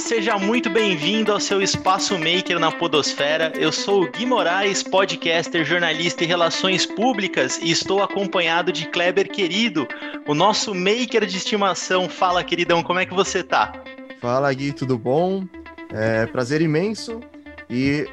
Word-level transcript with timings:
seja 0.00 0.38
muito 0.38 0.70
bem-vindo 0.70 1.30
ao 1.30 1.38
seu 1.38 1.60
Espaço 1.60 2.18
Maker 2.18 2.58
na 2.58 2.72
Podosfera. 2.72 3.52
Eu 3.54 3.70
sou 3.70 4.02
o 4.02 4.10
Gui 4.10 4.24
Moraes, 4.24 4.82
podcaster, 4.82 5.64
jornalista 5.64 6.24
e 6.24 6.26
relações 6.26 6.86
públicas, 6.86 7.58
e 7.62 7.70
estou 7.70 8.02
acompanhado 8.02 8.72
de 8.72 8.86
Kleber 8.86 9.30
Querido, 9.30 9.86
o 10.26 10.34
nosso 10.34 10.74
maker 10.74 11.26
de 11.26 11.36
estimação. 11.36 12.08
Fala, 12.08 12.42
queridão, 12.42 12.82
como 12.82 12.98
é 12.98 13.06
que 13.06 13.14
você 13.14 13.42
tá? 13.42 13.72
Fala, 14.20 14.52
Gui, 14.52 14.72
tudo 14.72 14.96
bom? 14.96 15.44
É 15.92 16.26
prazer 16.26 16.62
imenso 16.62 17.20
e 17.68 18.08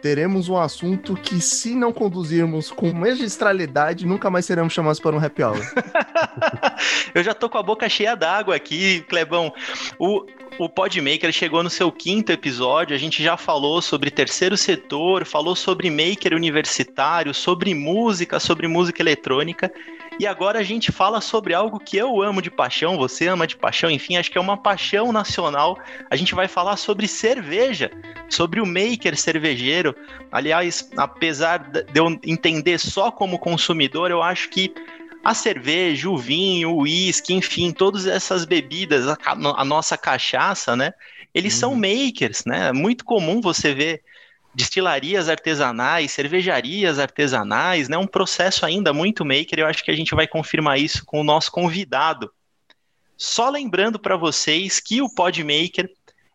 teremos 0.00 0.48
um 0.48 0.56
assunto 0.56 1.14
que, 1.14 1.40
se 1.40 1.74
não 1.74 1.92
conduzirmos 1.92 2.70
com 2.70 2.92
magistralidade, 2.92 4.06
nunca 4.06 4.30
mais 4.30 4.44
seremos 4.46 4.72
chamados 4.72 5.00
para 5.00 5.14
um 5.16 5.24
happy 5.24 5.42
hour. 5.42 5.60
Eu 7.14 7.22
já 7.22 7.34
tô 7.34 7.48
com 7.48 7.58
a 7.58 7.62
boca 7.62 7.88
cheia 7.88 8.14
d'água 8.14 8.54
aqui, 8.56 9.02
Clebão. 9.08 9.52
O, 9.98 10.24
o 10.60 10.68
Podmaker 10.68 11.32
chegou 11.32 11.62
no 11.62 11.70
seu 11.70 11.90
quinto 11.90 12.30
episódio. 12.30 12.94
A 12.94 12.98
gente 12.98 13.22
já 13.22 13.34
falou 13.34 13.80
sobre 13.80 14.10
terceiro 14.10 14.58
setor, 14.58 15.24
falou 15.24 15.56
sobre 15.56 15.88
maker 15.88 16.34
universitário, 16.34 17.32
sobre 17.32 17.74
música, 17.74 18.38
sobre 18.38 18.68
música 18.68 19.00
eletrônica. 19.00 19.72
E 20.18 20.26
agora 20.26 20.58
a 20.58 20.62
gente 20.62 20.92
fala 20.92 21.22
sobre 21.22 21.54
algo 21.54 21.80
que 21.80 21.96
eu 21.96 22.20
amo 22.20 22.42
de 22.42 22.50
paixão, 22.50 22.98
você 22.98 23.26
ama 23.26 23.46
de 23.46 23.56
paixão, 23.56 23.90
enfim, 23.90 24.18
acho 24.18 24.30
que 24.30 24.36
é 24.36 24.40
uma 24.40 24.58
paixão 24.58 25.12
nacional. 25.12 25.78
A 26.10 26.16
gente 26.16 26.34
vai 26.34 26.46
falar 26.46 26.76
sobre 26.76 27.08
cerveja, 27.08 27.90
sobre 28.28 28.60
o 28.60 28.66
maker 28.66 29.16
cervejeiro. 29.16 29.96
Aliás, 30.30 30.90
apesar 30.94 31.70
de 31.70 31.86
eu 31.94 32.20
entender 32.22 32.78
só 32.78 33.10
como 33.10 33.38
consumidor, 33.38 34.10
eu 34.10 34.22
acho 34.22 34.50
que 34.50 34.74
a 35.22 35.34
cerveja, 35.34 36.08
o 36.08 36.16
vinho, 36.16 36.70
o 36.70 36.82
uísque, 36.82 37.34
enfim, 37.34 37.72
todas 37.72 38.06
essas 38.06 38.44
bebidas, 38.44 39.06
a, 39.06 39.18
a 39.24 39.64
nossa 39.64 39.96
cachaça, 39.96 40.74
né? 40.74 40.92
Eles 41.34 41.54
uhum. 41.54 41.60
são 41.60 41.74
makers, 41.74 42.44
né? 42.44 42.68
É 42.68 42.72
muito 42.72 43.04
comum 43.04 43.40
você 43.40 43.74
ver 43.74 44.02
destilarias 44.54 45.28
artesanais, 45.28 46.10
cervejarias 46.10 46.98
artesanais, 46.98 47.88
né? 47.88 47.96
Um 47.96 48.06
processo 48.06 48.66
ainda 48.66 48.92
muito 48.92 49.24
maker. 49.24 49.58
Eu 49.58 49.66
acho 49.66 49.84
que 49.84 49.90
a 49.90 49.96
gente 49.96 50.14
vai 50.14 50.26
confirmar 50.26 50.78
isso 50.78 51.04
com 51.04 51.20
o 51.20 51.24
nosso 51.24 51.52
convidado. 51.52 52.32
Só 53.16 53.50
lembrando 53.50 53.98
para 53.98 54.16
vocês 54.16 54.80
que 54.80 55.02
o 55.02 55.14
Podmaker 55.14 55.90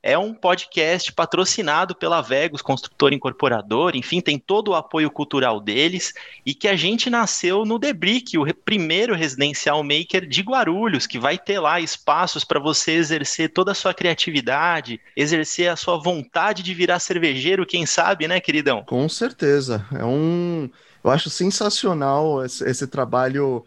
é 0.06 0.16
um 0.16 0.36
podcast 0.36 1.12
patrocinado 1.12 1.96
pela 1.96 2.22
Vegos, 2.22 2.62
construtor 2.62 3.12
incorporador, 3.12 3.96
enfim, 3.96 4.22
tem 4.22 4.38
todo 4.38 4.68
o 4.68 4.76
apoio 4.76 5.10
cultural 5.10 5.60
deles, 5.60 6.14
e 6.46 6.54
que 6.54 6.68
a 6.68 6.76
gente 6.76 7.10
nasceu 7.10 7.66
no 7.66 7.80
The 7.80 7.92
Brick, 7.92 8.38
o 8.38 8.46
primeiro 8.54 9.16
residencial 9.16 9.84
maker 9.84 10.28
de 10.28 10.44
Guarulhos, 10.44 11.08
que 11.08 11.18
vai 11.18 11.40
ter 11.40 11.60
lá 11.60 11.80
espaços 11.80 12.44
para 12.44 12.60
você 12.60 12.92
exercer 12.92 13.52
toda 13.52 13.72
a 13.72 13.76
sua 13.76 13.96
criatividade, 13.96 15.02
exercer 15.18 15.72
a 15.72 15.76
sua 15.76 15.98
vontade 15.98 16.62
de 16.62 16.76
virar 16.76 17.00
cervejeiro, 17.00 17.66
quem 17.66 17.88
sabe, 17.88 18.28
né, 18.28 18.40
queridão? 18.40 18.84
Com 18.84 19.10
certeza. 19.10 19.84
É 19.92 20.06
um. 20.06 20.70
Eu 21.04 21.10
acho 21.10 21.32
sensacional 21.32 22.46
esse, 22.46 22.64
esse 22.64 22.86
trabalho 22.86 23.66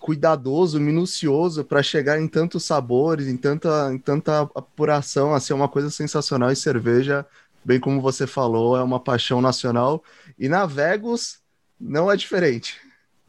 cuidadoso, 0.00 0.80
minucioso 0.80 1.64
para 1.64 1.82
chegar 1.82 2.20
em 2.20 2.28
tantos 2.28 2.64
sabores, 2.64 3.26
em 3.26 3.36
tanta, 3.36 3.92
em 3.92 3.98
tanta 3.98 4.42
apuração, 4.54 5.34
assim, 5.34 5.52
é 5.52 5.56
uma 5.56 5.68
coisa 5.68 5.90
sensacional. 5.90 6.50
E 6.50 6.56
cerveja, 6.56 7.26
bem 7.64 7.80
como 7.80 8.00
você 8.00 8.26
falou, 8.26 8.76
é 8.76 8.82
uma 8.82 9.00
paixão 9.00 9.40
nacional. 9.40 10.02
E 10.38 10.48
na 10.48 10.66
Vegas 10.66 11.40
não 11.80 12.10
é 12.10 12.16
diferente. 12.16 12.76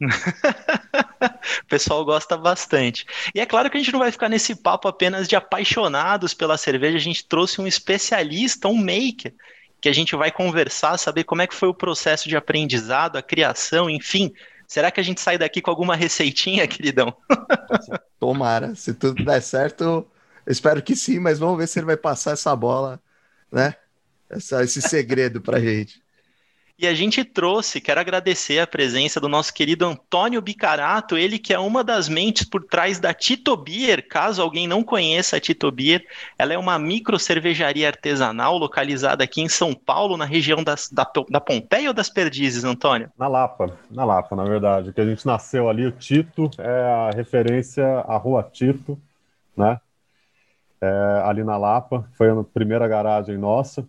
o 0.00 1.66
pessoal 1.68 2.04
gosta 2.04 2.36
bastante. 2.36 3.04
E 3.34 3.40
é 3.40 3.46
claro 3.46 3.68
que 3.70 3.76
a 3.76 3.80
gente 3.80 3.92
não 3.92 4.00
vai 4.00 4.10
ficar 4.10 4.28
nesse 4.28 4.54
papo 4.54 4.88
apenas 4.88 5.28
de 5.28 5.36
apaixonados 5.36 6.32
pela 6.32 6.56
cerveja, 6.56 6.96
a 6.96 7.00
gente 7.00 7.26
trouxe 7.26 7.60
um 7.60 7.66
especialista, 7.66 8.68
um 8.68 8.76
maker, 8.76 9.34
que 9.80 9.88
a 9.88 9.92
gente 9.92 10.14
vai 10.14 10.30
conversar, 10.30 10.98
saber 10.98 11.24
como 11.24 11.42
é 11.42 11.46
que 11.46 11.54
foi 11.54 11.68
o 11.68 11.74
processo 11.74 12.28
de 12.28 12.36
aprendizado, 12.36 13.16
a 13.16 13.22
criação, 13.22 13.90
enfim, 13.90 14.32
Será 14.70 14.92
que 14.92 15.00
a 15.00 15.02
gente 15.02 15.20
sai 15.20 15.36
daqui 15.36 15.60
com 15.60 15.68
alguma 15.68 15.96
receitinha, 15.96 16.64
queridão? 16.68 17.12
Tomara. 18.20 18.72
Se 18.76 18.94
tudo 18.94 19.24
der 19.24 19.42
certo, 19.42 20.06
espero 20.46 20.80
que 20.80 20.94
sim, 20.94 21.18
mas 21.18 21.40
vamos 21.40 21.58
ver 21.58 21.66
se 21.66 21.80
ele 21.80 21.86
vai 21.86 21.96
passar 21.96 22.34
essa 22.34 22.54
bola, 22.54 23.02
né? 23.50 23.74
Essa, 24.28 24.62
esse 24.62 24.80
segredo 24.80 25.40
pra 25.40 25.58
gente. 25.58 26.00
E 26.80 26.86
a 26.86 26.94
gente 26.94 27.22
trouxe, 27.22 27.78
quero 27.78 28.00
agradecer 28.00 28.58
a 28.58 28.66
presença 28.66 29.20
do 29.20 29.28
nosso 29.28 29.52
querido 29.52 29.84
Antônio 29.84 30.40
Bicarato, 30.40 31.14
ele 31.14 31.38
que 31.38 31.52
é 31.52 31.58
uma 31.58 31.84
das 31.84 32.08
mentes 32.08 32.48
por 32.48 32.64
trás 32.64 32.98
da 32.98 33.12
Tito 33.12 33.54
Beer. 33.54 34.08
Caso 34.08 34.40
alguém 34.40 34.66
não 34.66 34.82
conheça 34.82 35.36
a 35.36 35.40
Tito 35.40 35.70
Beer, 35.70 36.02
ela 36.38 36.54
é 36.54 36.58
uma 36.58 36.78
micro 36.78 37.18
cervejaria 37.18 37.86
artesanal 37.86 38.56
localizada 38.56 39.22
aqui 39.22 39.42
em 39.42 39.48
São 39.48 39.74
Paulo, 39.74 40.16
na 40.16 40.24
região 40.24 40.64
das, 40.64 40.88
da, 40.90 41.06
da 41.28 41.38
Pompeia 41.38 41.88
ou 41.88 41.92
das 41.92 42.08
Perdizes, 42.08 42.64
Antônio? 42.64 43.12
Na 43.18 43.28
Lapa, 43.28 43.78
na 43.90 44.06
Lapa, 44.06 44.34
na 44.34 44.44
verdade, 44.44 44.90
que 44.94 45.02
a 45.02 45.06
gente 45.06 45.26
nasceu 45.26 45.68
ali, 45.68 45.84
o 45.84 45.92
Tito 45.92 46.50
é 46.56 47.10
a 47.10 47.10
referência 47.14 47.84
à 48.08 48.16
Rua 48.16 48.42
Tito, 48.42 48.98
né? 49.54 49.78
É, 50.80 51.22
ali 51.26 51.44
na 51.44 51.58
Lapa, 51.58 52.08
foi 52.16 52.30
a 52.30 52.42
primeira 52.42 52.88
garagem 52.88 53.36
nossa. 53.36 53.86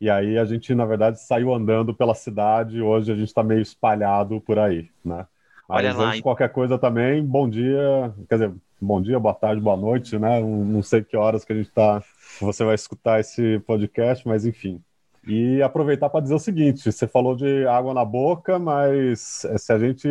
E 0.00 0.08
aí 0.08 0.38
a 0.38 0.44
gente, 0.44 0.74
na 0.74 0.84
verdade, 0.84 1.20
saiu 1.20 1.52
andando 1.52 1.92
pela 1.92 2.14
cidade. 2.14 2.80
Hoje 2.80 3.12
a 3.12 3.16
gente 3.16 3.28
está 3.28 3.42
meio 3.42 3.60
espalhado 3.60 4.40
por 4.40 4.58
aí, 4.58 4.88
né? 5.04 5.26
Mas 5.68 5.78
Olha 5.84 5.92
lá. 5.92 6.22
qualquer 6.22 6.50
coisa 6.50 6.78
também, 6.78 7.22
bom 7.22 7.48
dia, 7.48 8.14
quer 8.28 8.36
dizer, 8.36 8.54
bom 8.80 9.02
dia, 9.02 9.18
boa 9.20 9.34
tarde, 9.34 9.60
boa 9.60 9.76
noite, 9.76 10.18
né? 10.18 10.40
Não 10.40 10.82
sei 10.82 11.04
que 11.04 11.16
horas 11.16 11.44
que 11.44 11.52
a 11.52 11.56
gente 11.56 11.68
está, 11.68 12.02
você 12.40 12.64
vai 12.64 12.74
escutar 12.74 13.20
esse 13.20 13.58
podcast, 13.66 14.26
mas 14.26 14.46
enfim. 14.46 14.82
E 15.26 15.60
aproveitar 15.60 16.08
para 16.08 16.22
dizer 16.22 16.34
o 16.34 16.38
seguinte: 16.38 16.90
você 16.90 17.06
falou 17.06 17.36
de 17.36 17.66
água 17.66 17.92
na 17.92 18.04
boca, 18.04 18.58
mas 18.58 19.46
se 19.58 19.72
a 19.72 19.78
gente 19.78 20.08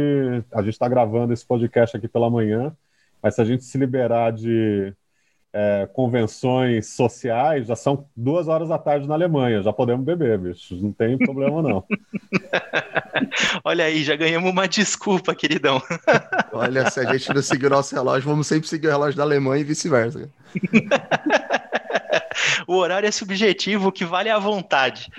a 0.51 0.61
gente 0.61 0.73
está 0.73 0.87
gravando 0.87 1.33
esse 1.33 1.45
podcast 1.45 1.97
aqui 1.97 2.07
pela 2.07 2.29
manhã, 2.29 2.75
mas 3.21 3.33
se 3.33 3.41
a 3.41 3.45
gente 3.45 3.63
se 3.63 3.79
liberar 3.79 4.31
de 4.31 4.93
é, 5.53 5.87
convenções 5.93 6.93
sociais, 6.93 7.67
já 7.67 7.75
são 7.75 8.05
duas 8.15 8.47
horas 8.47 8.69
da 8.69 8.77
tarde 8.77 9.07
na 9.07 9.15
Alemanha, 9.15 9.63
já 9.63 9.73
podemos 9.73 10.05
beber, 10.05 10.37
bicho, 10.37 10.75
não 10.75 10.91
tem 10.91 11.17
problema 11.17 11.61
não. 11.61 11.83
Olha 13.63 13.85
aí, 13.85 14.03
já 14.03 14.15
ganhamos 14.15 14.51
uma 14.51 14.67
desculpa, 14.67 15.33
queridão. 15.33 15.81
Olha, 16.53 16.89
se 16.89 16.99
a 16.99 17.13
gente 17.13 17.33
não 17.33 17.41
seguir 17.41 17.67
o 17.67 17.71
nosso 17.71 17.95
relógio, 17.95 18.29
vamos 18.29 18.47
sempre 18.47 18.67
seguir 18.67 18.87
o 18.87 18.91
relógio 18.91 19.17
da 19.17 19.23
Alemanha 19.23 19.61
e 19.61 19.65
vice-versa. 19.65 20.29
o 22.67 22.75
horário 22.75 23.07
é 23.07 23.11
subjetivo, 23.11 23.87
o 23.87 23.91
que 23.91 24.05
vale 24.05 24.29
é 24.29 24.33
a 24.33 24.39
vontade. 24.39 25.09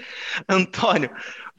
Antônio, 0.48 1.10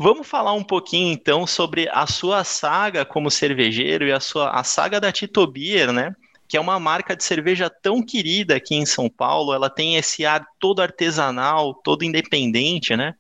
Vamos 0.02 0.26
falar 0.26 0.54
um 0.54 0.64
pouquinho 0.64 1.12
então 1.12 1.46
sobre 1.46 1.90
a 1.92 2.08
sua 2.08 2.46
saga 2.46 3.04
como 3.04 3.30
cervejeiro 3.30 4.08
e 4.08 4.14
a 4.14 4.22
sua 4.22 4.52
a 4.52 4.64
saga 4.64 4.98
da 4.98 5.12
Tito 5.12 5.46
Beer, 5.46 5.92
né? 5.92 6.16
Que 6.50 6.58
é 6.58 6.60
uma 6.60 6.80
marca 6.80 7.16
de 7.16 7.24
cerveja 7.24 7.70
tão 7.70 8.02
querida 8.02 8.56
aqui 8.56 8.74
em 8.74 8.86
São 8.86 9.08
Paulo, 9.08 9.54
ela 9.54 9.70
tem 9.70 9.98
esse 9.98 10.26
ar 10.26 10.44
todo 10.60 10.82
artesanal, 10.82 11.76
todo 11.76 12.04
independente, 12.04 12.98
né? 12.98 13.14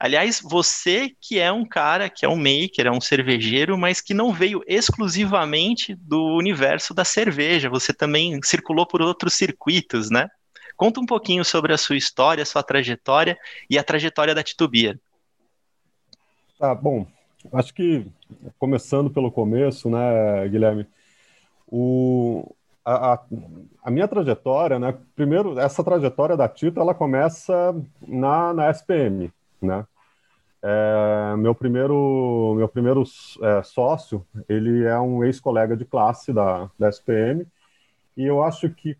Aliás, 0.00 0.40
você 0.42 1.14
que 1.20 1.38
é 1.38 1.52
um 1.52 1.64
cara, 1.64 2.10
que 2.10 2.26
é 2.26 2.28
um 2.28 2.36
maker, 2.36 2.86
é 2.86 2.90
um 2.90 3.00
cervejeiro, 3.00 3.78
mas 3.78 4.00
que 4.00 4.12
não 4.12 4.32
veio 4.32 4.64
exclusivamente 4.66 5.94
do 5.94 6.36
universo 6.36 6.92
da 6.92 7.04
cerveja, 7.04 7.70
você 7.70 7.92
também 7.92 8.40
circulou 8.42 8.84
por 8.84 9.00
outros 9.00 9.34
circuitos, 9.34 10.10
né? 10.10 10.28
Conta 10.76 10.98
um 10.98 11.06
pouquinho 11.06 11.44
sobre 11.44 11.72
a 11.72 11.78
sua 11.78 11.96
história, 11.96 12.42
a 12.42 12.46
sua 12.46 12.64
trajetória 12.64 13.38
e 13.68 13.78
a 13.78 13.84
trajetória 13.84 14.34
da 14.34 14.42
Titubia. 14.42 14.98
Tá, 16.58 16.74
bom, 16.74 17.06
acho 17.52 17.72
que 17.72 18.04
começando 18.58 19.08
pelo 19.08 19.30
começo, 19.30 19.88
né, 19.88 20.48
Guilherme, 20.48 20.86
o, 21.70 22.54
a, 22.84 23.14
a, 23.14 23.20
a, 23.84 23.90
minha 23.90 24.08
trajetória, 24.08 24.78
né? 24.78 24.96
Primeiro, 25.14 25.58
essa 25.58 25.84
trajetória 25.84 26.36
da 26.36 26.48
Tito, 26.48 26.80
ela 26.80 26.94
começa 26.94 27.74
na, 28.06 28.52
na 28.52 28.70
SPM, 28.70 29.32
né? 29.62 29.86
É, 30.62 31.36
meu 31.38 31.54
primeiro, 31.54 32.54
meu 32.56 32.68
primeiro 32.68 33.02
é, 33.42 33.62
sócio, 33.62 34.26
ele 34.46 34.84
é 34.84 34.98
um 34.98 35.24
ex-colega 35.24 35.74
de 35.74 35.86
classe 35.86 36.32
da, 36.32 36.68
da 36.78 36.88
SPM, 36.88 37.46
e 38.16 38.26
eu 38.26 38.42
acho 38.42 38.68
que, 38.68 38.94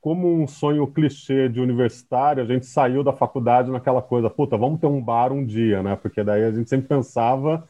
como 0.00 0.32
um 0.32 0.46
sonho 0.46 0.86
clichê 0.86 1.48
de 1.48 1.60
universitário, 1.60 2.42
a 2.42 2.46
gente 2.46 2.66
saiu 2.66 3.02
da 3.02 3.12
faculdade 3.12 3.70
naquela 3.70 4.02
coisa, 4.02 4.30
puta, 4.30 4.56
vamos 4.56 4.78
ter 4.80 4.86
um 4.86 5.02
bar 5.02 5.32
um 5.32 5.44
dia, 5.44 5.82
né? 5.82 5.96
Porque 5.96 6.22
daí 6.22 6.44
a 6.44 6.52
gente 6.52 6.68
sempre 6.68 6.86
pensava 6.86 7.66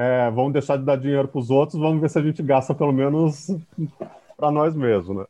é, 0.00 0.30
vamos 0.30 0.54
deixar 0.54 0.78
de 0.78 0.84
dar 0.84 0.96
dinheiro 0.96 1.28
para 1.28 1.38
os 1.38 1.50
outros, 1.50 1.78
vamos 1.78 2.00
ver 2.00 2.08
se 2.08 2.18
a 2.18 2.22
gente 2.22 2.42
gasta 2.42 2.74
pelo 2.74 2.90
menos 2.90 3.48
para 4.34 4.50
nós 4.50 4.74
mesmos, 4.74 5.14
né? 5.14 5.26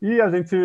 E 0.00 0.22
a 0.22 0.30
gente, 0.30 0.56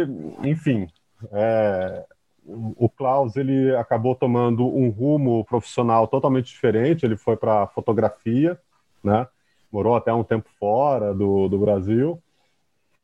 enfim, 0.42 0.88
é, 1.34 2.06
o 2.46 2.88
Klaus 2.88 3.36
ele 3.36 3.76
acabou 3.76 4.16
tomando 4.16 4.66
um 4.66 4.88
rumo 4.88 5.44
profissional 5.44 6.08
totalmente 6.08 6.46
diferente. 6.46 7.06
Ele 7.06 7.18
foi 7.18 7.36
para 7.36 7.68
fotografia, 7.68 8.58
né? 9.04 9.28
Morou 9.70 9.98
até 9.98 10.14
um 10.14 10.24
tempo 10.24 10.50
fora 10.58 11.14
do, 11.14 11.50
do 11.50 11.60
Brasil. 11.60 12.22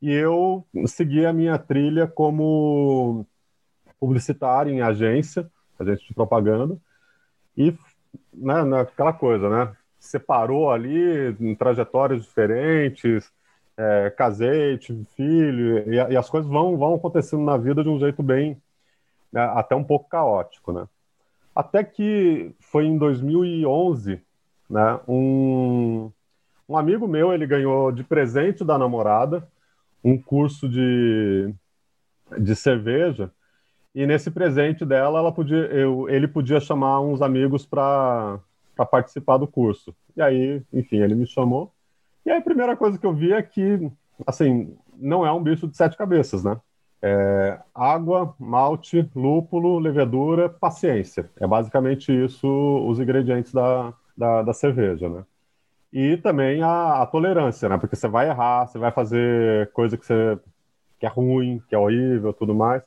e 0.01 0.13
eu 0.13 0.65
segui 0.87 1.25
a 1.25 1.33
minha 1.33 1.57
trilha 1.57 2.07
como 2.07 3.25
publicitário 3.99 4.71
em 4.71 4.81
agência, 4.81 5.51
agente 5.77 6.07
de 6.07 6.13
propaganda, 6.13 6.77
e 7.57 7.75
né, 8.33 8.63
naquela 8.63 9.11
coisa, 9.11 9.49
né? 9.49 9.75
Separou 10.01 10.71
ali 10.71 11.35
em 11.39 11.53
trajetórias 11.53 12.23
diferentes, 12.23 13.31
é, 13.77 14.09
casei, 14.09 14.77
tive 14.79 15.05
filho, 15.15 15.77
e, 15.87 15.95
e, 15.95 16.17
as 16.17 16.27
coisas 16.27 16.49
vão, 16.49 16.75
vão 16.75 16.95
acontecendo 16.95 17.43
na 17.43 17.55
vida 17.55 17.83
de 17.83 17.89
um 17.89 17.99
jeito 17.99 18.23
bem, 18.23 18.59
né, 19.31 19.41
até 19.55 19.75
um 19.75 19.83
pouco 19.83 20.09
caótico, 20.09 20.73
né? 20.73 20.87
Até 21.55 21.83
que 21.83 22.51
foi 22.59 22.85
em 22.85 22.97
2011, 22.97 24.19
né, 24.69 24.99
um, 25.07 26.11
um 26.67 26.77
amigo 26.77 27.07
meu, 27.07 27.31
ele 27.31 27.45
ganhou 27.45 27.91
de 27.91 28.03
presente 28.03 28.65
da 28.65 28.77
namorada 28.77 29.47
um 30.03 30.19
curso 30.19 30.67
de, 30.67 31.53
de 32.39 32.55
cerveja, 32.55 33.31
e 33.93 34.07
nesse 34.07 34.31
presente 34.31 34.83
dela, 34.83 35.19
ela 35.19 35.31
podia, 35.31 35.65
eu, 35.67 36.09
ele 36.09 36.27
podia 36.27 36.59
chamar 36.59 37.01
uns 37.01 37.21
amigos 37.21 37.65
para 37.65 38.39
participar 38.85 39.37
do 39.37 39.47
curso. 39.47 39.95
E 40.15 40.21
aí, 40.21 40.61
enfim, 40.73 40.97
ele 40.97 41.15
me 41.15 41.27
chamou. 41.27 41.71
E 42.25 42.31
aí 42.31 42.37
a 42.37 42.41
primeira 42.41 42.75
coisa 42.75 42.97
que 42.97 43.05
eu 43.05 43.13
vi 43.13 43.33
é 43.33 43.41
que, 43.41 43.91
assim, 44.25 44.75
não 44.97 45.25
é 45.25 45.31
um 45.31 45.41
bicho 45.41 45.67
de 45.67 45.75
sete 45.75 45.97
cabeças, 45.97 46.43
né? 46.43 46.59
É 47.01 47.59
água, 47.73 48.35
malte, 48.39 49.09
lúpulo, 49.15 49.79
levedura, 49.79 50.47
paciência. 50.49 51.29
É 51.39 51.47
basicamente 51.47 52.11
isso 52.11 52.47
os 52.87 52.99
ingredientes 52.99 53.51
da, 53.51 53.93
da, 54.15 54.43
da 54.43 54.53
cerveja, 54.53 55.09
né? 55.09 55.25
E 55.91 56.15
também 56.17 56.61
a, 56.61 57.01
a, 57.01 57.05
tolerância, 57.07 57.67
né? 57.67 57.77
Porque 57.77 57.95
você 57.95 58.07
vai 58.07 58.29
errar, 58.29 58.67
você 58.67 58.77
vai 58.77 58.91
fazer 58.91 59.71
coisa 59.73 59.97
que, 59.97 60.05
você, 60.05 60.39
que 60.99 61.05
é 61.05 61.09
ruim, 61.09 61.61
que 61.67 61.75
é 61.75 61.77
horrível, 61.77 62.31
tudo 62.33 62.53
mais. 62.53 62.83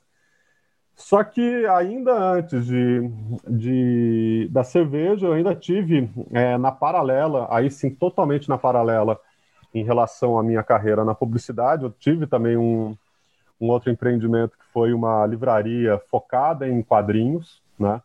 Só 0.95 1.23
que 1.23 1.65
ainda 1.65 2.13
antes 2.13 2.65
de, 2.65 3.01
de 3.47 4.47
da 4.49 4.63
cerveja, 4.63 5.27
eu 5.27 5.33
ainda 5.33 5.53
tive 5.53 6.09
é, 6.31 6.57
na 6.57 6.71
paralela, 6.71 7.47
aí 7.51 7.69
sim, 7.69 7.89
totalmente 7.89 8.47
na 8.47 8.57
paralela 8.57 9.19
em 9.73 9.83
relação 9.83 10.39
à 10.39 10.43
minha 10.43 10.63
carreira 10.63 11.03
na 11.03 11.13
publicidade, 11.13 11.83
eu 11.83 11.91
tive 11.91 12.25
também 12.25 12.55
um, 12.55 12.95
um 13.59 13.67
outro 13.67 13.91
empreendimento 13.91 14.57
que 14.57 14.65
foi 14.71 14.93
uma 14.93 15.25
livraria 15.25 16.01
focada 16.09 16.67
em 16.67 16.81
quadrinhos, 16.81 17.61
né? 17.77 18.01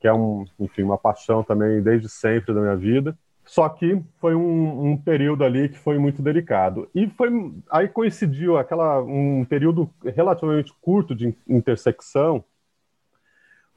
Que 0.00 0.06
é 0.06 0.12
um, 0.12 0.44
enfim, 0.60 0.82
uma 0.84 0.98
paixão 0.98 1.42
também 1.42 1.82
desde 1.82 2.08
sempre 2.08 2.54
da 2.54 2.60
minha 2.60 2.76
vida. 2.76 3.18
Só 3.44 3.68
que 3.68 4.00
foi 4.18 4.34
um, 4.34 4.92
um, 4.92 4.96
período 4.96 5.44
ali 5.44 5.68
que 5.68 5.78
foi 5.78 5.98
muito 5.98 6.22
delicado. 6.22 6.88
E 6.94 7.08
foi 7.08 7.28
aí 7.70 7.88
coincidiu 7.88 8.56
aquela 8.56 9.02
um 9.02 9.44
período 9.44 9.90
relativamente 10.14 10.72
curto 10.80 11.14
de 11.14 11.34
intersecção. 11.48 12.44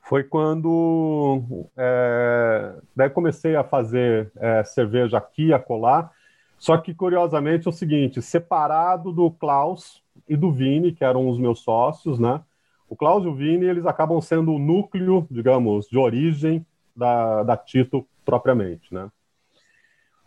Foi 0.02 0.24
quando 0.24 1.68
é, 1.76 2.76
daí 2.96 3.10
comecei 3.10 3.56
a 3.56 3.64
fazer 3.64 4.32
é, 4.36 4.64
cerveja 4.64 5.18
aqui 5.18 5.52
a 5.52 5.60
colar. 5.60 6.12
Só 6.58 6.78
que 6.78 6.94
curiosamente 6.94 7.68
é 7.68 7.70
o 7.70 7.74
seguinte, 7.74 8.22
separado 8.22 9.12
do 9.12 9.30
Klaus 9.32 10.02
e 10.28 10.38
do 10.38 10.52
Vini, 10.52 10.92
que 10.92 11.04
eram 11.04 11.28
os 11.28 11.38
meus 11.38 11.60
sócios, 11.60 12.20
né? 12.20 12.42
O 12.88 12.96
Klaus 12.96 13.26
e 13.26 13.28
o 13.28 13.34
Vini 13.34 13.66
eles 13.66 13.86
acabam 13.86 14.22
sendo 14.22 14.54
o 14.54 14.60
núcleo, 14.60 15.28
digamos, 15.30 15.88
de 15.88 15.98
origem 15.98 16.66
da, 16.96 17.44
da 17.44 17.58
Tito 17.58 18.08
propriamente, 18.24 18.94
né? 18.94 19.10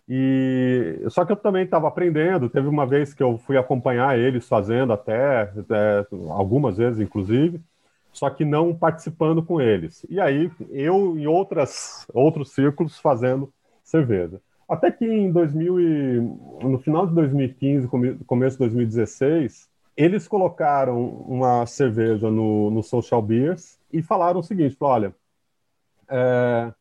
E 0.09 1.03
só 1.09 1.25
que 1.25 1.33
eu 1.33 1.37
também 1.37 1.65
estava 1.65 1.87
aprendendo. 1.87 2.49
Teve 2.49 2.67
uma 2.67 2.87
vez 2.87 3.13
que 3.13 3.23
eu 3.23 3.37
fui 3.39 3.59
acompanhar 3.59 4.19
eles 4.19 4.49
fazendo 4.49 4.93
até, 4.93 5.43
até, 5.43 6.07
algumas 6.31 6.79
vezes, 6.79 6.99
inclusive, 6.99 7.61
só 8.13 8.31
que 8.31 8.45
não 8.45 8.75
participando 8.75 9.43
com 9.43 9.61
eles. 9.61 10.07
E 10.09 10.19
aí 10.19 10.51
eu 10.71 11.19
em 11.19 11.27
outras 11.27 12.07
outros 12.15 12.53
círculos 12.53 12.99
fazendo 12.99 13.53
cerveja. 13.85 14.41
Até 14.69 14.91
que 14.91 15.05
em 15.05 15.31
2000 15.31 15.81
e, 15.81 16.21
no 16.63 16.79
final 16.79 17.07
de 17.07 17.15
2015, 17.15 17.89
começo 18.27 18.57
de 18.57 18.61
2016, 18.61 19.69
eles 19.97 20.29
colocaram 20.29 21.07
uma 21.07 21.67
cerveja 21.67 22.31
no, 22.31 22.71
no 22.71 22.83
Social 22.83 23.21
Beers 23.21 23.79
e 23.93 24.03
falaram 24.03 24.41
o 24.41 24.43
seguinte: 24.43 24.77
olha, 24.81 25.15
é, 26.09 26.73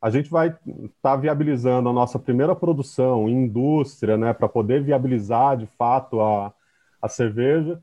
a 0.00 0.10
gente 0.10 0.30
vai 0.30 0.48
estar 0.48 0.90
tá 1.02 1.16
viabilizando 1.16 1.88
a 1.88 1.92
nossa 1.92 2.18
primeira 2.18 2.54
produção 2.54 3.28
indústria, 3.28 4.16
né, 4.16 4.32
para 4.32 4.48
poder 4.48 4.82
viabilizar 4.82 5.56
de 5.56 5.66
fato 5.78 6.20
a, 6.20 6.52
a 7.00 7.08
cerveja. 7.08 7.80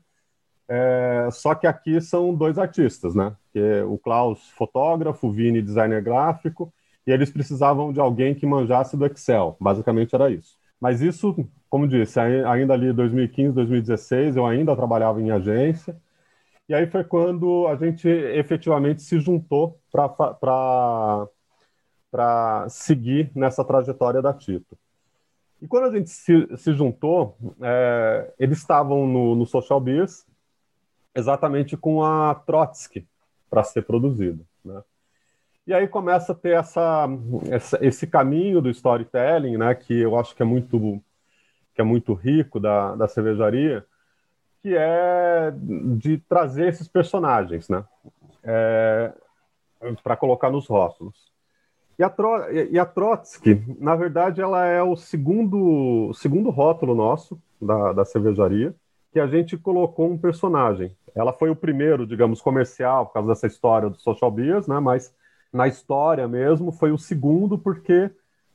É, 0.68 1.28
só 1.30 1.54
que 1.54 1.66
aqui 1.66 2.00
são 2.00 2.34
dois 2.34 2.58
artistas, 2.58 3.14
né? 3.14 3.36
Que 3.52 3.58
é 3.58 3.84
o 3.84 3.98
Klaus, 3.98 4.50
fotógrafo, 4.50 5.28
o 5.28 5.32
Vini, 5.32 5.60
designer 5.60 6.02
gráfico, 6.02 6.72
e 7.06 7.12
eles 7.12 7.30
precisavam 7.30 7.92
de 7.92 8.00
alguém 8.00 8.34
que 8.34 8.46
manjasse 8.46 8.96
do 8.96 9.04
Excel. 9.06 9.56
Basicamente 9.60 10.14
era 10.14 10.30
isso. 10.30 10.56
Mas 10.80 11.00
isso, 11.02 11.36
como 11.68 11.86
disse, 11.88 12.18
ainda 12.20 12.74
ali 12.74 12.92
2015, 12.92 13.54
2016, 13.54 14.36
eu 14.36 14.46
ainda 14.46 14.74
trabalhava 14.76 15.20
em 15.20 15.30
agência. 15.30 15.96
E 16.68 16.74
aí 16.74 16.86
foi 16.86 17.04
quando 17.04 17.66
a 17.68 17.76
gente 17.76 18.08
efetivamente 18.08 19.02
se 19.02 19.20
juntou 19.20 19.78
para 19.92 21.28
para 22.14 22.68
seguir 22.68 23.32
nessa 23.34 23.64
trajetória 23.64 24.22
da 24.22 24.32
Tito. 24.32 24.78
E 25.60 25.66
quando 25.66 25.86
a 25.86 25.90
gente 25.90 26.10
se, 26.10 26.46
se 26.56 26.72
juntou, 26.72 27.36
é, 27.60 28.32
eles 28.38 28.58
estavam 28.58 29.04
no, 29.04 29.34
no 29.34 29.44
Social 29.44 29.80
Beers 29.80 30.24
exatamente 31.12 31.76
com 31.76 32.04
a 32.04 32.32
Trotsky 32.32 33.04
para 33.50 33.64
ser 33.64 33.82
produzida. 33.82 34.44
Né? 34.64 34.80
E 35.66 35.74
aí 35.74 35.88
começa 35.88 36.30
a 36.30 36.34
ter 36.36 36.56
essa, 36.56 37.08
essa, 37.50 37.84
esse 37.84 38.06
caminho 38.06 38.62
do 38.62 38.70
storytelling, 38.70 39.56
né, 39.56 39.74
que 39.74 39.98
eu 39.98 40.16
acho 40.16 40.36
que 40.36 40.42
é 40.42 40.46
muito, 40.46 41.02
que 41.74 41.80
é 41.80 41.84
muito 41.84 42.14
rico 42.14 42.60
da, 42.60 42.94
da 42.94 43.08
cervejaria, 43.08 43.84
que 44.62 44.72
é 44.76 45.52
de 45.98 46.18
trazer 46.28 46.68
esses 46.68 46.86
personagens 46.86 47.68
né, 47.68 47.84
é, 48.44 49.12
para 50.00 50.16
colocar 50.16 50.48
nos 50.48 50.68
rótulos. 50.68 51.33
E 51.98 52.02
a, 52.02 52.10
Tro 52.10 52.50
e 52.52 52.78
a 52.78 52.84
Trotsky, 52.84 53.62
na 53.78 53.94
verdade, 53.94 54.40
ela 54.40 54.66
é 54.66 54.82
o 54.82 54.96
segundo, 54.96 56.12
segundo 56.14 56.50
rótulo 56.50 56.94
nosso 56.94 57.40
da, 57.60 57.92
da 57.92 58.04
cervejaria, 58.04 58.74
que 59.12 59.20
a 59.20 59.26
gente 59.26 59.56
colocou 59.56 60.10
um 60.10 60.18
personagem. 60.18 60.96
Ela 61.14 61.32
foi 61.32 61.50
o 61.50 61.56
primeiro, 61.56 62.04
digamos, 62.06 62.42
comercial, 62.42 63.06
por 63.06 63.12
causa 63.12 63.28
dessa 63.28 63.46
história 63.46 63.88
do 63.88 63.96
Social 63.96 64.30
Beers, 64.30 64.66
né? 64.66 64.80
mas 64.80 65.14
na 65.52 65.68
história 65.68 66.26
mesmo 66.26 66.72
foi 66.72 66.90
o 66.90 66.98
segundo, 66.98 67.56
porque 67.56 68.10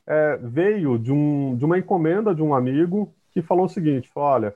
é, 0.06 0.36
veio 0.42 0.98
de, 0.98 1.10
um, 1.10 1.56
de 1.56 1.64
uma 1.64 1.78
encomenda 1.78 2.34
de 2.34 2.42
um 2.42 2.54
amigo 2.54 3.14
que 3.30 3.40
falou 3.40 3.64
o 3.64 3.70
seguinte: 3.70 4.10
olha, 4.14 4.54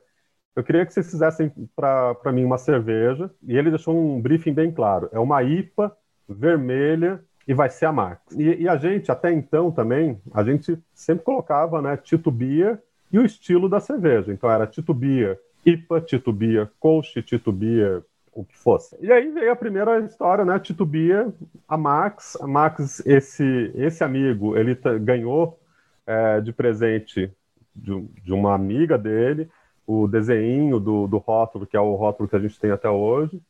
eu 0.55 0.62
queria 0.62 0.85
que 0.85 0.93
vocês 0.93 1.11
fizessem 1.11 1.50
para 1.75 2.33
mim 2.33 2.45
uma 2.45 2.59
cerveja, 2.59 3.31
e 3.43 3.57
ele 3.57 3.71
deixou 3.71 3.97
um 3.97 4.21
briefing 4.21 4.53
bem 4.53 4.71
claro: 4.71 5.09
é 5.11 5.19
uma 5.19 5.43
IPA 5.43 5.97
vermelha 6.29 7.25
e 7.47 7.55
vai 7.55 7.69
ser 7.69 7.87
a 7.87 7.93
Max. 7.93 8.21
E, 8.33 8.63
e, 8.63 8.69
a 8.69 8.77
gente, 8.77 9.11
até 9.11 9.33
então 9.33 9.71
também, 9.71 10.21
a 10.33 10.43
gente 10.43 10.79
sempre 10.95 11.25
colocava, 11.25 11.81
né, 11.83 11.97
Tito 11.97 12.31
Beer 12.31 12.81
e 13.13 13.19
o 13.19 13.25
estilo 13.25 13.69
da 13.69 13.81
cerveja. 13.81 14.33
Então 14.33 14.51
era 14.51 14.67
Tito 14.67 14.95
Beer 14.95 15.39
IPA, 15.65 16.01
Tito 16.01 16.33
Beer 16.33 16.71
Kolsch, 16.79 17.23
Tito 17.23 17.53
Beer 17.53 18.03
o 18.33 18.45
que 18.45 18.59
fosse. 18.59 18.97
E 19.01 19.13
aí 19.13 19.31
veio 19.31 19.53
a 19.53 19.57
primeira 19.57 20.01
história, 20.01 20.45
né, 20.45 20.59
Tito 20.59 20.85
Beer, 20.85 21.33
a 21.69 21.77
Max. 21.77 22.37
A 22.41 22.47
Max, 22.47 23.05
esse, 23.07 23.73
esse 23.77 24.03
amigo, 24.03 24.57
ele 24.57 24.75
ganhou 25.01 25.59
é, 26.07 26.41
de 26.41 26.53
presente 26.53 27.33
de, 27.75 28.01
de, 28.23 28.33
uma 28.33 28.55
amiga 28.55 28.99
dele 28.99 29.49
o 29.87 30.09
desenho 30.09 30.81
do, 30.81 31.07
do 31.07 31.19
rótulo, 31.19 31.67
que 31.67 31.77
é 31.77 31.81
o 31.81 31.95
rótulo 31.95 32.29
que 32.29 32.37
a 32.37 32.41
gente 32.41 32.59
tem 32.59 32.71
até 32.71 32.89
hoje. 32.89 33.41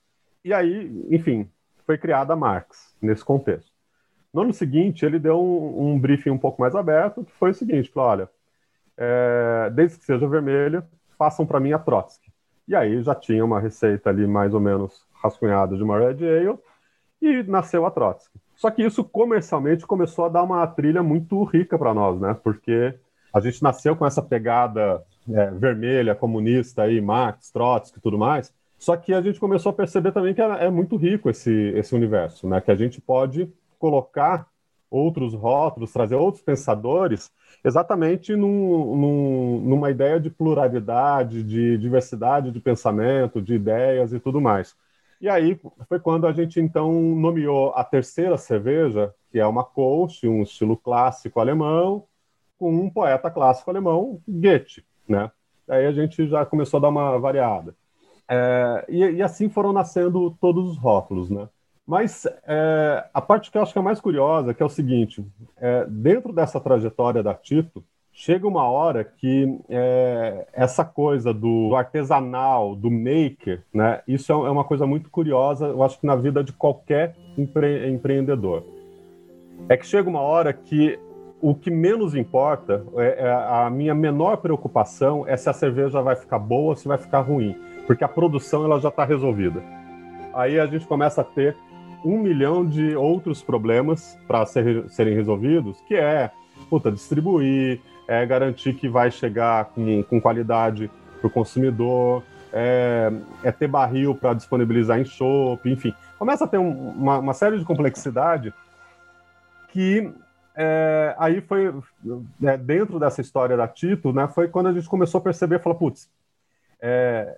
E 0.45 0.53
aí, 0.53 1.07
enfim, 1.11 1.49
foi 1.87 1.97
criada 1.97 2.33
a 2.33 2.37
Max 2.37 2.95
nesse 3.01 3.25
contexto. 3.25 3.74
No 4.35 4.43
ano 4.43 4.53
seguinte, 4.53 5.07
ele 5.07 5.21
deu 5.21 5.41
um, 5.41 5.93
um 5.93 5.99
briefing 5.99 6.31
um 6.31 6.39
pouco 6.39 6.61
mais 6.61 6.75
aberto, 6.75 7.25
que 7.25 7.33
foi 7.33 7.51
o 7.51 7.55
seguinte: 7.55 7.89
falou, 7.89 8.11
olha, 8.11 8.31
é, 8.99 9.71
desde 9.73 9.99
que 9.99 10.05
seja 10.05 10.27
vermelha, 10.27 10.85
façam 11.17 11.47
para 11.47 11.61
mim 11.61 11.73
a 11.73 11.79
Trotsky. 11.79 12.33
E 12.67 12.75
aí 12.75 13.01
já 13.01 13.15
tinha 13.15 13.45
uma 13.45 13.61
receita 13.61 14.11
ali 14.11 14.27
mais 14.27 14.53
ou 14.53 14.61
menos 14.61 15.07
rascunhada 15.23 15.77
de 15.77 15.83
uma 15.85 15.99
Red 15.99 16.27
Ale 16.27 16.59
e 17.23 17.45
nasceu 17.45 17.87
a 17.87 17.91
Trotsky. 17.91 18.39
Só 18.57 18.71
que 18.71 18.83
isso 18.83 19.05
comercialmente 19.05 19.87
começou 19.87 20.25
a 20.25 20.29
dar 20.29 20.43
uma 20.43 20.67
trilha 20.67 21.03
muito 21.03 21.43
rica 21.45 21.79
para 21.79 21.95
nós, 21.95 22.21
né? 22.21 22.37
Porque 22.43 22.95
a 23.33 23.39
gente 23.39 23.63
nasceu 23.63 23.95
com 23.95 24.05
essa 24.05 24.23
pegada 24.23 25.03
é, 25.29 25.51
vermelha, 25.53 26.15
comunista 26.15 26.83
aí, 26.83 27.01
Marx, 27.01 27.51
Trotsky 27.51 27.99
e 27.99 28.03
tudo 28.03 28.19
mais. 28.19 28.53
Só 28.79 28.97
que 28.97 29.15
a 29.15 29.23
gente 29.23 29.39
começou 29.39 29.71
a 29.71 29.75
perceber 29.75 30.11
também 30.13 30.35
que 30.35 30.43
é, 30.43 30.67
é 30.67 30.71
muito 30.71 30.97
rico 30.97 31.31
esse, 31.31 31.53
esse 31.77 31.95
universo, 31.95 32.49
né? 32.49 32.61
Que 32.61 32.73
a 32.73 32.77
gente 32.77 33.01
pode 33.01 33.49
colocar 33.85 34.49
outros 34.91 35.35
rótulos, 35.35 35.93
trazer 35.93 36.15
outros 36.15 36.43
pensadores, 36.43 37.31
exatamente 37.63 38.35
num, 38.35 38.97
num, 38.97 39.61
numa 39.61 39.91
ideia 39.91 40.19
de 40.19 40.31
pluralidade, 40.31 41.43
de 41.43 41.77
diversidade 41.77 42.51
de 42.51 42.61
pensamento, 42.61 43.43
de 43.43 43.55
ideias 43.55 44.15
e 44.15 44.19
tudo 44.19 44.41
mais. 44.41 44.75
E 45.21 45.29
aí 45.29 45.61
foi 45.87 46.01
quando 46.01 46.27
a 46.27 46.33
gente 46.33 46.59
então 46.59 46.91
nomeou 46.93 47.75
a 47.75 47.85
terceira 47.85 48.39
cerveja, 48.39 49.15
que 49.31 49.39
é 49.39 49.47
uma 49.47 49.65
Kolsch, 49.65 50.25
um 50.25 50.43
estilo 50.43 50.79
clássico 50.79 51.41
alemão, 51.41 52.07
com 52.59 52.75
um 52.75 52.89
poeta 52.89 53.31
clássico 53.31 53.69
alemão, 53.69 54.19
Goethe, 54.27 54.83
né? 55.07 55.31
Aí 55.69 55.85
a 55.85 55.93
gente 55.93 56.27
já 56.27 56.47
começou 56.47 56.79
a 56.79 56.81
dar 56.81 56.89
uma 56.89 57.19
variada. 57.19 57.77
É, 58.27 58.87
e, 58.89 59.05
e, 59.17 59.23
assim 59.23 59.51
foram 59.51 59.75
nascendo 59.75 60.31
todos 60.41 60.71
os 60.71 60.79
rótulos, 60.79 61.29
né? 61.29 61.49
Mas 61.87 62.27
é, 62.47 63.05
a 63.13 63.21
parte 63.21 63.51
que 63.51 63.59
eu 63.59 63.63
acho 63.63 63.73
que 63.73 63.79
é 63.79 63.83
mais 63.83 64.01
curiosa, 64.01 64.55
que 64.55 64.63
é 64.63 64.67
o 64.67 64.71
seguinte, 64.71 65.25
é, 65.57 65.85
dentro 65.87 66.33
dessa 66.33 66.59
trajetória 66.59 67.23
da 67.23 67.35
Tito, 67.35 67.85
chega 68.15 68.47
uma 68.47 68.67
hora 68.67 69.05
que 69.05 69.59
é, 69.69 70.47
essa 70.53 70.85
coisa 70.85 71.35
do 71.35 71.75
artesanal, 71.75 72.75
do 72.77 72.91
maker, 72.91 73.63
né? 73.73 74.01
Isso 74.07 74.33
é, 74.33 74.35
é 74.35 74.51
uma 74.51 74.65
coisa 74.65 74.87
muito 74.87 75.11
curiosa, 75.11 75.67
eu 75.67 75.83
acho 75.83 75.99
que 76.01 76.07
na 76.07 76.17
vida 76.17 76.43
de 76.43 76.53
qualquer 76.53 77.17
empre 77.37 77.91
empreendedor. 77.91 78.65
É 79.69 79.77
que 79.77 79.87
chega 79.87 80.09
uma 80.09 80.21
hora 80.21 80.53
que 80.53 80.99
o 81.41 81.55
que 81.55 81.71
menos 81.71 82.15
importa, 82.15 82.87
é, 82.97 83.27
é, 83.27 83.31
a 83.31 83.69
minha 83.69 83.95
menor 83.95 84.39
preocupação 84.39 85.27
é 85.27 85.37
se 85.37 85.51
a 85.51 85.53
cerveja 85.53 86.01
vai 86.01 86.17
ficar 86.17 86.39
boa 86.39 86.71
ou 86.71 86.77
se 86.77 86.89
vai 86.89 86.97
ficar 86.97 87.21
ruim, 87.21 87.55
porque 87.87 88.05
a 88.05 88.09
produção 88.09 88.65
ela 88.65 88.81
já 88.81 88.89
está 88.89 89.05
resolvida. 89.05 89.63
Aí 90.33 90.59
a 90.59 90.67
gente 90.67 90.87
começa 90.87 91.21
a 91.21 91.25
ter 91.25 91.57
um 92.05 92.19
milhão 92.19 92.65
de 92.65 92.95
outros 92.95 93.43
problemas 93.43 94.19
para 94.27 94.45
ser, 94.45 94.89
serem 94.91 95.15
resolvidos, 95.15 95.81
que 95.89 95.95
é 95.95 96.31
puta, 96.69 96.91
distribuir, 96.91 97.81
é 98.07 98.25
garantir 98.27 98.75
que 98.75 98.89
vai 98.89 99.11
chegar 99.11 99.67
com, 99.67 100.03
com 100.05 100.21
qualidade 100.21 100.91
para 101.19 101.27
o 101.27 101.31
consumidor, 101.31 102.23
é, 102.53 103.11
é, 103.43 103.51
ter 103.51 103.67
barril 103.67 104.15
para 104.15 104.35
disponibilizar 104.35 105.01
em 105.01 105.05
shopping, 105.05 105.73
enfim. 105.73 105.95
Começa 106.19 106.45
a 106.45 106.49
ter 106.49 106.59
um, 106.59 106.91
uma, 106.91 107.19
uma, 107.19 107.35
série 107.35 107.59
de 107.59 107.65
complexidade 107.65 108.53
que 109.71 110.13
é, 110.55 111.15
aí 111.19 111.41
foi, 111.41 111.75
é, 112.45 112.57
dentro 112.57 113.01
dessa 113.01 113.21
história 113.21 113.57
da 113.57 113.67
Tito, 113.67 114.13
né, 114.13 114.29
foi 114.29 114.49
quando 114.49 114.69
a 114.69 114.73
gente 114.73 114.89
começou 114.89 115.19
a 115.19 115.23
perceber, 115.23 115.61
falou, 115.61 115.79
putz, 115.79 116.09
é, 116.81 117.37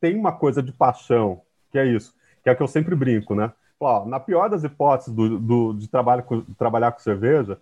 tem 0.00 0.18
uma 0.18 0.32
coisa 0.32 0.62
de 0.62 0.72
paixão, 0.72 1.40
que 1.70 1.78
é 1.78 1.86
isso 1.86 2.15
que 2.46 2.50
é 2.50 2.52
o 2.52 2.56
que 2.56 2.62
eu 2.62 2.68
sempre 2.68 2.94
brinco, 2.94 3.34
né? 3.34 3.52
Ó, 3.80 4.06
na 4.06 4.20
pior 4.20 4.48
das 4.48 4.62
hipóteses 4.62 5.12
do, 5.12 5.36
do, 5.36 5.72
de 5.74 5.88
trabalho 5.88 6.22
com, 6.22 6.42
trabalhar 6.56 6.92
com 6.92 7.00
cerveja, 7.00 7.60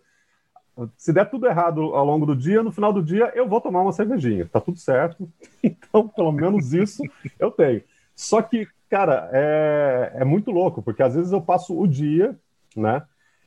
se 0.99 1.11
der 1.11 1.31
tudo 1.31 1.47
errado 1.47 1.81
ao 1.95 2.05
longo 2.05 2.27
do 2.27 2.37
dia, 2.37 2.63
no 2.63 2.71
final 2.71 2.93
do 2.93 3.03
dia 3.03 3.33
eu 3.35 3.49
vou 3.49 3.63
tomar 3.63 3.81
uma 3.81 3.93
cervejinha, 3.93 4.47
tá 4.47 4.61
tudo 4.61 4.79
certo. 4.79 5.27
Então, 5.65 6.07
pelo 6.07 6.31
menos 6.31 6.75
isso 6.75 7.03
eu 7.39 7.51
tenho. 7.51 7.83
Só 8.15 8.43
que, 8.43 8.69
cara, 8.91 9.31
é, 9.33 10.17
é 10.17 10.25
muito 10.25 10.51
louco, 10.51 10.83
porque 10.83 11.03
às 11.03 11.15
vezes 11.15 11.33
eu 11.33 11.41
passo 11.41 11.75
o 11.81 11.89
dia, 11.89 12.39
né, 12.77 13.03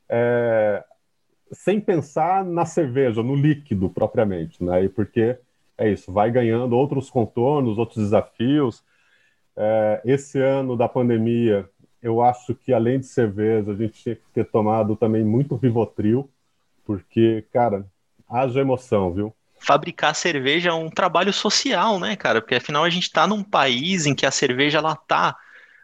é, 0.08 0.82
sem 1.52 1.80
pensar 1.80 2.44
na 2.44 2.66
cerveja, 2.66 3.22
no 3.22 3.36
líquido 3.36 3.88
propriamente, 3.88 4.64
né, 4.64 4.82
e 4.82 4.88
porque 4.88 5.38
é 5.78 5.88
isso, 5.88 6.12
vai 6.12 6.32
ganhando 6.32 6.76
outros 6.76 7.08
contornos, 7.08 7.78
outros 7.78 8.02
desafios. 8.02 8.82
É, 9.60 10.00
esse 10.04 10.40
ano 10.40 10.76
da 10.76 10.88
pandemia, 10.88 11.68
eu 12.00 12.22
acho 12.22 12.54
que 12.54 12.72
além 12.72 13.00
de 13.00 13.06
cerveja, 13.06 13.72
a 13.72 13.74
gente 13.74 14.00
tinha 14.00 14.14
que 14.14 14.22
ter 14.32 14.44
tomado 14.44 14.94
também 14.94 15.24
muito 15.24 15.56
Rivotril, 15.56 16.30
porque, 16.84 17.44
cara, 17.52 17.84
haja 18.30 18.60
emoção, 18.60 19.12
viu? 19.12 19.34
Fabricar 19.58 20.14
cerveja 20.14 20.70
é 20.70 20.72
um 20.72 20.88
trabalho 20.88 21.32
social, 21.32 21.98
né, 21.98 22.14
cara? 22.14 22.40
Porque 22.40 22.54
afinal 22.54 22.84
a 22.84 22.90
gente 22.90 23.02
está 23.04 23.26
num 23.26 23.42
país 23.42 24.06
em 24.06 24.14
que 24.14 24.24
a 24.24 24.30
cerveja 24.30 24.78
ela 24.78 24.94
tá 24.94 25.36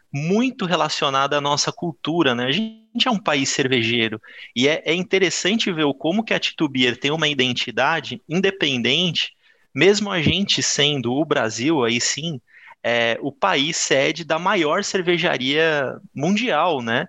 muito 0.09 0.65
relacionada 0.65 1.37
à 1.37 1.41
nossa 1.41 1.73
cultura, 1.73 2.33
né? 2.33 2.45
A 2.45 2.51
gente 2.53 3.05
é 3.05 3.11
um 3.11 3.19
país 3.19 3.49
cervejeiro 3.49 4.21
e 4.55 4.69
é, 4.69 4.81
é 4.85 4.93
interessante 4.93 5.69
ver 5.73 5.85
como 5.99 6.23
que 6.23 6.33
a 6.33 6.39
Titubier 6.39 6.97
tem 6.97 7.11
uma 7.11 7.27
identidade 7.27 8.21
independente, 8.29 9.33
mesmo 9.73 10.09
a 10.09 10.21
gente 10.21 10.63
sendo 10.63 11.13
o 11.13 11.25
Brasil, 11.25 11.83
aí 11.83 11.99
sim, 11.99 12.39
é, 12.87 13.17
o 13.19 13.31
país 13.31 13.77
sede 13.77 14.23
da 14.23 14.37
maior 14.37 14.83
cervejaria 14.83 15.97
mundial, 16.13 16.83
né? 16.83 17.07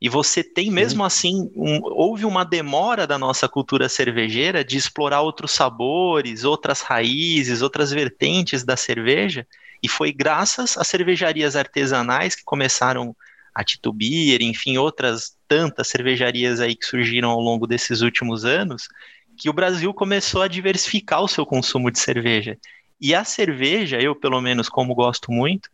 E 0.00 0.08
você 0.08 0.42
tem 0.42 0.70
mesmo 0.70 1.04
assim, 1.04 1.50
um, 1.54 1.80
houve 1.82 2.24
uma 2.24 2.44
demora 2.44 3.06
da 3.06 3.18
nossa 3.18 3.46
cultura 3.46 3.90
cervejeira 3.90 4.64
de 4.64 4.78
explorar 4.78 5.20
outros 5.20 5.50
sabores, 5.50 6.44
outras 6.44 6.80
raízes, 6.80 7.60
outras 7.60 7.90
vertentes 7.90 8.64
da 8.64 8.74
cerveja, 8.74 9.46
e 9.82 9.88
foi 9.88 10.12
graças 10.12 10.78
às 10.78 10.88
cervejarias 10.88 11.56
artesanais 11.56 12.34
que 12.34 12.42
começaram 12.42 13.14
a 13.54 13.62
Titubier, 13.62 14.40
enfim, 14.40 14.78
outras 14.78 15.36
tantas 15.46 15.88
cervejarias 15.88 16.58
aí 16.58 16.74
que 16.74 16.86
surgiram 16.86 17.28
ao 17.28 17.40
longo 17.40 17.66
desses 17.66 18.00
últimos 18.00 18.46
anos, 18.46 18.88
que 19.36 19.50
o 19.50 19.52
Brasil 19.52 19.92
começou 19.92 20.40
a 20.40 20.48
diversificar 20.48 21.22
o 21.22 21.28
seu 21.28 21.44
consumo 21.44 21.90
de 21.90 21.98
cerveja. 21.98 22.56
E 23.00 23.14
a 23.14 23.24
cerveja, 23.24 24.00
eu 24.00 24.14
pelo 24.14 24.40
menos 24.40 24.68
como 24.68 24.94
gosto 24.94 25.30
muito, 25.30 25.70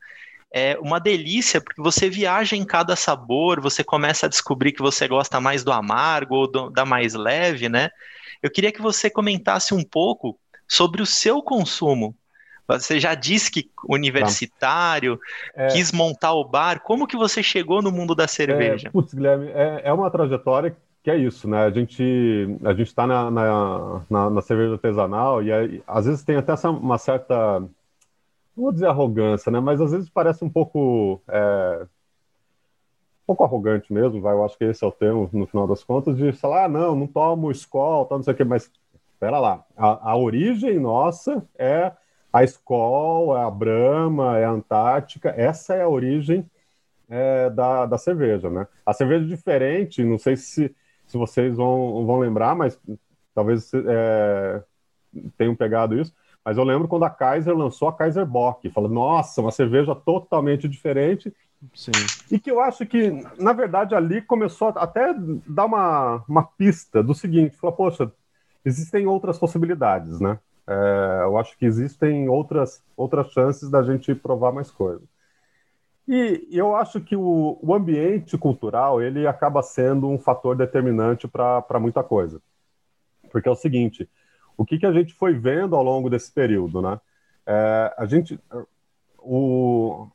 é 0.52 0.78
uma 0.78 1.00
delícia 1.00 1.60
porque 1.60 1.82
você 1.82 2.08
viaja 2.08 2.54
em 2.54 2.64
cada 2.64 2.94
sabor, 2.94 3.60
você 3.60 3.82
começa 3.82 4.26
a 4.26 4.28
descobrir 4.28 4.72
que 4.72 4.82
você 4.82 5.08
gosta 5.08 5.40
mais 5.40 5.64
do 5.64 5.72
amargo 5.72 6.36
ou 6.36 6.50
do, 6.50 6.70
da 6.70 6.84
mais 6.84 7.14
leve, 7.14 7.68
né? 7.68 7.90
Eu 8.42 8.50
queria 8.50 8.70
que 8.70 8.80
você 8.80 9.10
comentasse 9.10 9.74
um 9.74 9.82
pouco 9.82 10.38
sobre 10.68 11.02
o 11.02 11.06
seu 11.06 11.42
consumo. 11.42 12.14
Você 12.68 12.98
já 12.98 13.14
disse 13.14 13.50
que 13.50 13.68
universitário, 13.88 15.18
tá. 15.54 15.62
é... 15.64 15.66
quis 15.68 15.92
montar 15.92 16.32
o 16.32 16.44
bar. 16.44 16.80
Como 16.80 17.06
que 17.06 17.16
você 17.16 17.42
chegou 17.42 17.82
no 17.82 17.90
mundo 17.90 18.14
da 18.14 18.26
cerveja? 18.26 18.88
É, 18.88 18.90
putz, 18.90 19.12
Guilherme, 19.12 19.48
é, 19.48 19.82
é 19.84 19.92
uma 19.92 20.10
trajetória 20.10 20.76
que 21.04 21.11
é 21.11 21.18
isso, 21.18 21.46
né? 21.46 21.58
A 21.64 21.70
gente 21.70 22.02
a 22.64 22.73
gente 22.73 22.88
está 22.88 23.06
na, 23.06 23.30
na, 23.30 24.02
na, 24.08 24.30
na, 24.30 24.42
cerveja 24.42 24.73
artesanal 24.73 25.42
e 25.42 25.52
aí, 25.52 25.82
às 25.87 26.06
vezes 26.06 26.25
tem 26.25 26.37
até 26.37 26.52
essa, 26.52 26.70
uma 26.70 26.96
certa, 26.96 27.61
não 27.61 27.70
vou 28.56 28.73
dizer 28.73 28.87
arrogância, 28.87 29.52
né? 29.52 29.61
Mas 29.61 29.82
às 29.82 29.92
vezes 29.92 30.08
parece 30.08 30.42
um 30.42 30.49
pouco 30.49 31.20
é, 31.28 31.87
um 33.25 33.26
pouco 33.26 33.44
arrogante 33.44 33.92
mesmo, 33.92 34.20
vai. 34.23 34.32
Eu 34.34 34.44
acho 34.46 34.56
que 34.56 34.64
esse 34.64 34.82
é 34.82 34.87
o 34.87 34.92
termo 34.92 35.28
no 35.30 35.46
final 35.46 35.66
das 35.66 35.84
contas 35.84 36.16
de 36.16 36.32
falar, 36.32 36.64
ah, 36.64 36.68
não, 36.68 36.96
não 36.96 37.06
tomo 37.06 37.50
escola, 37.50 38.06
tal, 38.06 38.18
não 38.18 38.25
sei 38.25 38.32
o 38.32 38.37
quê, 38.37 38.44
mas 38.44 38.70
espera 39.12 39.38
lá, 39.38 39.62
a, 39.76 40.12
a 40.12 40.16
origem 40.16 40.78
nossa 40.80 41.46
é 41.58 41.92
a 42.32 42.42
escola, 42.42 43.40
é 43.40 43.44
a 43.44 43.50
Brahma, 43.50 44.38
é 44.38 44.46
a 44.46 44.50
Antártica, 44.50 45.34
essa 45.37 45.75
é 45.75 45.82
a 45.82 45.88
origem 45.88 46.50
é, 47.11 47.50
da, 47.50 47.84
da 47.84 47.99
cerveja, 47.99 48.49
né? 48.49 48.66
A 48.87 48.94
cerveja 48.94 49.25
é 49.26 49.28
diferente, 49.28 50.02
não 50.02 50.18
sei 50.18 50.37
se 50.37 50.75
se 51.14 51.18
vocês 51.18 51.56
vão, 51.56 52.04
vão 52.04 52.18
lembrar, 52.18 52.56
mas 52.56 52.76
talvez 53.33 53.71
é, 53.73 54.62
tenham 55.38 55.54
pegado 55.54 55.97
isso. 55.97 56.12
Mas 56.44 56.59
eu 56.59 56.64
lembro 56.64 56.88
quando 56.88 57.04
a 57.04 57.11
Kaiser 57.11 57.56
lançou 57.56 57.87
a 57.87 57.92
Kaiser 57.92 58.26
Bock, 58.26 58.68
falou, 58.71 58.90
nossa, 58.90 59.40
uma 59.40 59.52
cerveja 59.52 59.94
totalmente 59.94 60.68
diferente. 60.68 61.33
Sim. 61.73 61.92
E 62.30 62.38
que 62.38 62.50
eu 62.50 62.61
acho 62.61 62.85
que, 62.85 63.25
na 63.38 63.52
verdade, 63.52 63.94
ali 63.94 64.21
começou 64.21 64.68
a 64.68 64.83
até 64.83 65.14
dar 65.47 65.66
uma, 65.66 66.25
uma 66.28 66.42
pista 66.42 67.00
do 67.00 67.14
seguinte: 67.14 67.56
falou, 67.56 67.76
poxa, 67.76 68.12
existem 68.64 69.06
outras 69.06 69.38
possibilidades, 69.38 70.21
né? 70.21 70.38
É, 70.66 71.21
eu 71.23 71.38
acho 71.38 71.56
que 71.56 71.64
existem 71.64 72.28
outras, 72.28 72.83
outras 72.97 73.30
chances 73.30 73.71
da 73.71 73.83
gente 73.83 74.14
provar 74.14 74.52
mais 74.52 74.71
coisas. 74.71 75.09
E 76.06 76.49
eu 76.50 76.76
acho 76.76 77.00
que 77.00 77.16
o, 77.16 77.58
o 77.62 77.75
ambiente 77.75 78.37
cultural 78.37 79.00
ele 79.00 79.26
acaba 79.26 79.62
sendo 79.62 80.08
um 80.08 80.18
fator 80.18 80.54
determinante 80.54 81.26
para 81.26 81.80
muita 81.80 82.02
coisa. 82.02 82.42
Porque 83.30 83.49
é 83.49 83.52
o 83.52 83.56
seguinte, 83.56 84.08
o 84.56 84.64
que, 84.64 84.78
que 84.78 84.87
a 84.87 84.92
gente 84.92 85.14
foi 85.14 85.32
vendo 85.34 85.75
ao 85.75 85.82
longo 85.82 86.11
desse 86.11 86.30
período, 86.30 86.82
né? 86.82 87.00
É, 87.46 87.94
a 87.96 88.06
gente, 88.06 88.38
o, 89.18 90.06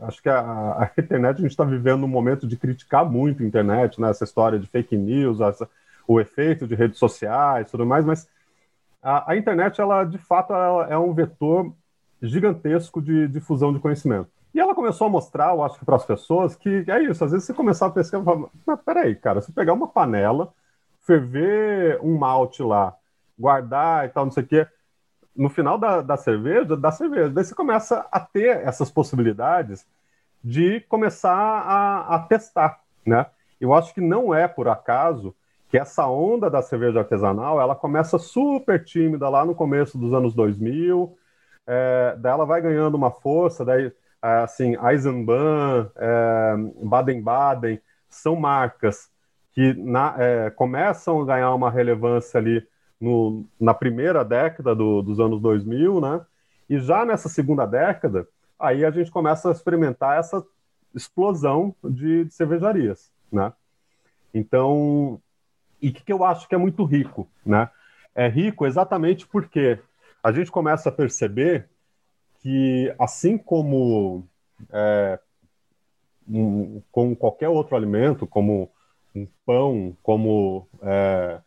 acho 0.00 0.20
que 0.22 0.28
a, 0.28 0.40
a 0.40 0.90
internet 1.00 1.38
a 1.38 1.42
gente 1.42 1.50
está 1.50 1.64
vivendo 1.64 2.04
um 2.04 2.08
momento 2.08 2.46
de 2.46 2.56
criticar 2.56 3.08
muito 3.08 3.42
a 3.42 3.46
internet, 3.46 4.00
né? 4.00 4.10
Essa 4.10 4.24
história 4.24 4.58
de 4.58 4.66
fake 4.66 4.96
news, 4.96 5.40
essa, 5.40 5.68
o 6.06 6.20
efeito 6.20 6.66
de 6.66 6.74
redes 6.74 6.98
sociais, 6.98 7.70
tudo 7.70 7.86
mais, 7.86 8.04
mas 8.04 8.28
a, 9.02 9.32
a 9.32 9.36
internet, 9.36 9.80
ela 9.80 10.04
de 10.04 10.18
fato 10.18 10.52
ela 10.52 10.88
é 10.88 10.98
um 10.98 11.12
vetor 11.12 11.72
gigantesco 12.22 13.00
de 13.00 13.28
difusão 13.28 13.72
de 13.72 13.78
conhecimento. 13.78 14.33
E 14.54 14.60
ela 14.60 14.74
começou 14.74 15.08
a 15.08 15.10
mostrar, 15.10 15.50
eu 15.52 15.64
acho 15.64 15.78
que 15.78 15.84
para 15.84 15.96
as 15.96 16.06
pessoas, 16.06 16.54
que 16.54 16.84
é 16.86 17.02
isso. 17.02 17.24
Às 17.24 17.32
vezes 17.32 17.44
você 17.46 17.52
começar 17.52 17.86
a 17.86 17.90
pesquisar 17.90 18.22
mas 18.64 18.80
peraí, 18.82 19.16
cara, 19.16 19.40
se 19.40 19.52
pegar 19.52 19.72
uma 19.72 19.88
panela, 19.88 20.54
ferver 21.00 21.98
um 22.00 22.16
malte 22.16 22.62
lá, 22.62 22.96
guardar 23.36 24.06
e 24.06 24.10
tal, 24.10 24.24
não 24.24 24.32
sei 24.32 24.44
o 24.44 24.46
quê, 24.46 24.66
no 25.36 25.48
final 25.48 25.76
da, 25.76 26.00
da 26.00 26.16
cerveja, 26.16 26.76
da 26.76 26.92
cerveja, 26.92 27.30
daí 27.30 27.44
você 27.44 27.54
começa 27.54 28.06
a 28.12 28.20
ter 28.20 28.64
essas 28.64 28.90
possibilidades 28.90 29.84
de 30.42 30.80
começar 30.82 31.34
a, 31.34 32.14
a 32.14 32.18
testar, 32.20 32.80
né? 33.04 33.26
Eu 33.60 33.74
acho 33.74 33.92
que 33.92 34.00
não 34.00 34.32
é 34.32 34.46
por 34.46 34.68
acaso 34.68 35.34
que 35.68 35.76
essa 35.76 36.06
onda 36.06 36.48
da 36.48 36.62
cerveja 36.62 37.00
artesanal 37.00 37.60
ela 37.60 37.74
começa 37.74 38.18
super 38.18 38.84
tímida 38.84 39.28
lá 39.28 39.44
no 39.44 39.54
começo 39.54 39.98
dos 39.98 40.14
anos 40.14 40.32
2000, 40.32 41.16
é, 41.66 42.14
daí 42.18 42.32
ela 42.32 42.46
vai 42.46 42.60
ganhando 42.60 42.94
uma 42.94 43.10
força, 43.10 43.64
daí 43.64 43.90
assim, 44.24 44.74
Eisenbahn, 44.82 45.90
é, 45.96 46.54
Baden-Baden, 46.82 47.80
são 48.08 48.36
marcas 48.36 49.10
que 49.52 49.74
na, 49.74 50.14
é, 50.18 50.50
começam 50.50 51.20
a 51.20 51.24
ganhar 51.26 51.54
uma 51.54 51.70
relevância 51.70 52.38
ali 52.38 52.66
no, 53.00 53.44
na 53.60 53.74
primeira 53.74 54.24
década 54.24 54.74
do, 54.74 55.02
dos 55.02 55.20
anos 55.20 55.40
2000, 55.40 56.00
né? 56.00 56.24
E 56.68 56.78
já 56.78 57.04
nessa 57.04 57.28
segunda 57.28 57.66
década, 57.66 58.26
aí 58.58 58.84
a 58.84 58.90
gente 58.90 59.10
começa 59.10 59.48
a 59.48 59.52
experimentar 59.52 60.18
essa 60.18 60.44
explosão 60.94 61.74
de, 61.84 62.24
de 62.24 62.32
cervejarias, 62.32 63.12
né? 63.30 63.52
Então, 64.32 65.20
e 65.82 65.90
o 65.90 65.92
que, 65.92 66.02
que 66.02 66.12
eu 66.12 66.24
acho 66.24 66.48
que 66.48 66.54
é 66.54 66.58
muito 66.58 66.82
rico, 66.84 67.28
né? 67.44 67.68
É 68.14 68.26
rico 68.26 68.64
exatamente 68.64 69.26
porque 69.26 69.78
a 70.22 70.32
gente 70.32 70.50
começa 70.50 70.88
a 70.88 70.92
perceber 70.92 71.68
que, 72.44 72.94
assim 72.98 73.38
como 73.38 74.28
é, 74.70 75.18
um, 76.28 76.82
com 76.92 77.16
qualquer 77.16 77.48
outro 77.48 77.74
alimento, 77.74 78.26
como 78.26 78.70
um 79.16 79.26
pão, 79.46 79.96
como, 80.02 80.68
é, 80.82 81.40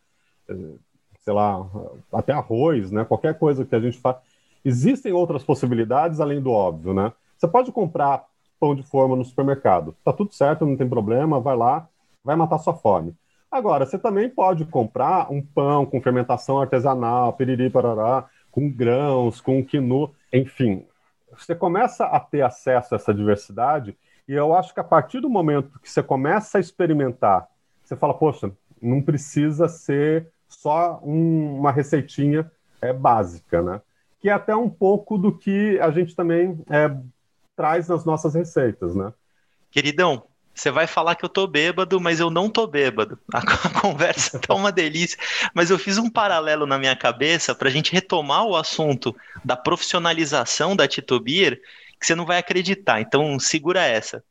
sei 1.20 1.32
lá, 1.32 1.64
até 2.12 2.32
arroz, 2.32 2.90
né? 2.90 3.04
qualquer 3.04 3.38
coisa 3.38 3.64
que 3.64 3.76
a 3.76 3.80
gente 3.80 3.96
faz, 3.96 4.16
existem 4.64 5.12
outras 5.12 5.44
possibilidades 5.44 6.18
além 6.18 6.42
do 6.42 6.50
óbvio, 6.50 6.92
né? 6.92 7.12
Você 7.36 7.46
pode 7.46 7.70
comprar 7.70 8.24
pão 8.58 8.74
de 8.74 8.82
forma 8.82 9.14
no 9.14 9.24
supermercado, 9.24 9.94
tá 10.04 10.12
tudo 10.12 10.34
certo, 10.34 10.66
não 10.66 10.76
tem 10.76 10.88
problema, 10.88 11.38
vai 11.38 11.56
lá, 11.56 11.88
vai 12.24 12.34
matar 12.34 12.58
sua 12.58 12.74
fome. 12.74 13.14
Agora, 13.48 13.86
você 13.86 13.96
também 13.96 14.28
pode 14.28 14.64
comprar 14.64 15.30
um 15.30 15.40
pão 15.40 15.86
com 15.86 16.02
fermentação 16.02 16.60
artesanal, 16.60 17.34
piriri, 17.34 17.70
parará, 17.70 18.28
com 18.50 18.68
grãos, 18.68 19.40
com 19.40 19.64
quinu, 19.64 20.12
enfim. 20.32 20.86
Você 21.32 21.54
começa 21.54 22.06
a 22.06 22.18
ter 22.18 22.42
acesso 22.42 22.94
a 22.94 22.96
essa 22.96 23.14
diversidade 23.14 23.96
e 24.26 24.32
eu 24.32 24.54
acho 24.54 24.74
que 24.74 24.80
a 24.80 24.84
partir 24.84 25.20
do 25.20 25.28
momento 25.28 25.78
que 25.80 25.90
você 25.90 26.02
começa 26.02 26.58
a 26.58 26.60
experimentar, 26.60 27.48
você 27.82 27.96
fala, 27.96 28.12
poxa, 28.12 28.52
não 28.80 29.00
precisa 29.00 29.68
ser 29.68 30.30
só 30.46 31.00
um, 31.02 31.58
uma 31.58 31.72
receitinha 31.72 32.50
é, 32.80 32.92
básica, 32.92 33.62
né? 33.62 33.80
Que 34.20 34.28
é 34.28 34.32
até 34.32 34.54
um 34.54 34.68
pouco 34.68 35.16
do 35.16 35.36
que 35.36 35.78
a 35.80 35.90
gente 35.90 36.14
também 36.14 36.62
é, 36.68 36.94
traz 37.56 37.88
nas 37.88 38.04
nossas 38.04 38.34
receitas, 38.34 38.94
né? 38.94 39.12
Queridão, 39.70 40.24
você 40.58 40.72
vai 40.72 40.86
falar 40.88 41.14
que 41.14 41.24
eu 41.24 41.28
tô 41.28 41.46
bêbado, 41.46 42.00
mas 42.00 42.18
eu 42.18 42.30
não 42.30 42.50
tô 42.50 42.66
bêbado. 42.66 43.18
A, 43.32 43.80
conversa 43.80 44.38
tá 44.38 44.54
uma 44.54 44.72
delícia. 44.72 45.18
Mas 45.54 45.70
eu 45.70 45.78
fiz 45.78 45.98
um 45.98 46.10
paralelo 46.10 46.66
na 46.66 46.78
minha 46.78 46.96
cabeça 46.96 47.54
para 47.54 47.68
a 47.68 47.70
gente 47.70 47.92
retomar 47.92 48.44
o 48.44 48.56
assunto 48.56 49.14
da 49.44 49.56
profissionalização 49.56 50.74
da 50.74 50.88
Tito 50.88 51.20
Beer, 51.20 51.60
que 52.00 52.06
você 52.06 52.14
não 52.14 52.26
vai 52.26 52.38
acreditar. 52.38 53.00
Então, 53.00 53.38
segura 53.38 53.84
essa. 53.84 54.22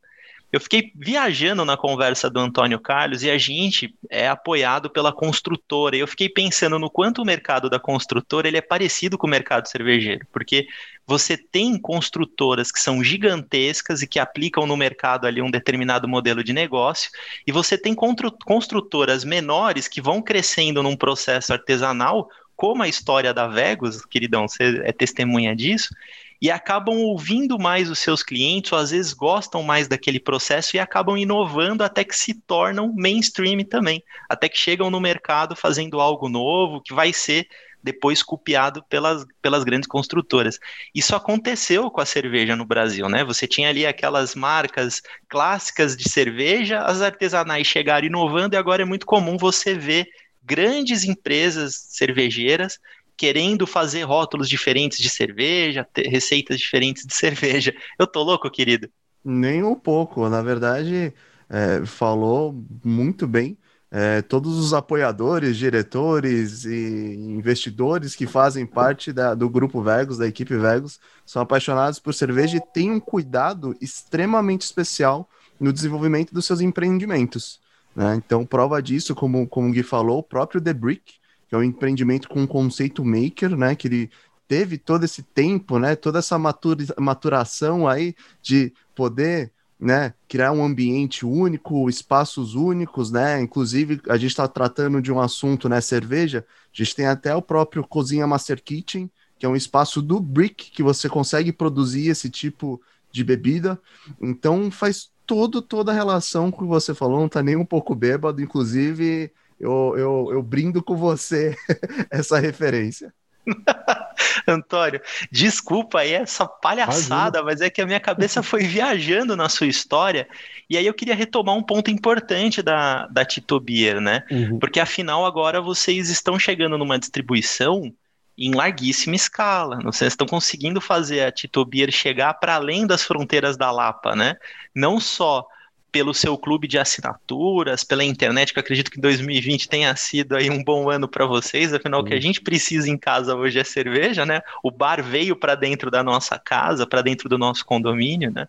Eu 0.52 0.62
fiquei 0.62 0.94
viajando 0.96 1.66
na 1.66 1.76
conversa 1.76 2.30
do 2.30 2.40
Antônio 2.40 2.80
Carlos 2.80 3.22
e 3.22 3.30
a 3.30 3.38
gente 3.38 3.94
é 4.10 4.30
apoiado 4.30 4.90
pela 4.90 5.12
construtora. 5.12 5.98
Eu 5.98 6.08
fiquei 6.08 6.30
pensando 6.30 6.80
no 6.80 6.90
quanto 6.90 7.22
o 7.22 7.26
mercado 7.26 7.70
da 7.70 7.80
construtora 7.80 8.48
ele 8.48 8.58
é 8.58 8.62
parecido 8.62 9.18
com 9.18 9.28
o 9.28 9.30
mercado 9.30 9.68
cervejeiro, 9.68 10.26
porque 10.32 10.66
você 11.06 11.38
tem 11.38 11.78
construtoras 11.78 12.72
que 12.72 12.80
são 12.80 13.04
gigantescas 13.04 14.02
e 14.02 14.08
que 14.08 14.20
aplicam 14.20 14.66
no 14.66 14.78
mercado 14.78 15.28
ali 15.28 15.42
um 15.42 15.52
determinado 15.52 16.08
modelo 16.08 16.44
de 16.44 16.54
negócio, 16.54 17.12
e 17.46 17.52
você 17.52 17.78
tem 17.78 17.94
construtoras 17.94 19.24
menores 19.26 19.88
que 19.88 20.02
vão 20.02 20.22
crescendo 20.22 20.82
num 20.82 20.96
processo 20.96 21.52
artesanal, 21.52 22.30
como 22.56 22.84
a 22.84 22.88
história 22.88 23.34
da 23.34 23.48
Vegas, 23.48 24.04
queridão, 24.06 24.48
você 24.48 24.82
é 24.84 24.92
testemunha 24.92 25.56
disso, 25.56 25.94
e 26.42 26.52
acabam 26.52 26.98
ouvindo 26.98 27.58
mais 27.58 27.90
os 27.90 28.00
seus 28.00 28.24
clientes, 28.24 28.72
ou 28.72 28.78
às 28.78 28.92
vezes 28.92 29.14
gostam 29.14 29.64
mais 29.64 29.88
daquele 29.88 30.20
processo 30.20 30.76
e 30.76 30.80
acabam 30.80 31.18
inovando 31.18 31.84
até 31.84 32.04
que 32.04 32.16
se 32.16 32.34
tornam 32.42 32.94
mainstream 32.96 33.64
também, 33.64 34.04
até 34.30 34.48
que 34.48 34.58
chegam 34.58 34.90
no 34.90 35.00
mercado 35.00 35.56
fazendo 35.56 36.00
algo 36.00 36.30
novo 36.30 36.82
que 36.82 36.94
vai 36.94 37.12
ser 37.12 37.48
depois 37.82 38.22
copiado 38.22 38.84
pelas, 38.90 39.26
pelas 39.42 39.64
grandes 39.64 39.88
construtoras. 39.88 40.60
Isso 40.94 41.16
aconteceu 41.16 41.90
com 41.90 42.02
a 42.02 42.06
cerveja 42.06 42.56
no 42.56 42.66
Brasil, 42.66 43.08
né? 43.08 43.24
Você 43.24 43.48
tinha 43.48 43.70
ali 43.70 43.86
aquelas 43.86 44.36
marcas 44.36 45.02
clássicas 45.30 45.96
de 45.96 46.10
cerveja, 46.10 46.82
as 46.82 47.02
artesanais 47.02 47.66
chegaram 47.66 48.08
inovando 48.08 48.56
e 48.56 48.58
agora 48.58 48.82
é 48.82 48.86
muito 48.86 49.06
comum 49.06 49.38
você 49.38 49.74
ver 49.74 50.08
grandes 50.44 51.04
empresas 51.04 51.76
cervejeiras 51.90 52.80
querendo 53.18 53.66
fazer 53.66 54.04
rótulos 54.04 54.48
diferentes 54.48 55.00
de 55.00 55.10
cerveja, 55.10 55.88
receitas 55.96 56.60
diferentes 56.60 57.06
de 57.06 57.14
cerveja. 57.16 57.74
Eu 58.00 58.06
tô 58.06 58.24
louco, 58.24 58.50
querido? 58.50 58.88
Nem 59.26 59.64
um 59.64 59.76
pouco. 59.76 60.30
Na 60.30 60.42
verdade, 60.42 61.14
é, 61.50 61.86
falou 61.86 62.64
muito 62.84 63.28
bem. 63.28 63.58
É, 63.90 64.22
todos 64.22 64.58
os 64.58 64.74
apoiadores, 64.74 65.56
diretores 65.56 66.66
e 66.66 67.16
investidores 67.16 68.16
que 68.16 68.28
fazem 68.28 68.66
parte 68.66 69.14
da, 69.14 69.34
do 69.34 69.50
grupo 69.50 69.82
Vegos, 69.82 70.18
da 70.18 70.28
equipe 70.28 70.58
Vegos, 70.58 71.00
são 71.26 71.42
apaixonados 71.42 71.98
por 71.98 72.14
cerveja 72.14 72.58
e 72.58 72.74
têm 72.74 72.92
um 72.92 73.00
cuidado 73.00 73.76
extremamente 73.82 74.64
especial 74.64 75.30
no 75.58 75.72
desenvolvimento 75.72 76.34
dos 76.34 76.46
seus 76.46 76.60
empreendimentos. 76.60 77.62
Né? 77.96 78.16
Então, 78.16 78.46
prova 78.46 78.82
disso, 78.82 79.16
como, 79.16 79.48
como 79.48 79.70
o 79.70 79.72
Gui 79.72 79.84
falou, 79.84 80.20
o 80.20 80.24
próprio 80.24 80.62
The 80.62 80.74
Brick, 80.74 81.14
que 81.48 81.56
é 81.56 81.58
um 81.58 81.64
empreendimento 81.64 82.28
com 82.28 82.42
um 82.42 82.48
conceito 82.48 83.04
maker, 83.04 83.56
né? 83.56 83.76
Que 83.76 83.88
ele 83.88 84.10
teve 84.48 84.78
todo 84.78 85.04
esse 85.04 85.22
tempo, 85.22 85.80
né? 85.80 85.96
Toda 85.96 86.20
essa 86.20 86.38
maturação 86.38 87.88
aí 87.88 88.16
de 88.42 88.74
poder 88.96 89.52
né, 89.80 90.14
criar 90.28 90.52
um 90.52 90.64
ambiente 90.64 91.26
único, 91.26 91.88
espaços 91.88 92.56
únicos, 92.56 93.12
né? 93.12 93.40
Inclusive, 93.42 94.02
a 94.10 94.18
gente 94.18 94.32
está 94.32 94.48
tratando 94.48 95.02
de 95.02 95.12
um 95.12 95.20
assunto, 95.20 95.70
né, 95.70 95.80
cerveja. 95.82 96.46
A 96.74 96.84
gente 96.84 96.96
tem 96.96 97.06
até 97.06 97.36
o 97.36 97.42
próprio 97.42 97.86
Cozinha 97.86 98.26
Master 98.26 98.62
Kitchen, 98.64 99.10
que 99.38 99.46
é 99.46 99.50
um 99.50 99.56
espaço 99.56 100.02
do 100.02 100.20
Brick 100.20 100.72
que 100.72 100.82
você 100.82 101.08
consegue 101.08 101.52
produzir 101.52 102.08
esse 102.08 102.30
tipo 102.30 102.82
de 103.12 103.24
bebida. 103.24 103.80
Então, 104.20 104.72
faz 104.72 105.12
todo 105.28 105.62
toda 105.62 105.92
a 105.92 105.96
relação 105.96 106.50
com 106.50 106.64
o 106.64 106.68
que 106.68 106.74
você 106.74 106.96
falou, 106.96 107.20
não 107.20 107.30
tá 107.30 107.44
nem 107.44 107.56
um 107.56 107.66
pouco 107.66 107.94
bêbado, 107.94 108.42
inclusive 108.42 109.32
eu, 109.60 109.96
eu, 109.98 110.30
eu 110.34 110.44
brindo 110.44 110.84
com 110.84 110.96
você 110.96 111.56
essa 112.12 112.40
referência. 112.40 113.14
Antônio, 114.48 115.02
desculpa 115.32 116.00
aí 116.00 116.14
essa 116.14 116.46
palhaçada, 116.46 117.40
Imagina. 117.40 117.44
mas 117.44 117.62
é 117.62 117.70
que 117.70 117.82
a 117.82 117.86
minha 117.86 118.00
cabeça 118.00 118.44
foi 118.44 118.64
viajando 118.68 119.36
na 119.36 119.50
sua 119.50 119.68
história. 119.68 120.28
E 120.70 120.78
aí 120.78 120.86
eu 120.86 120.94
queria 120.94 121.16
retomar 121.16 121.56
um 121.56 121.64
ponto 121.64 121.90
importante 121.90 122.62
da, 122.62 123.08
da 123.08 123.24
Tito 123.24 123.60
Beer, 123.60 124.02
né? 124.02 124.24
Uhum. 124.30 124.60
Porque 124.60 124.80
afinal 124.80 125.26
agora 125.26 125.62
vocês 125.62 126.10
estão 126.10 126.38
chegando 126.38 126.78
numa 126.78 127.00
distribuição 127.00 127.92
em 128.38 128.54
larguíssima 128.54 129.16
escala. 129.16 129.80
Vocês 129.82 130.14
estão 130.14 130.28
conseguindo 130.28 130.80
fazer 130.80 131.22
a 131.22 131.32
Tito 131.32 131.66
Beer 131.66 131.92
chegar 131.92 132.34
para 132.36 132.56
além 132.56 132.86
das 132.86 133.04
fronteiras 133.04 133.58
da 133.58 133.72
Lapa, 133.72 134.16
né? 134.16 134.36
Não 134.76 135.00
só 135.00 135.48
pelo 135.92 136.14
seu 136.14 136.38
clube 136.38 136.68
de 136.68 136.78
assinaturas, 136.78 137.84
pela 137.84 138.04
internet, 138.04 138.54
que 138.54 138.60
eu 138.60 138.62
acredito 138.62 138.92
que 138.92 139.00
2020 139.00 139.70
tenha 139.70 139.96
sido 139.96 140.36
aí 140.36 140.50
um 140.50 140.64
bom 140.64 140.90
ano 140.90 141.08
para 141.08 141.26
vocês, 141.26 141.74
afinal, 141.74 142.02
o 142.02 142.04
que 142.04 142.14
a 142.14 142.20
gente 142.20 142.42
precisa 142.42 142.90
em 142.90 142.98
casa 142.98 143.36
hoje 143.36 143.60
é 143.60 143.64
cerveja, 143.64 144.26
né? 144.26 144.42
O 144.64 144.70
bar 144.70 145.02
veio 145.02 145.36
para 145.36 145.56
dentro 145.56 145.90
da 145.90 146.04
nossa 146.04 146.38
casa, 146.38 146.86
para 146.86 147.02
dentro 147.02 147.30
do 147.30 147.38
nosso 147.38 147.66
condomínio, 147.66 148.32
né? 148.32 148.48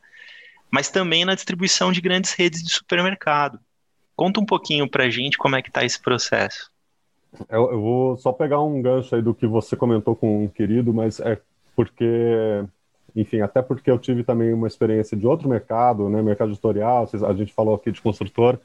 Mas 0.70 0.90
também 0.90 1.24
na 1.24 1.34
distribuição 1.34 1.92
de 1.92 2.00
grandes 2.00 2.32
redes 2.32 2.62
de 2.62 2.70
supermercado. 2.70 3.58
Conta 4.14 4.40
um 4.40 4.46
pouquinho 4.46 4.88
para 4.88 5.04
a 5.04 5.10
gente 5.10 5.38
como 5.38 5.56
é 5.56 5.62
que 5.62 5.68
está 5.68 5.84
esse 5.84 6.00
processo. 6.00 6.70
Eu, 7.48 7.70
eu, 7.70 7.80
vou 7.80 8.16
só 8.16 8.32
pegar 8.32 8.60
um 8.60 8.82
gancho 8.82 9.14
aí 9.14 9.22
do 9.22 9.34
que 9.34 9.46
você 9.46 9.76
comentou 9.76 10.16
com 10.16 10.44
um 10.44 10.48
querido, 10.48 10.92
mas 10.92 11.20
é 11.20 11.40
porque 11.76 12.64
enfim, 13.14 13.40
até 13.40 13.62
porque 13.62 13.90
eu 13.90 13.98
tive 13.98 14.22
também 14.22 14.52
uma 14.52 14.66
experiência 14.66 15.16
de 15.16 15.26
outro 15.26 15.48
mercado, 15.48 16.08
né, 16.08 16.22
mercado 16.22 16.50
editorial, 16.50 17.08
a 17.26 17.32
gente 17.32 17.52
falou 17.52 17.74
aqui 17.74 17.90
de 17.90 18.00
construtor. 18.00 18.58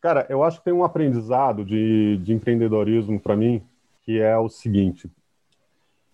Cara, 0.00 0.26
eu 0.28 0.42
acho 0.42 0.58
que 0.58 0.64
tem 0.64 0.74
um 0.74 0.84
aprendizado 0.84 1.64
de, 1.64 2.18
de 2.18 2.32
empreendedorismo 2.32 3.18
para 3.18 3.36
mim, 3.36 3.62
que 4.02 4.20
é 4.20 4.36
o 4.36 4.48
seguinte: 4.48 5.10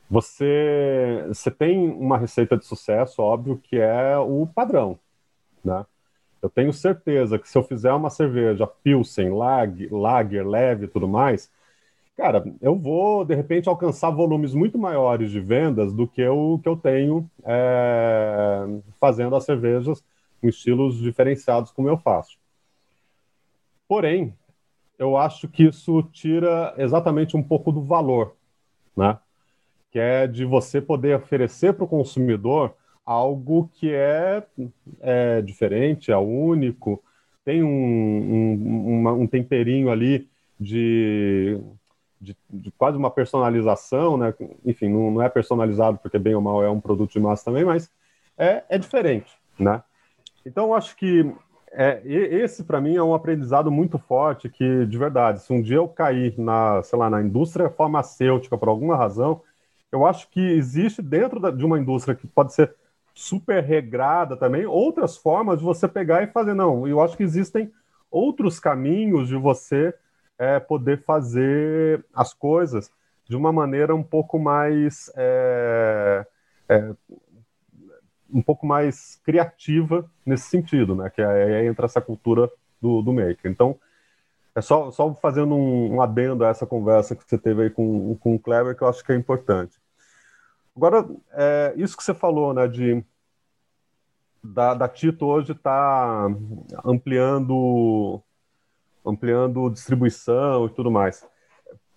você, 0.09 1.25
você 1.29 1.51
tem 1.51 1.91
uma 1.91 2.17
receita 2.17 2.57
de 2.57 2.65
sucesso, 2.65 3.23
óbvio, 3.23 3.61
que 3.63 3.77
é 3.77 4.17
o 4.19 4.47
padrão, 4.47 4.99
né? 5.65 5.85
Eu 6.43 6.51
tenho 6.51 6.73
certeza 6.73 7.39
que 7.39 7.49
se 7.49 7.57
eu 7.57 7.63
fizer 7.63 7.93
uma 7.93 8.11
cerveja 8.11 8.67
Pilsen, 8.67 9.31
lag, 9.31 9.89
Lager, 9.93 10.47
leve 10.47 10.87
e 10.87 10.89
tudo 10.89 11.07
mais, 11.07 11.49
Cara, 12.17 12.45
eu 12.61 12.77
vou, 12.79 13.25
de 13.25 13.35
repente, 13.35 13.69
alcançar 13.69 14.11
volumes 14.11 14.55
muito 14.55 14.79
maiores 14.79 15.31
de 15.31 15.41
vendas 15.41 15.93
do 15.93 16.07
que 16.07 16.27
o 16.29 16.59
que 16.59 16.69
eu 16.69 16.77
tenho 16.77 17.29
é, 17.45 18.65
fazendo 19.01 19.35
as 19.35 19.45
cervejas 19.45 20.05
com 20.41 20.49
estilos 20.49 20.99
diferenciados 20.99 21.71
como 21.73 21.89
eu 21.89 21.97
faço. 21.97 22.37
porém, 23.89 24.35
eu 24.99 25.17
acho 25.17 25.49
que 25.49 25.65
isso 25.65 26.03
tira 26.13 26.75
exatamente 26.79 27.37
um 27.37 27.43
pouco 27.43 27.73
do 27.73 27.83
valor, 27.83 28.37
né? 28.97 29.19
Que 29.91 29.99
é 29.99 30.27
de 30.27 30.45
você 30.45 30.81
poder 30.81 31.17
oferecer 31.17 31.75
para 31.75 31.85
o 31.85 31.89
consumidor 31.89 32.75
algo 33.05 33.69
que 33.75 33.93
é, 33.93 34.45
é, 35.01 35.43
diferente, 35.43 36.13
é 36.13 36.17
único, 36.17 37.03
tem 37.45 37.63
um, 37.63 37.69
um, 37.69 39.01
uma, 39.01 39.13
um 39.13 39.27
temperinho 39.27 39.91
ali 39.91 40.29
de, 40.59 41.59
de, 42.23 42.37
de, 42.49 42.71
quase 42.71 42.97
uma 42.97 43.11
personalização, 43.11 44.17
né? 44.17 44.33
Enfim, 44.65 44.89
não, 44.89 45.11
não, 45.11 45.23
é 45.23 45.29
personalizado 45.29 45.99
porque 45.99 46.19
bem 46.19 46.35
ou 46.35 46.41
mal 46.41 46.63
é 46.63 46.71
um 46.71 46.81
produto 46.81 47.13
de 47.13 47.21
massa 47.21 47.45
também, 47.45 47.65
mas 47.65 47.91
é, 48.39 48.63
é 48.69 48.79
diferente, 48.79 49.33
né? 49.59 49.83
Então, 50.47 50.67
eu 50.67 50.75
acho 50.75 50.97
que 50.97 51.35
é, 51.73 52.01
esse 52.05 52.63
para 52.63 52.81
mim 52.81 52.95
é 52.95 53.03
um 53.03 53.15
aprendizado 53.15 53.71
muito 53.71 53.99
forte 53.99 54.49
que, 54.49 54.87
de 54.87 54.99
verdade, 54.99 55.43
se 55.43 55.53
um 55.53 55.61
dia 55.61 55.77
eu 55.77 55.89
cair 55.89 56.39
na, 56.39 56.83
sei 56.83 56.99
lá, 56.99 57.11
na 57.11 57.21
indústria 57.21 57.69
farmacêutica 57.69 58.57
por 58.57 58.69
alguma 58.69 58.97
razão, 58.97 59.43
eu 59.91 60.07
acho 60.07 60.29
que 60.31 60.41
existe 60.41 61.03
dentro 61.03 61.41
da, 61.41 61.51
de 61.51 61.65
uma 61.65 61.79
indústria 61.79 62.15
que 62.15 62.27
pode 62.27 62.55
ser 62.55 62.75
super 63.15 63.63
regrada 63.63 64.37
também, 64.37 64.65
outras 64.65 65.17
formas 65.17 65.59
de 65.59 65.65
você 65.65 65.89
pegar 65.89 66.23
e 66.23 66.29
fazer. 66.29 66.55
Não, 66.55 66.87
eu 66.87 67.01
acho 67.01 67.17
que 67.17 67.23
existem 67.23 67.71
outros 68.11 68.61
caminhos 68.61 69.29
de 69.29 69.37
você 69.37 69.95
é, 70.43 70.59
poder 70.59 71.05
fazer 71.05 72.05
as 72.13 72.35
coisas 72.35 72.91
de 73.29 73.37
uma 73.37 73.53
maneira 73.53 73.95
um 73.95 74.03
pouco 74.03 74.41
mais 74.41 75.09
é, 75.15 76.27
é, 76.69 76.93
um 78.29 78.43
pouco 78.43 78.67
mais 78.67 79.21
criativa 79.25 80.11
nesse 80.27 80.49
sentido, 80.49 80.97
né? 80.97 81.09
Que 81.11 81.23
aí 81.23 81.69
entra 81.69 81.87
essa 81.87 82.01
cultura 82.01 82.51
do, 82.81 83.03
do 83.03 83.13
maker. 83.13 83.53
Então, 83.53 83.79
é 84.53 84.61
só, 84.61 84.91
só 84.91 85.15
fazendo 85.15 85.55
um, 85.55 85.95
um 85.95 86.03
adendo 86.03 86.45
a 86.45 86.49
essa 86.49 86.67
conversa 86.67 87.15
que 87.15 87.23
você 87.25 87.39
teve 87.39 87.63
aí 87.63 87.71
com, 87.71 88.17
com 88.17 88.35
o 88.35 88.39
Kleber, 88.39 88.77
que 88.77 88.83
eu 88.83 88.89
acho 88.89 89.05
que 89.05 89.13
é 89.13 89.17
importante. 89.17 89.81
Agora, 90.75 91.09
é, 91.35 91.73
isso 91.77 91.97
que 91.97 92.03
você 92.03 92.15
falou, 92.15 92.53
né, 92.53 92.67
de 92.67 93.05
da, 94.43 94.75
da 94.75 94.89
Tito 94.89 95.25
hoje 95.25 95.53
está 95.53 96.27
ampliando 96.85 98.21
ampliando 99.05 99.71
distribuição 99.71 100.67
e 100.67 100.71
tudo 100.71 100.91
mais. 100.91 101.27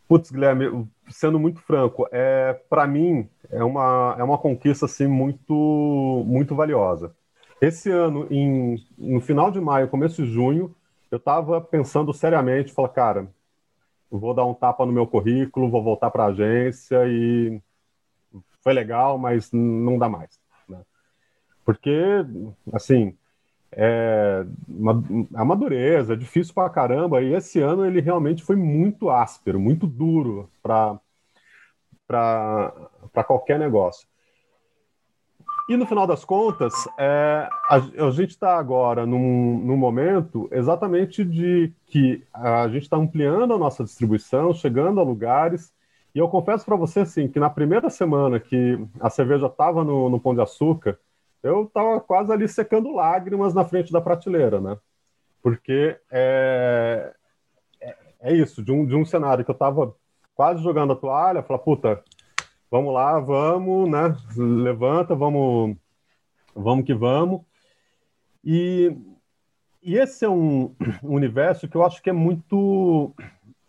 Putz, 0.07 0.29
Guilherme, 0.31 0.87
sendo 1.09 1.39
muito 1.39 1.59
franco, 1.61 2.07
é 2.11 2.53
para 2.69 2.85
mim 2.85 3.27
é 3.49 3.63
uma, 3.63 4.15
é 4.19 4.23
uma 4.23 4.37
conquista 4.37 4.85
assim 4.85 5.07
muito 5.07 6.23
muito 6.25 6.55
valiosa. 6.55 7.15
Esse 7.61 7.89
ano, 7.89 8.27
em, 8.29 8.75
no 8.97 9.21
final 9.21 9.49
de 9.49 9.59
maio, 9.59 9.87
começo 9.87 10.23
de 10.23 10.29
junho, 10.29 10.75
eu 11.09 11.17
estava 11.17 11.61
pensando 11.61 12.13
seriamente, 12.13 12.73
falar, 12.73 12.89
cara, 12.89 13.27
vou 14.11 14.33
dar 14.33 14.45
um 14.45 14.53
tapa 14.53 14.85
no 14.85 14.91
meu 14.91 15.07
currículo, 15.07 15.69
vou 15.69 15.83
voltar 15.83 16.11
para 16.11 16.25
a 16.25 16.27
agência 16.27 17.05
e 17.07 17.59
foi 18.61 18.73
legal, 18.73 19.17
mas 19.17 19.51
não 19.51 19.97
dá 19.97 20.09
mais. 20.09 20.39
Né? 20.67 20.81
Porque, 21.63 22.25
assim, 22.73 23.15
é 23.75 24.45
uma, 24.67 25.03
é 25.35 25.41
uma 25.41 25.55
dureza, 25.55 26.13
é 26.13 26.15
difícil 26.15 26.53
pra 26.53 26.69
caramba, 26.69 27.21
e 27.21 27.33
esse 27.33 27.59
ano 27.59 27.85
ele 27.85 27.99
realmente 27.99 28.41
foi 28.43 28.55
muito 28.55 29.09
áspero, 29.09 29.59
muito 29.59 29.85
duro 29.85 30.49
para 30.63 30.97
qualquer 33.27 33.59
negócio. 33.59 34.07
E 35.67 35.75
no 35.75 35.87
final 35.87 36.05
das 36.05 36.23
contas, 36.23 36.73
é, 36.97 37.49
a, 37.67 37.75
a, 37.75 38.11
gente 38.11 38.29
está 38.29 38.55
agora 38.57 39.03
num, 39.05 39.57
num 39.57 39.75
momento 39.75 40.47
exatamente 40.51 41.25
de 41.25 41.73
que 41.87 42.23
a 42.31 42.67
gente 42.67 42.83
está 42.83 42.97
ampliando 42.97 43.51
a 43.51 43.57
nossa 43.57 43.83
distribuição, 43.83 44.53
chegando 44.53 44.99
a 44.99 45.03
lugares. 45.03 45.73
E 46.13 46.19
eu 46.19 46.29
confesso 46.29 46.63
para 46.63 46.75
você 46.75 46.99
assim, 46.99 47.27
que 47.27 47.39
na 47.39 47.49
primeira 47.49 47.89
semana 47.89 48.39
que 48.39 48.79
a 48.99 49.09
cerveja 49.09 49.47
estava 49.47 49.83
no, 49.83 50.07
no 50.07 50.19
Pão 50.19 50.35
de 50.35 50.41
Açúcar, 50.41 50.99
eu 51.45 51.65
estava 51.65 52.01
quase 52.01 52.33
ali 52.33 52.47
secando 52.47 52.91
lágrimas 52.91 53.53
na 53.53 53.63
frente 53.63 53.91
da 53.91 54.01
prateleira, 54.01 54.59
né? 54.59 54.77
Porque 55.43 55.95
é, 56.11 57.13
é, 57.79 57.95
é 58.19 58.33
isso, 58.33 58.63
de 58.63 58.71
um, 58.71 58.83
de 58.83 58.95
um 58.95 59.05
cenário 59.05 59.45
que 59.45 59.51
eu 59.51 59.53
estava 59.53 59.95
quase 60.33 60.63
jogando 60.63 60.93
a 60.93 60.95
toalha, 60.95 61.43
falar, 61.43 61.59
puta, 61.59 62.03
vamos 62.69 62.91
lá, 62.91 63.19
vamos, 63.19 63.87
né? 63.87 64.17
Levanta, 64.35 65.13
vamos, 65.13 65.77
vamos 66.55 66.83
que 66.83 66.95
vamos. 66.95 67.41
E, 68.43 68.97
e 69.83 69.97
esse 69.97 70.25
é 70.25 70.29
um, 70.29 70.75
universo 71.03 71.67
que 71.67 71.77
eu 71.77 71.85
acho 71.85 72.01
que 72.01 72.09
é 72.09 72.13
muito, 72.13 73.13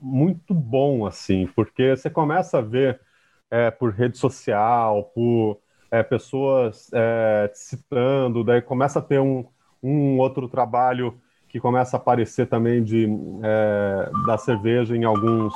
muito 0.00 0.54
bom, 0.54 1.04
assim, 1.04 1.46
porque 1.54 1.94
você 1.94 2.08
começa 2.08 2.56
a 2.56 2.62
ver 2.62 3.02
é, 3.50 3.70
por 3.70 3.92
rede 3.92 4.16
social, 4.16 5.04
por 5.14 5.60
é, 5.98 6.02
pessoas 6.02 6.90
é, 6.92 7.50
citando, 7.54 8.44
daí 8.44 8.60
começa 8.60 8.98
a 8.98 9.02
ter 9.02 9.20
um, 9.20 9.46
um 9.82 10.18
outro 10.18 10.48
trabalho 10.48 11.18
que 11.48 11.58
começa 11.58 11.96
a 11.96 12.00
aparecer 12.00 12.48
também 12.48 12.82
de 12.82 13.08
é, 13.42 14.10
da 14.26 14.36
cerveja 14.36 14.96
em 14.96 15.04
alguns 15.04 15.54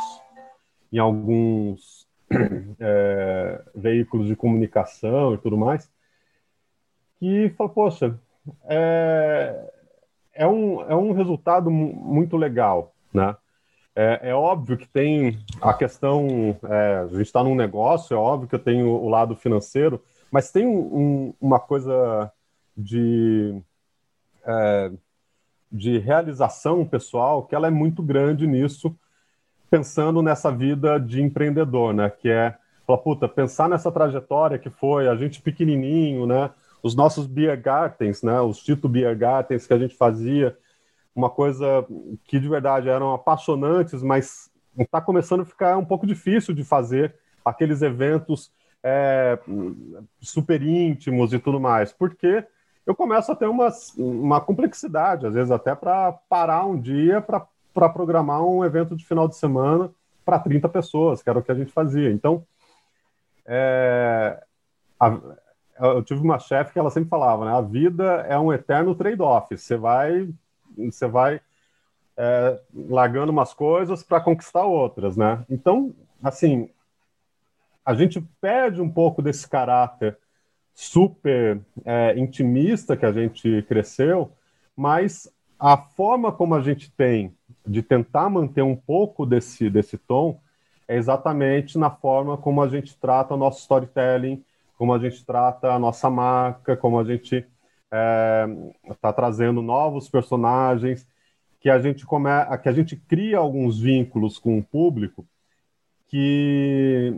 em 0.92 0.98
alguns 0.98 2.08
é, 2.80 3.62
veículos 3.74 4.26
de 4.26 4.36
comunicação 4.36 5.34
e 5.34 5.38
tudo 5.38 5.56
mais 5.56 5.90
que 7.18 7.50
fala 7.50 7.70
poxa 7.70 8.18
é, 8.64 9.72
é 10.32 10.46
um, 10.46 10.80
é 10.82 10.94
um 10.94 11.12
resultado 11.12 11.70
muito 11.70 12.36
legal 12.36 12.94
né? 13.12 13.36
É, 13.94 14.30
é, 14.30 14.34
óbvio 14.34 14.78
que 14.78 14.88
tem 14.88 15.38
a 15.60 15.74
questão, 15.74 16.56
é, 16.62 16.98
a 16.98 17.06
gente 17.08 17.22
está 17.22 17.42
num 17.42 17.56
negócio, 17.56 18.14
é 18.14 18.16
óbvio 18.16 18.48
que 18.48 18.54
eu 18.54 18.58
tenho 18.60 18.88
o 18.88 19.08
lado 19.08 19.34
financeiro, 19.34 20.00
mas 20.30 20.50
tem 20.50 20.66
um, 20.66 21.34
uma 21.40 21.58
coisa 21.58 22.32
de, 22.76 23.60
é, 24.44 24.92
de 25.70 25.98
realização 25.98 26.86
pessoal 26.86 27.44
que 27.44 27.54
ela 27.54 27.66
é 27.66 27.70
muito 27.70 28.02
grande 28.02 28.46
nisso, 28.46 28.96
pensando 29.68 30.22
nessa 30.22 30.50
vida 30.50 30.98
de 30.98 31.22
empreendedor, 31.22 31.92
né? 31.92 32.10
Que 32.10 32.28
é, 32.28 32.56
falar, 32.86 32.98
puta, 32.98 33.28
pensar 33.28 33.68
nessa 33.68 33.90
trajetória 33.90 34.58
que 34.58 34.70
foi 34.70 35.08
a 35.08 35.16
gente 35.16 35.40
pequenininho, 35.42 36.26
né? 36.26 36.50
Os 36.82 36.94
nossos 36.94 37.26
beer 37.26 37.60
gardens, 37.60 38.22
né? 38.22 38.40
Os 38.40 38.62
Tito 38.62 38.88
Beer 38.88 39.16
Gardens 39.16 39.66
que 39.66 39.74
a 39.74 39.78
gente 39.78 39.94
fazia, 39.96 40.56
uma 41.14 41.28
coisa 41.28 41.84
que 42.24 42.38
de 42.38 42.48
verdade 42.48 42.88
eram 42.88 43.12
apaixonantes, 43.12 44.02
mas 44.02 44.50
está 44.78 45.00
começando 45.00 45.40
a 45.40 45.44
ficar 45.44 45.76
um 45.76 45.84
pouco 45.84 46.06
difícil 46.06 46.54
de 46.54 46.64
fazer 46.64 47.14
aqueles 47.44 47.82
eventos 47.82 48.50
é, 48.82 49.38
super 50.20 50.62
íntimos 50.62 51.32
e 51.32 51.38
tudo 51.38 51.60
mais, 51.60 51.92
porque 51.92 52.44
eu 52.86 52.94
começo 52.94 53.30
a 53.30 53.36
ter 53.36 53.46
uma, 53.46 53.68
uma 53.96 54.40
complexidade, 54.40 55.26
às 55.26 55.34
vezes 55.34 55.50
até 55.50 55.74
para 55.74 56.12
parar 56.12 56.64
um 56.64 56.80
dia 56.80 57.20
para 57.20 57.88
programar 57.88 58.42
um 58.42 58.64
evento 58.64 58.96
de 58.96 59.04
final 59.04 59.28
de 59.28 59.36
semana 59.36 59.90
para 60.24 60.38
30 60.38 60.68
pessoas, 60.68 61.22
que 61.22 61.30
era 61.30 61.38
o 61.38 61.42
que 61.42 61.52
a 61.52 61.54
gente 61.54 61.72
fazia. 61.72 62.10
Então, 62.10 62.44
é, 63.46 64.42
a, 64.98 65.18
eu 65.80 66.02
tive 66.02 66.20
uma 66.20 66.38
chefe 66.38 66.72
que 66.72 66.78
ela 66.78 66.90
sempre 66.90 67.08
falava, 67.08 67.44
né? 67.44 67.52
A 67.52 67.60
vida 67.60 68.04
é 68.28 68.38
um 68.38 68.52
eterno 68.52 68.94
trade-off. 68.94 69.56
Você 69.56 69.76
vai, 69.76 70.28
você 70.76 71.06
vai 71.06 71.40
é, 72.16 72.60
largando 72.74 73.32
umas 73.32 73.54
coisas 73.54 74.02
para 74.02 74.20
conquistar 74.20 74.64
outras, 74.64 75.16
né? 75.16 75.44
Então, 75.48 75.94
assim, 76.22 76.68
a 77.84 77.94
gente 77.94 78.20
perde 78.40 78.80
um 78.80 78.90
pouco 78.90 79.22
desse 79.22 79.48
caráter 79.48 80.16
super 80.74 81.60
é, 81.84 82.18
intimista 82.18 82.96
que 82.96 83.04
a 83.04 83.12
gente 83.12 83.62
cresceu, 83.68 84.32
mas 84.76 85.30
a 85.58 85.76
forma 85.76 86.32
como 86.32 86.54
a 86.54 86.62
gente 86.62 86.90
tem 86.90 87.34
de 87.66 87.82
tentar 87.82 88.30
manter 88.30 88.62
um 88.62 88.76
pouco 88.76 89.26
desse, 89.26 89.68
desse 89.68 89.98
tom 89.98 90.40
é 90.88 90.96
exatamente 90.96 91.78
na 91.78 91.90
forma 91.90 92.36
como 92.36 92.62
a 92.62 92.68
gente 92.68 92.96
trata 92.96 93.34
o 93.34 93.36
nosso 93.36 93.60
storytelling, 93.60 94.42
como 94.76 94.94
a 94.94 94.98
gente 94.98 95.24
trata 95.24 95.72
a 95.72 95.78
nossa 95.78 96.08
marca, 96.08 96.76
como 96.76 96.98
a 96.98 97.04
gente 97.04 97.36
está 97.36 97.46
é, 97.92 98.94
tá 99.00 99.12
trazendo 99.12 99.60
novos 99.60 100.08
personagens, 100.08 101.06
que 101.60 101.68
a 101.68 101.78
gente 101.78 102.06
come, 102.06 102.30
que 102.62 102.68
a 102.68 102.72
gente 102.72 102.96
cria 102.96 103.38
alguns 103.38 103.78
vínculos 103.78 104.38
com 104.38 104.58
o 104.58 104.64
público 104.64 105.26
que 106.08 107.14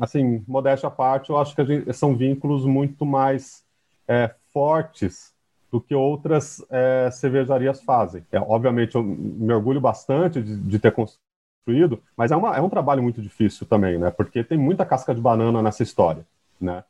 assim, 0.00 0.44
modéstia 0.46 0.88
à 0.88 0.90
parte, 0.90 1.30
eu 1.30 1.38
acho 1.38 1.54
que 1.54 1.64
gente, 1.64 1.92
são 1.92 2.16
vínculos 2.16 2.64
muito 2.64 3.04
mais 3.04 3.64
é, 4.08 4.34
fortes 4.52 5.32
do 5.70 5.80
que 5.80 5.94
outras 5.94 6.64
é, 6.70 7.10
cervejarias 7.10 7.82
fazem. 7.82 8.24
É, 8.30 8.38
obviamente, 8.38 8.94
eu 8.94 9.02
me 9.02 9.52
orgulho 9.52 9.80
bastante 9.80 10.42
de, 10.42 10.56
de 10.56 10.78
ter 10.78 10.92
construído, 10.92 12.00
mas 12.16 12.30
é, 12.30 12.36
uma, 12.36 12.56
é 12.56 12.60
um 12.60 12.68
trabalho 12.68 13.02
muito 13.02 13.20
difícil 13.20 13.66
também, 13.66 13.98
né? 13.98 14.10
Porque 14.10 14.44
tem 14.44 14.56
muita 14.56 14.86
casca 14.86 15.14
de 15.14 15.20
banana 15.20 15.62
nessa 15.62 15.82
história, 15.82 16.24
né? 16.60 16.84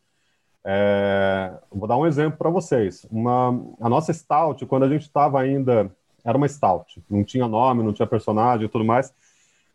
É, 0.67 1.53
vou 1.71 1.87
dar 1.87 1.97
um 1.97 2.07
exemplo 2.07 2.39
para 2.39 2.51
vocês. 2.51 3.07
Uma, 3.11 3.49
a 3.81 3.89
nossa 3.89 4.13
Stout, 4.13 4.65
quando 4.67 4.85
a 4.85 4.89
gente 4.89 5.03
estava 5.03 5.41
ainda 5.41 5.91
era 6.25 6.39
uma 6.39 6.49
stout, 6.49 7.03
não 7.09 7.23
tinha 7.23 7.47
nome, 7.47 7.83
não 7.83 7.93
tinha 7.93 8.07
personagem 8.07 8.65
e 8.65 8.69
tudo 8.69 8.85
mais. 8.85 9.13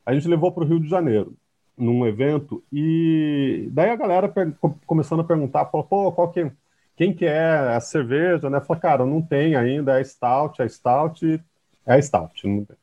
A 0.04 0.14
gente 0.14 0.28
levou 0.28 0.52
para 0.52 0.64
o 0.64 0.68
Rio 0.68 0.80
de 0.80 0.90
Janeiro, 0.90 1.36
num 1.80 2.06
evento, 2.06 2.62
e 2.72 3.70
daí 3.72 3.90
a 3.90 3.96
galera 3.96 4.32
começando 4.86 5.22
a 5.22 5.24
perguntar, 5.24 5.66
falou, 5.66 5.88
pô, 5.88 6.12
qual 6.12 6.30
que, 6.30 6.52
quem 6.96 7.14
que 7.14 7.26
é 7.26 7.76
a 7.76 7.80
cerveja, 7.80 8.50
né? 8.50 8.60
Falei, 8.60 8.82
cara, 8.82 9.06
não 9.06 9.22
tem 9.22 9.56
ainda, 9.56 10.00
é 10.00 10.04
stout, 10.04 10.62
é 10.62 10.68
stout, 10.68 11.42
é 11.86 12.02
stout, 12.02 12.46
não 12.46 12.66
tem. 12.66 12.76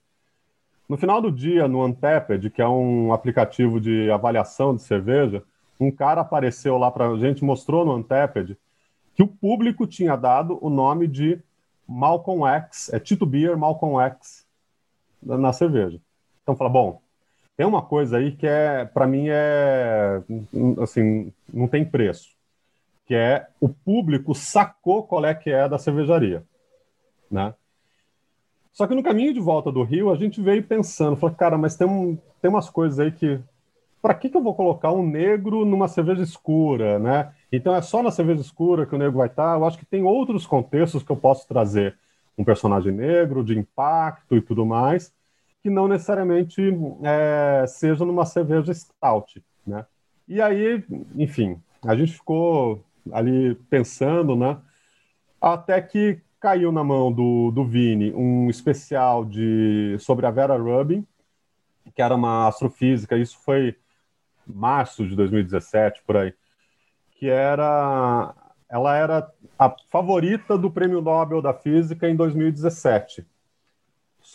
No 0.89 0.97
final 0.97 1.21
do 1.21 1.31
dia, 1.31 1.69
no 1.69 1.85
Untapped, 1.85 2.49
que 2.51 2.63
é 2.63 2.69
um 2.69 3.13
aplicativo 3.13 3.81
de 3.81 4.11
avaliação 4.11 4.75
de 4.75 4.83
cerveja, 4.83 5.43
um 5.79 5.91
cara 5.91 6.23
apareceu 6.23 6.79
lá 6.79 6.91
para 6.91 7.09
a 7.09 7.19
gente, 7.19 7.45
mostrou 7.45 7.85
no 7.85 7.95
Untapped 7.95 8.57
que 9.15 9.23
o 9.23 9.27
público 9.27 9.87
tinha 9.87 10.17
dado 10.17 10.59
o 10.61 10.71
nome 10.71 11.07
de 11.07 11.39
Malcolm 11.87 12.47
X, 12.47 12.93
é 12.93 12.99
Tito 12.99 13.27
Beer 13.27 13.57
Malcolm 13.57 14.01
X 14.01 14.47
na 15.23 15.53
cerveja. 15.53 16.01
Então 16.43 16.55
fala, 16.55 16.71
bom, 16.71 17.01
tem 17.57 17.67
uma 17.67 17.83
coisa 17.83 18.19
aí 18.19 18.33
que 18.33 18.47
é, 18.47 18.85
para 18.85 19.07
mim 19.07 19.27
é 19.29 20.23
assim, 20.83 21.33
não 21.53 21.67
tem 21.67 21.85
preço, 21.85 22.29
que 23.07 23.15
é 23.15 23.47
o 23.61 23.69
público 23.69 24.35
sacou 24.35 25.03
qual 25.05 25.25
é 25.25 25.35
que 25.35 25.51
é 25.51 25.69
da 25.69 25.79
cervejaria, 25.79 26.45
né? 27.31 27.55
Só 28.73 28.87
que 28.87 28.95
no 28.95 29.03
caminho 29.03 29.33
de 29.33 29.41
volta 29.41 29.73
do 29.73 29.83
Rio, 29.83 30.13
a 30.13 30.17
gente 30.17 30.41
veio 30.43 30.63
pensando, 30.63 31.17
falou, 31.17 31.35
cara, 31.35 31.57
mas 31.57 31.77
tem, 31.77 31.87
um, 31.87 32.19
tem 32.43 32.51
umas 32.51 32.69
coisas 32.69 33.01
aí 33.01 33.11
que 33.11 33.41
para 34.03 34.15
que, 34.15 34.29
que 34.29 34.37
eu 34.37 34.43
vou 34.43 34.55
colocar 34.55 34.93
um 34.93 35.05
negro 35.05 35.65
numa 35.65 35.89
cerveja 35.89 36.23
escura, 36.23 36.99
né? 36.99 37.33
Então 37.51 37.75
é 37.75 37.81
só 37.81 38.03
na 38.03 38.11
cerveja 38.11 38.41
escura 38.41 38.87
que 38.87 38.95
o 38.95 38.99
negro 38.99 39.17
vai 39.17 39.29
estar. 39.29 39.57
Eu 39.57 39.65
acho 39.65 39.79
que 39.79 39.87
tem 39.87 40.05
outros 40.05 40.47
contextos 40.47 41.03
que 41.03 41.11
eu 41.11 41.17
posso 41.17 41.49
trazer 41.49 41.97
um 42.37 42.45
personagem 42.45 42.93
negro, 42.93 43.43
de 43.43 43.59
impacto 43.59 44.37
e 44.37 44.41
tudo 44.43 44.67
mais, 44.67 45.13
que 45.67 45.71
não 45.71 45.89
necessariamente 45.89 46.63
é, 47.03 47.67
seja 47.67 48.05
numa 48.05 48.25
cerveja 48.25 48.73
stout, 48.73 49.43
né? 49.67 49.85
E 50.29 50.41
aí, 50.41 50.85
enfim, 51.17 51.61
a 51.85 51.97
gente 51.97 52.13
ficou 52.13 52.85
ali 53.11 53.57
pensando, 53.69 54.37
né? 54.37 54.59
Até 55.41 55.83
que 55.83 56.21
caiu 56.39 56.71
na 56.71 56.85
mão 56.85 57.11
do, 57.11 57.51
do 57.51 57.65
Vini 57.65 58.13
um 58.15 58.49
especial 58.49 59.25
de 59.25 59.97
sobre 59.99 60.25
a 60.25 60.31
Vera 60.31 60.57
Rubin, 60.57 61.05
que 61.93 62.01
era 62.01 62.15
uma 62.15 62.47
astrofísica. 62.47 63.17
Isso 63.17 63.37
foi 63.45 63.75
março 64.47 65.05
de 65.05 65.17
2017, 65.17 66.01
por 66.07 66.17
aí, 66.17 66.33
que 67.11 67.29
era 67.29 68.33
ela 68.69 68.97
era 68.97 69.33
a 69.59 69.75
favorita 69.89 70.57
do 70.57 70.71
Prêmio 70.71 71.01
Nobel 71.03 71.43
da 71.43 71.53
Física 71.53 72.09
em 72.09 72.15
2017. 72.15 73.27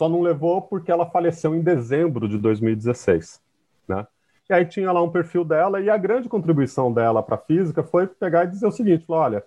Só 0.02 0.08
não 0.08 0.20
levou 0.20 0.60
porque 0.60 0.90
ela 0.90 1.06
faleceu 1.06 1.54
em 1.54 1.60
dezembro 1.60 2.28
de 2.28 2.36
2016, 2.36 3.40
né? 3.86 4.04
E 4.50 4.52
aí 4.52 4.66
tinha 4.66 4.90
lá 4.90 5.00
um 5.00 5.12
perfil 5.12 5.44
dela 5.44 5.80
e 5.80 5.88
a 5.88 5.96
grande 5.96 6.28
contribuição 6.28 6.92
dela 6.92 7.22
para 7.22 7.36
a 7.36 7.38
física 7.38 7.84
foi 7.84 8.08
pegar 8.08 8.42
e 8.42 8.48
dizer 8.48 8.66
o 8.66 8.72
seguinte, 8.72 9.04
olha, 9.08 9.44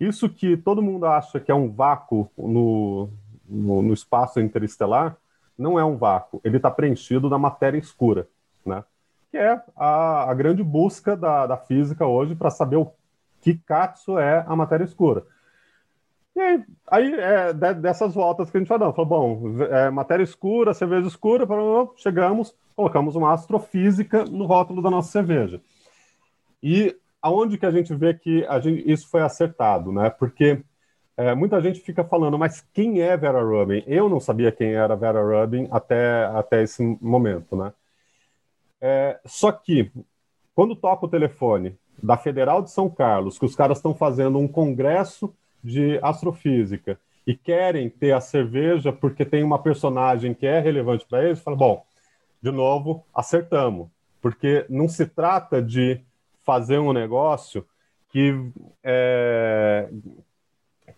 isso 0.00 0.26
que 0.26 0.56
todo 0.56 0.80
mundo 0.80 1.04
acha 1.04 1.38
que 1.38 1.52
é 1.52 1.54
um 1.54 1.70
vácuo 1.70 2.30
no, 2.34 3.10
no, 3.46 3.82
no 3.82 3.92
espaço 3.92 4.40
interestelar, 4.40 5.18
não 5.56 5.78
é 5.78 5.84
um 5.84 5.98
vácuo, 5.98 6.40
ele 6.42 6.56
está 6.56 6.70
preenchido 6.70 7.28
da 7.28 7.36
matéria 7.36 7.76
escura, 7.76 8.26
né? 8.64 8.82
que 9.30 9.36
é 9.36 9.60
a, 9.76 10.30
a 10.30 10.32
grande 10.32 10.62
busca 10.62 11.14
da, 11.14 11.46
da 11.46 11.58
física 11.58 12.06
hoje 12.06 12.34
para 12.34 12.48
saber 12.48 12.76
o 12.76 12.90
que 13.42 13.52
Katsu 13.52 14.18
é 14.18 14.46
a 14.48 14.56
matéria 14.56 14.84
escura. 14.84 15.26
E 16.36 16.40
aí, 16.40 16.64
aí 16.88 17.14
é 17.14 17.52
dessas 17.74 18.14
voltas 18.14 18.50
que 18.50 18.56
a 18.56 18.60
gente 18.60 18.68
vai. 18.68 18.78
Falou, 18.78 19.06
bom, 19.06 19.62
é, 19.64 19.88
matéria 19.90 20.24
escura, 20.24 20.74
cerveja 20.74 21.06
escura, 21.06 21.46
chegamos, 21.96 22.54
colocamos 22.74 23.14
uma 23.14 23.32
astrofísica 23.32 24.24
no 24.24 24.44
rótulo 24.44 24.82
da 24.82 24.90
nossa 24.90 25.12
cerveja. 25.12 25.60
E 26.62 26.96
aonde 27.22 27.56
que 27.56 27.66
a 27.66 27.70
gente 27.70 27.94
vê 27.94 28.14
que 28.14 28.46
gente, 28.60 28.90
isso 28.90 29.08
foi 29.08 29.22
acertado, 29.22 29.92
né? 29.92 30.10
Porque 30.10 30.62
é, 31.16 31.34
muita 31.34 31.60
gente 31.60 31.80
fica 31.80 32.02
falando, 32.02 32.36
mas 32.36 32.66
quem 32.72 33.00
é 33.00 33.16
Vera 33.16 33.40
Rubin? 33.40 33.84
Eu 33.86 34.08
não 34.08 34.18
sabia 34.18 34.50
quem 34.50 34.74
era 34.74 34.96
Vera 34.96 35.22
Rubin 35.22 35.68
até, 35.70 36.24
até 36.26 36.62
esse 36.62 36.82
momento, 37.00 37.56
né? 37.56 37.72
É, 38.80 39.20
só 39.24 39.52
que, 39.52 39.92
quando 40.54 40.74
toca 40.74 41.06
o 41.06 41.08
telefone 41.08 41.78
da 42.02 42.16
Federal 42.16 42.60
de 42.60 42.70
São 42.70 42.90
Carlos, 42.90 43.38
que 43.38 43.44
os 43.44 43.54
caras 43.54 43.78
estão 43.78 43.94
fazendo 43.94 44.38
um 44.38 44.48
congresso 44.48 45.32
de 45.64 45.98
astrofísica 46.02 47.00
e 47.26 47.34
querem 47.34 47.88
ter 47.88 48.12
a 48.12 48.20
cerveja 48.20 48.92
porque 48.92 49.24
tem 49.24 49.42
uma 49.42 49.58
personagem 49.58 50.34
que 50.34 50.46
é 50.46 50.60
relevante 50.60 51.06
para 51.06 51.24
eles, 51.24 51.40
fala, 51.40 51.56
bom, 51.56 51.86
de 52.42 52.50
novo, 52.50 53.02
acertamos, 53.14 53.88
porque 54.20 54.66
não 54.68 54.86
se 54.86 55.06
trata 55.06 55.62
de 55.62 56.00
fazer 56.42 56.78
um 56.78 56.92
negócio 56.92 57.66
que 58.10 58.34
é, 58.82 59.88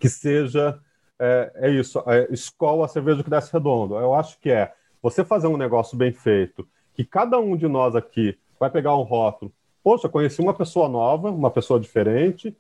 que 0.01 0.09
seja 0.09 0.81
é, 1.19 1.53
é 1.55 1.71
isso, 1.71 2.03
é, 2.07 2.27
escola 2.31 2.85
a 2.85 2.89
cerveja 2.89 3.23
que 3.23 3.31
desce 3.31 3.53
redondo. 3.53 3.95
Eu 3.95 4.13
acho 4.13 4.39
que 4.41 4.51
é 4.51 4.75
você 5.01 5.25
fazer 5.25 5.47
um 5.47 5.57
negócio 5.57 5.97
bem 5.97 6.13
feito 6.13 6.69
que 6.93 7.05
cada 7.05 7.39
um 7.39 7.57
de 7.57 7.69
nós 7.69 7.95
aqui 7.95 8.39
vai 8.59 8.71
pegar 8.71 8.97
um 8.97 9.03
rótulo. 9.03 9.53
Poxa, 9.83 10.09
conheci 10.09 10.41
uma 10.41 10.55
pessoa 10.55 10.89
nova, 10.89 11.31
uma 11.31 11.51
pessoa 11.51 11.79
diferente, 11.79 12.57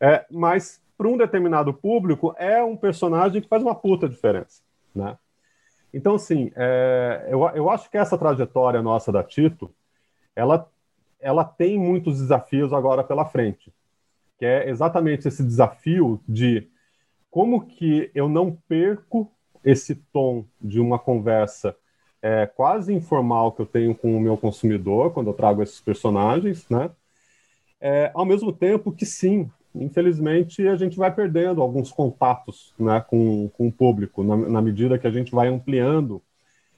é, 0.00 0.26
mas 0.30 0.82
para 0.98 1.08
um 1.08 1.16
determinado 1.16 1.72
público 1.72 2.34
é 2.36 2.60
um 2.62 2.76
personagem 2.76 3.40
que 3.40 3.48
faz 3.48 3.62
uma 3.62 3.74
puta 3.74 4.08
diferença, 4.08 4.60
né? 4.92 5.16
Então, 5.94 6.16
assim, 6.16 6.50
é, 6.56 7.28
eu, 7.30 7.40
eu 7.54 7.70
acho 7.70 7.88
que 7.88 7.96
essa 7.96 8.18
trajetória 8.18 8.82
nossa 8.82 9.12
da 9.12 9.22
Tito, 9.22 9.72
ela, 10.34 10.68
ela 11.20 11.44
tem 11.44 11.78
muitos 11.78 12.18
desafios 12.18 12.72
agora 12.72 13.04
pela 13.04 13.24
frente, 13.24 13.72
que 14.38 14.44
é 14.44 14.68
exatamente 14.68 15.28
esse 15.28 15.42
desafio 15.42 16.20
de 16.28 16.68
como 17.30 17.64
que 17.64 18.10
eu 18.14 18.28
não 18.28 18.58
perco 18.68 19.30
esse 19.64 19.94
tom 20.12 20.44
de 20.60 20.80
uma 20.80 20.98
conversa 20.98 21.74
é, 22.20 22.46
quase 22.46 22.92
informal 22.92 23.52
que 23.52 23.62
eu 23.62 23.66
tenho 23.66 23.94
com 23.94 24.16
o 24.16 24.20
meu 24.20 24.36
consumidor 24.36 25.12
quando 25.12 25.28
eu 25.28 25.34
trago 25.34 25.62
esses 25.62 25.80
personagens, 25.80 26.68
né? 26.68 26.90
É, 27.80 28.10
ao 28.12 28.24
mesmo 28.24 28.52
tempo 28.52 28.90
que 28.90 29.06
sim, 29.06 29.48
infelizmente 29.74 30.66
a 30.66 30.76
gente 30.76 30.96
vai 30.96 31.14
perdendo 31.14 31.62
alguns 31.62 31.90
contatos 31.90 32.74
né, 32.78 33.04
com, 33.08 33.48
com 33.50 33.68
o 33.68 33.72
público 33.72 34.22
na, 34.22 34.36
na 34.36 34.62
medida 34.62 34.98
que 34.98 35.06
a 35.06 35.10
gente 35.10 35.32
vai 35.32 35.48
ampliando 35.48 36.22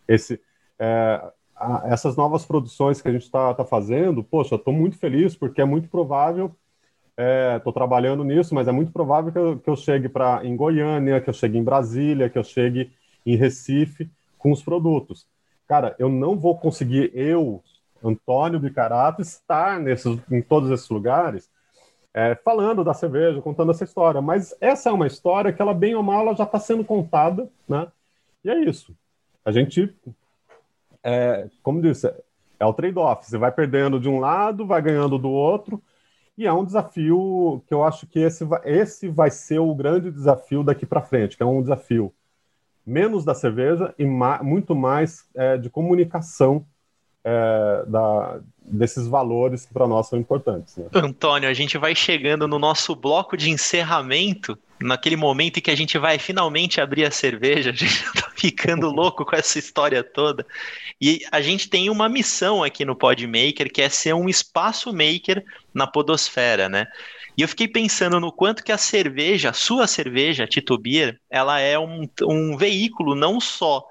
esse, 0.07 0.41
é, 0.79 1.23
a, 1.57 1.83
essas 1.87 2.17
novas 2.17 2.45
produções 2.45 3.01
que 3.01 3.09
a 3.09 3.13
gente 3.13 3.23
está 3.23 3.55
tá 3.55 3.65
fazendo. 3.65 4.25
Poxa, 4.25 4.57
estou 4.57 4.75
muito 4.75 4.99
feliz 4.99 5.37
porque 5.37 5.61
é 5.61 5.65
muito 5.65 5.89
provável 5.89 6.55
estou 7.57 7.71
é, 7.71 7.75
trabalhando 7.75 8.25
nisso, 8.25 8.55
mas 8.55 8.67
é 8.67 8.73
muito 8.73 8.93
provável 8.93 9.31
que 9.31 9.39
eu, 9.39 9.59
que 9.59 9.69
eu 9.69 9.77
chegue 9.77 10.09
para 10.09 10.45
em 10.45 10.57
Goiânia, 10.57 11.21
que 11.21 11.29
eu 11.29 11.35
chegue 11.35 11.59
em 11.59 11.65
Brasília, 11.65 12.31
que 12.31 12.39
eu 12.39 12.45
chegue 12.45 12.91
em 13.27 13.37
Recife 13.37 14.11
com 14.39 14.51
os 14.51 14.63
produtos. 14.63 15.27
Cara, 15.69 15.95
eu 15.99 16.09
não 16.09 16.39
vou 16.39 16.57
conseguir, 16.57 17.11
eu, 17.15 17.63
Antônio 18.03 18.59
Bicarato, 18.59 19.21
estar 19.21 19.79
nesses, 19.79 20.19
em 20.31 20.41
todos 20.41 20.71
esses 20.71 20.89
lugares 20.89 21.49
é, 22.13 22.35
falando 22.35 22.83
da 22.83 22.95
cerveja, 22.95 23.41
contando 23.41 23.71
essa 23.71 23.85
história. 23.85 24.21
Mas 24.21 24.55
essa 24.61 24.91
é 24.91 24.93
uma 24.93 25.07
história 25.07 25.53
que 25.53 25.63
ela, 25.63 25.75
bem 25.75 25.95
ou 25.95 26.03
mal, 26.03 26.23
ela 26.23 26.35
já 26.35 26.45
está 26.45 26.59
sendo 26.59 26.85
contada, 26.85 27.49
né? 27.69 27.91
E 28.45 28.51
é 28.51 28.59
isso. 28.59 28.97
A 29.45 29.53
gente, 29.53 29.95
é, 31.03 31.49
como 31.63 31.81
disse, 31.81 32.13
é 32.59 32.67
o 32.67 32.73
trade-off. 32.73 33.27
Você 33.27 33.39
vai 33.39 33.53
perdendo 33.53 34.01
de 34.01 34.09
um 34.09 34.19
lado, 34.19 34.67
vai 34.67 34.83
ganhando 34.83 35.19
do 35.19 35.31
outro. 35.31 35.83
E 36.37 36.47
é 36.47 36.53
um 36.53 36.65
desafio 36.65 37.63
que 37.67 37.75
eu 37.75 37.85
acho 37.85 38.07
que 38.07 38.19
esse 38.19 38.45
vai, 38.45 38.61
esse 38.65 39.09
vai 39.09 39.31
ser 39.31 39.59
o 39.59 39.75
grande 39.75 40.11
desafio 40.11 40.63
daqui 40.63 40.87
para 40.87 41.03
frente, 41.03 41.37
que 41.37 41.43
é 41.43 41.47
um 41.47 41.61
desafio 41.61 42.15
menos 42.85 43.25
da 43.25 43.35
cerveja 43.35 43.95
e 43.99 44.07
ma 44.07 44.43
muito 44.43 44.75
mais 44.75 45.29
é, 45.35 45.59
de 45.59 45.69
comunicação 45.69 46.67
é, 47.23 47.85
da, 47.87 48.41
desses 48.63 49.07
valores 49.07 49.67
que 49.67 49.73
para 49.73 49.87
nós 49.87 50.09
são 50.09 50.19
importantes. 50.19 50.77
Né? 50.77 50.87
Antônio, 50.95 51.49
a 51.49 51.55
gente 51.55 51.77
vai 51.77 51.95
chegando 51.95 52.47
no 52.47 52.59
nosso 52.59 52.95
bloco 52.95 53.37
de 53.37 53.51
encerramento, 53.51 54.59
naquele 54.81 55.17
momento 55.17 55.59
em 55.59 55.61
que 55.61 55.71
a 55.71 55.77
gente 55.77 55.99
vai 55.99 56.19
finalmente 56.19 56.81
abrir 56.81 57.05
a 57.05 57.11
cerveja, 57.11 57.71
a 57.71 57.75
gente 57.75 58.05
tá 58.15 58.31
ficando 58.35 58.89
louco 58.93 59.25
com 59.25 59.37
essa 59.37 59.59
história 59.59 60.03
toda. 60.03 60.47
E 61.01 61.21
a 61.31 61.41
gente 61.41 61.69
tem 61.69 61.91
uma 61.91 62.09
missão 62.09 62.63
aqui 62.63 62.85
no 62.85 62.97
Podmaker, 62.97 63.73
que 63.73 63.83
é 63.83 63.89
ser 63.89 64.15
um 64.15 64.29
espaço 64.29 64.93
maker 64.93 65.45
na 65.75 65.87
podosfera, 65.87 66.69
né? 66.69 66.87
E 67.37 67.43
eu 67.43 67.49
fiquei 67.49 67.69
pensando 67.69 68.21
no 68.21 68.31
quanto 68.31 68.63
que 68.63 68.73
a 68.73 68.79
cerveja, 68.79 69.51
a 69.51 69.55
sua 69.55 69.87
cerveja, 69.87 70.47
Tito 70.47 70.77
Beer, 70.77 71.19
ela 71.31 71.59
é 71.59 71.79
um, 71.79 72.09
um 72.23 72.57
veículo 72.57 73.15
não 73.15 73.41
só 73.41 73.83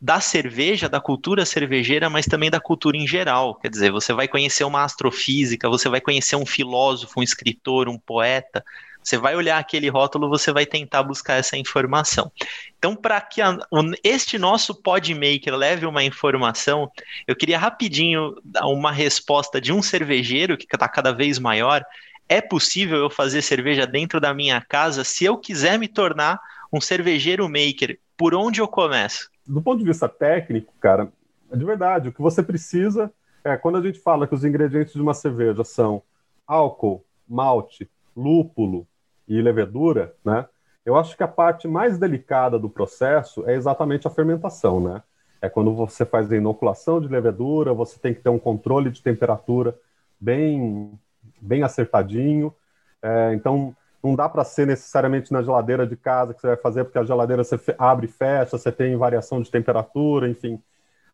da 0.00 0.20
cerveja, 0.20 0.88
da 0.88 1.00
cultura 1.00 1.44
cervejeira, 1.44 2.08
mas 2.08 2.26
também 2.26 2.50
da 2.50 2.60
cultura 2.60 2.96
em 2.96 3.06
geral. 3.06 3.56
Quer 3.56 3.68
dizer, 3.70 3.90
você 3.90 4.12
vai 4.12 4.28
conhecer 4.28 4.64
uma 4.64 4.84
astrofísica, 4.84 5.68
você 5.68 5.88
vai 5.88 6.00
conhecer 6.00 6.36
um 6.36 6.46
filósofo, 6.46 7.20
um 7.20 7.22
escritor, 7.22 7.88
um 7.88 7.98
poeta, 7.98 8.64
Você 9.02 9.16
vai 9.16 9.34
olhar 9.36 9.58
aquele 9.58 9.88
rótulo, 9.88 10.28
você 10.28 10.52
vai 10.52 10.66
tentar 10.66 11.02
buscar 11.02 11.34
essa 11.36 11.56
informação. 11.56 12.30
Então, 12.78 12.94
para 12.94 13.20
que 13.20 13.40
a, 13.40 13.56
este 14.04 14.38
nosso 14.38 14.74
podmaker 14.74 15.54
leve 15.56 15.86
uma 15.86 16.04
informação, 16.04 16.90
eu 17.26 17.34
queria 17.34 17.58
rapidinho 17.58 18.34
dar 18.44 18.66
uma 18.66 18.92
resposta 18.92 19.60
de 19.60 19.72
um 19.72 19.82
cervejeiro 19.82 20.56
que 20.58 20.66
está 20.66 20.88
cada 20.88 21.12
vez 21.12 21.38
maior. 21.38 21.84
É 22.28 22.40
possível 22.40 22.98
eu 22.98 23.10
fazer 23.10 23.42
cerveja 23.42 23.86
dentro 23.86 24.20
da 24.20 24.34
minha 24.34 24.60
casa 24.60 25.04
se 25.04 25.24
eu 25.24 25.38
quiser 25.38 25.78
me 25.78 25.88
tornar 25.88 26.38
um 26.72 26.80
cervejeiro 26.80 27.48
maker? 27.48 27.98
Por 28.16 28.34
onde 28.34 28.60
eu 28.60 28.68
começo? 28.68 29.30
Do 29.48 29.62
ponto 29.62 29.78
de 29.78 29.84
vista 29.84 30.08
técnico, 30.08 30.74
cara, 30.78 31.10
de 31.50 31.64
verdade, 31.64 32.10
o 32.10 32.12
que 32.12 32.20
você 32.20 32.42
precisa 32.42 33.10
é 33.42 33.56
quando 33.56 33.78
a 33.78 33.82
gente 33.82 33.98
fala 33.98 34.26
que 34.26 34.34
os 34.34 34.44
ingredientes 34.44 34.92
de 34.92 35.00
uma 35.00 35.14
cerveja 35.14 35.64
são 35.64 36.02
álcool, 36.46 37.02
malte, 37.26 37.90
lúpulo 38.14 38.86
e 39.26 39.40
levedura, 39.40 40.14
né? 40.24 40.46
Eu 40.84 40.96
acho 40.96 41.16
que 41.16 41.22
a 41.22 41.28
parte 41.28 41.68
mais 41.68 41.98
delicada 41.98 42.58
do 42.58 42.68
processo 42.68 43.48
é 43.48 43.54
exatamente 43.54 44.06
a 44.06 44.10
fermentação, 44.10 44.80
né? 44.80 45.02
É 45.40 45.48
quando 45.48 45.74
você 45.74 46.04
faz 46.04 46.30
a 46.32 46.36
inoculação 46.36 47.00
de 47.00 47.08
levedura, 47.08 47.72
você 47.72 47.98
tem 47.98 48.12
que 48.12 48.20
ter 48.20 48.28
um 48.28 48.38
controle 48.38 48.90
de 48.90 49.02
temperatura 49.02 49.78
bem, 50.20 50.98
bem 51.40 51.62
acertadinho. 51.62 52.54
É, 53.02 53.32
então, 53.34 53.74
não 54.02 54.14
dá 54.14 54.28
para 54.28 54.44
ser 54.44 54.66
necessariamente 54.66 55.32
na 55.32 55.42
geladeira 55.42 55.86
de 55.86 55.96
casa 55.96 56.32
que 56.32 56.40
você 56.40 56.48
vai 56.48 56.56
fazer, 56.56 56.84
porque 56.84 56.98
a 56.98 57.04
geladeira 57.04 57.42
você 57.42 57.58
abre 57.78 58.06
e 58.06 58.10
fecha, 58.10 58.56
você 58.56 58.70
tem 58.70 58.96
variação 58.96 59.42
de 59.42 59.50
temperatura, 59.50 60.28
enfim. 60.28 60.62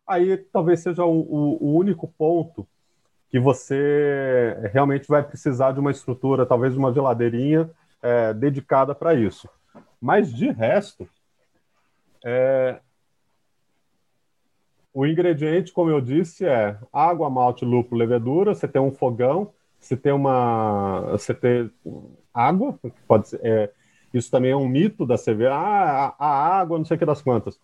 Aí 0.07 0.37
talvez 0.37 0.81
seja 0.81 1.03
o, 1.03 1.19
o, 1.19 1.63
o 1.63 1.75
único 1.75 2.07
ponto 2.07 2.67
que 3.29 3.39
você 3.39 4.69
realmente 4.71 5.07
vai 5.07 5.23
precisar 5.23 5.71
de 5.71 5.79
uma 5.79 5.91
estrutura, 5.91 6.45
talvez 6.45 6.73
de 6.73 6.79
uma 6.79 6.93
geladeirinha 6.93 7.69
é, 8.01 8.33
dedicada 8.33 8.93
para 8.93 9.15
isso. 9.15 9.49
Mas 9.99 10.31
de 10.31 10.51
resto, 10.51 11.09
é, 12.23 12.79
o 14.93 15.05
ingrediente, 15.05 15.73
como 15.73 15.89
eu 15.89 15.99
disse, 15.99 16.45
é 16.45 16.77
água, 16.93 17.29
malte, 17.29 17.65
lúpulo, 17.65 17.99
levedura. 17.99 18.55
Você 18.55 18.67
tem 18.67 18.81
um 18.81 18.91
fogão, 18.91 19.51
você 19.79 19.97
tem 19.97 20.13
uma, 20.13 21.01
você 21.11 21.33
tem 21.33 21.69
água, 22.35 22.77
pode 23.07 23.29
ser, 23.29 23.39
é, 23.43 23.71
isso 24.13 24.29
também 24.31 24.51
é 24.51 24.55
um 24.55 24.67
mito 24.67 25.05
da 25.05 25.17
cerveja. 25.17 25.53
Ah, 25.53 26.15
a, 26.19 26.25
a 26.27 26.59
água, 26.59 26.77
não 26.77 26.85
sei 26.85 26.95
o 26.95 26.99
que 26.99 27.05
das 27.05 27.21
quantas. 27.21 27.59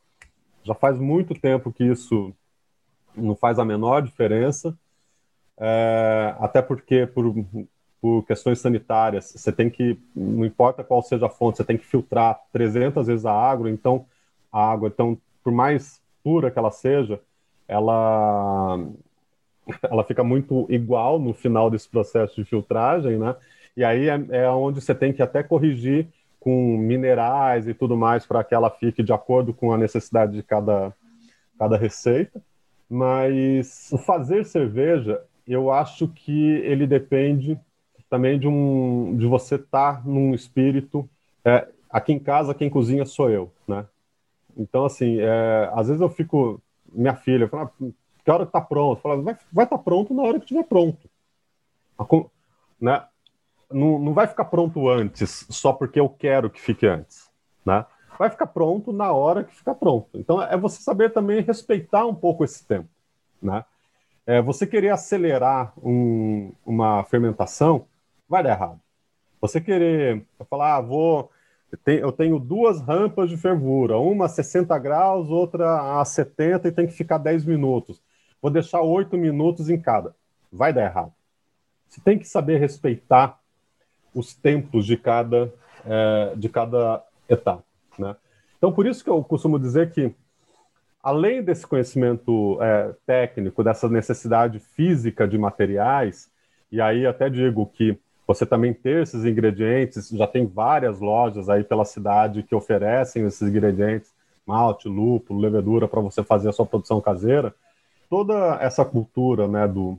Já 0.63 0.75
faz 0.75 0.97
muito 0.97 1.33
tempo 1.33 1.71
que 1.71 1.83
isso 1.83 2.33
não 3.15 3.35
faz 3.35 3.59
a 3.59 3.65
menor 3.65 4.01
diferença, 4.01 4.77
é, 5.59 6.35
até 6.39 6.61
porque 6.61 7.05
por, 7.07 7.33
por 8.01 8.25
questões 8.25 8.59
sanitárias, 8.59 9.33
você 9.35 9.51
tem 9.51 9.69
que, 9.69 9.99
não 10.15 10.45
importa 10.45 10.83
qual 10.83 11.01
seja 11.01 11.27
a 11.27 11.29
fonte, 11.29 11.57
você 11.57 11.63
tem 11.63 11.77
que 11.77 11.85
filtrar 11.85 12.39
300 12.51 13.07
vezes 13.07 13.25
a 13.25 13.33
água, 13.33 13.69
então 13.69 14.05
a 14.51 14.71
água, 14.71 14.89
então, 14.89 15.17
por 15.43 15.53
mais 15.53 16.01
pura 16.23 16.51
que 16.51 16.59
ela 16.59 16.71
seja, 16.71 17.19
ela 17.67 18.77
ela 19.83 20.03
fica 20.03 20.23
muito 20.23 20.65
igual 20.69 21.19
no 21.19 21.33
final 21.33 21.69
desse 21.69 21.87
processo 21.87 22.35
de 22.35 22.45
filtragem, 22.45 23.17
né? 23.17 23.35
E 23.75 23.83
aí 23.83 24.09
é, 24.09 24.25
é 24.31 24.49
onde 24.49 24.81
você 24.81 24.93
tem 24.93 25.13
que 25.13 25.21
até 25.21 25.43
corrigir 25.43 26.07
com 26.39 26.75
minerais 26.77 27.67
e 27.67 27.73
tudo 27.73 27.95
mais 27.95 28.25
para 28.25 28.43
que 28.43 28.55
ela 28.55 28.69
fique 28.69 29.03
de 29.03 29.13
acordo 29.13 29.53
com 29.53 29.71
a 29.71 29.77
necessidade 29.77 30.33
de 30.33 30.43
cada, 30.43 30.93
cada 31.57 31.77
receita. 31.77 32.41
Mas 32.89 33.89
o 33.93 33.97
fazer 33.97 34.43
cerveja, 34.43 35.21
eu 35.47 35.71
acho 35.71 36.07
que 36.07 36.55
ele 36.63 36.85
depende 36.85 37.57
também 38.09 38.37
de 38.37 38.47
um 38.47 39.15
de 39.15 39.25
você 39.25 39.55
estar 39.55 39.97
tá 39.97 40.01
num 40.03 40.33
espírito. 40.33 41.07
É, 41.45 41.67
aqui 41.89 42.11
em 42.11 42.19
casa 42.19 42.55
quem 42.55 42.69
cozinha 42.69 43.05
sou 43.05 43.29
eu, 43.29 43.51
né? 43.67 43.85
Então 44.57 44.83
assim, 44.83 45.19
é, 45.19 45.71
às 45.73 45.87
vezes 45.87 46.01
eu 46.01 46.09
fico 46.09 46.61
minha 46.91 47.15
filha 47.15 47.47
fala, 47.47 47.71
ah, 47.81 47.85
que 48.25 48.31
hora 48.31 48.45
que 48.45 48.51
tá 48.51 48.59
pronto? 48.59 48.99
Fala, 48.99 49.21
vai 49.21 49.37
vai 49.53 49.65
estar 49.65 49.77
tá 49.77 49.83
pronto 49.83 50.13
na 50.13 50.23
hora 50.23 50.39
que 50.39 50.45
estiver 50.45 50.63
pronto, 50.65 51.09
né? 52.79 53.05
Não, 53.73 53.99
não 53.99 54.13
vai 54.13 54.27
ficar 54.27 54.45
pronto 54.45 54.89
antes 54.89 55.45
só 55.49 55.73
porque 55.73 55.99
eu 55.99 56.09
quero 56.09 56.49
que 56.49 56.61
fique 56.61 56.85
antes, 56.85 57.29
né? 57.65 57.85
Vai 58.17 58.29
ficar 58.29 58.47
pronto 58.47 58.91
na 58.91 59.11
hora 59.11 59.43
que 59.43 59.55
ficar 59.55 59.75
pronto. 59.75 60.09
Então 60.13 60.41
é 60.41 60.55
você 60.55 60.81
saber 60.81 61.11
também 61.11 61.41
respeitar 61.41 62.05
um 62.05 62.13
pouco 62.13 62.43
esse 62.43 62.65
tempo, 62.65 62.89
né? 63.41 63.65
É, 64.25 64.41
você 64.41 64.67
querer 64.67 64.89
acelerar 64.89 65.73
um, 65.83 66.53
uma 66.65 67.03
fermentação 67.03 67.85
vai 68.29 68.43
dar 68.43 68.51
errado. 68.51 68.79
Você 69.41 69.59
querer 69.59 70.23
falar, 70.49 70.77
ah, 70.77 70.81
vou. 70.81 71.31
Eu 71.85 72.11
tenho 72.11 72.37
duas 72.37 72.81
rampas 72.81 73.29
de 73.29 73.37
fervura, 73.37 73.97
uma 73.97 74.25
a 74.25 74.29
60 74.29 74.77
graus, 74.77 75.29
outra 75.29 75.99
a 75.99 76.05
70 76.05 76.67
e 76.67 76.71
tem 76.71 76.85
que 76.85 76.93
ficar 76.93 77.17
10 77.17 77.45
minutos. 77.45 78.01
Vou 78.41 78.51
deixar 78.51 78.81
8 78.81 79.17
minutos 79.17 79.69
em 79.69 79.79
cada. 79.79 80.13
Vai 80.51 80.73
dar 80.73 80.83
errado. 80.83 81.13
Você 81.87 82.01
tem 82.01 82.19
que 82.19 82.27
saber 82.27 82.59
respeitar 82.59 83.39
os 84.13 84.33
tempos 84.33 84.85
de 84.85 84.97
cada, 84.97 85.51
é, 85.85 86.33
de 86.35 86.49
cada 86.49 87.03
etapa. 87.29 87.63
Né? 87.97 88.15
Então, 88.57 88.71
por 88.71 88.85
isso 88.85 89.03
que 89.03 89.09
eu 89.09 89.23
costumo 89.23 89.59
dizer 89.59 89.91
que, 89.91 90.13
além 91.01 91.41
desse 91.41 91.65
conhecimento 91.65 92.57
é, 92.61 92.93
técnico, 93.05 93.63
dessa 93.63 93.89
necessidade 93.89 94.59
física 94.59 95.27
de 95.27 95.37
materiais, 95.37 96.29
e 96.71 96.79
aí 96.79 97.05
até 97.05 97.29
digo 97.29 97.65
que 97.65 97.97
você 98.25 98.45
também 98.45 98.73
ter 98.73 99.03
esses 99.03 99.25
ingredientes, 99.25 100.09
já 100.09 100.27
tem 100.27 100.45
várias 100.45 100.99
lojas 100.99 101.49
aí 101.49 101.63
pela 101.63 101.83
cidade 101.83 102.43
que 102.43 102.55
oferecem 102.55 103.25
esses 103.25 103.41
ingredientes, 103.41 104.13
malte, 104.45 104.87
lúpulo, 104.87 105.39
levedura, 105.39 105.87
para 105.87 106.01
você 106.01 106.23
fazer 106.23 106.49
a 106.49 106.53
sua 106.53 106.65
produção 106.65 107.01
caseira. 107.01 107.53
Toda 108.09 108.57
essa 108.61 108.85
cultura 108.85 109.47
né, 109.47 109.67
do, 109.67 109.97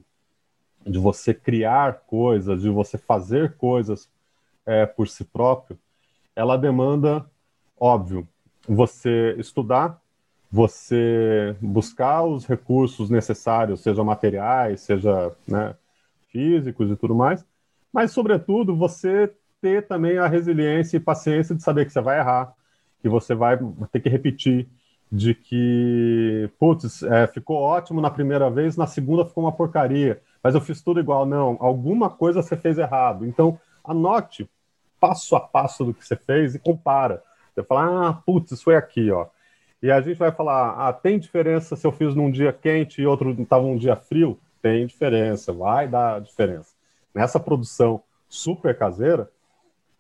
de 0.87 0.99
você 0.99 1.33
criar 1.33 2.03
coisas, 2.07 2.63
de 2.63 2.69
você 2.69 2.99
fazer 2.99 3.57
coisas 3.57 4.09
é, 4.67 4.87
por 4.87 5.09
si 5.09 5.25
próprio, 5.25 5.79
ela 6.35 6.57
demanda, 6.57 7.25
óbvio, 7.79 8.27
você 8.67 9.35
estudar, 9.39 10.01
você 10.51 11.57
buscar 11.61 12.23
os 12.25 12.47
recursos 12.47 13.11
necessários, 13.11 13.81
seja 13.81 14.05
materiais, 14.05 14.81
seja 14.81 15.33
né, 15.47 15.75
físicos 16.31 16.91
e 16.91 16.97
tudo 16.97 17.15
mais, 17.15 17.45
mas, 17.93 18.11
sobretudo, 18.11 18.75
você 18.75 19.31
ter 19.61 19.87
também 19.87 20.19
a 20.19 20.27
resiliência 20.27 20.97
e 20.97 21.01
paciência 21.01 21.55
de 21.55 21.63
saber 21.63 21.85
que 21.85 21.93
você 21.93 22.01
vai 22.01 22.19
errar, 22.19 22.55
que 23.01 23.09
você 23.09 23.35
vai 23.35 23.59
ter 23.93 24.01
que 24.01 24.09
repetir, 24.09 24.69
de 25.11 25.35
que, 25.35 26.49
putz, 26.59 27.03
é, 27.03 27.27
ficou 27.27 27.59
ótimo 27.59 28.01
na 28.01 28.11
primeira 28.11 28.51
vez, 28.51 28.77
na 28.77 28.87
segunda 28.87 29.27
ficou 29.27 29.45
uma 29.45 29.53
porcaria, 29.53 30.23
mas 30.43 30.55
eu 30.55 30.61
fiz 30.61 30.83
tudo 30.83 31.01
igual. 31.01 31.25
Não, 31.25 31.57
alguma 31.61 32.11
coisa 32.11 32.43
você 32.43 32.57
fez 32.57 32.79
errado. 32.79 33.27
Então, 33.27 33.59
anote 33.85 34.49
passo 35.01 35.35
a 35.35 35.41
passo 35.41 35.85
do 35.85 35.95
que 35.95 36.07
você 36.07 36.17
fez 36.17 36.55
e 36.55 36.59
compara. 36.59 37.23
Você 37.55 37.63
fala, 37.63 38.09
ah, 38.09 38.13
putz, 38.13 38.53
isso 38.53 38.65
foi 38.65 38.77
aqui, 38.77 39.11
ó. 39.11 39.27
E 39.83 39.91
a 39.91 40.01
gente 40.01 40.17
vai 40.17 40.31
falar, 40.31 40.89
ah, 40.89 40.93
tem 40.93 41.19
diferença 41.19 41.75
se 41.75 41.87
eu 41.87 41.93
fiz 41.93 42.15
num 42.15 42.31
dia 42.31 42.53
quente 42.53 43.03
e 43.03 43.07
outro 43.07 43.31
estava 43.33 43.65
um 43.65 43.77
dia 43.77 43.97
frio? 43.97 44.39
Tem 44.63 44.87
diferença, 44.87 45.53
vai 45.53 45.89
dar 45.89 46.21
diferença 46.21 46.73
nessa 47.15 47.39
produção 47.39 48.03
super 48.29 48.77
caseira, 48.77 49.31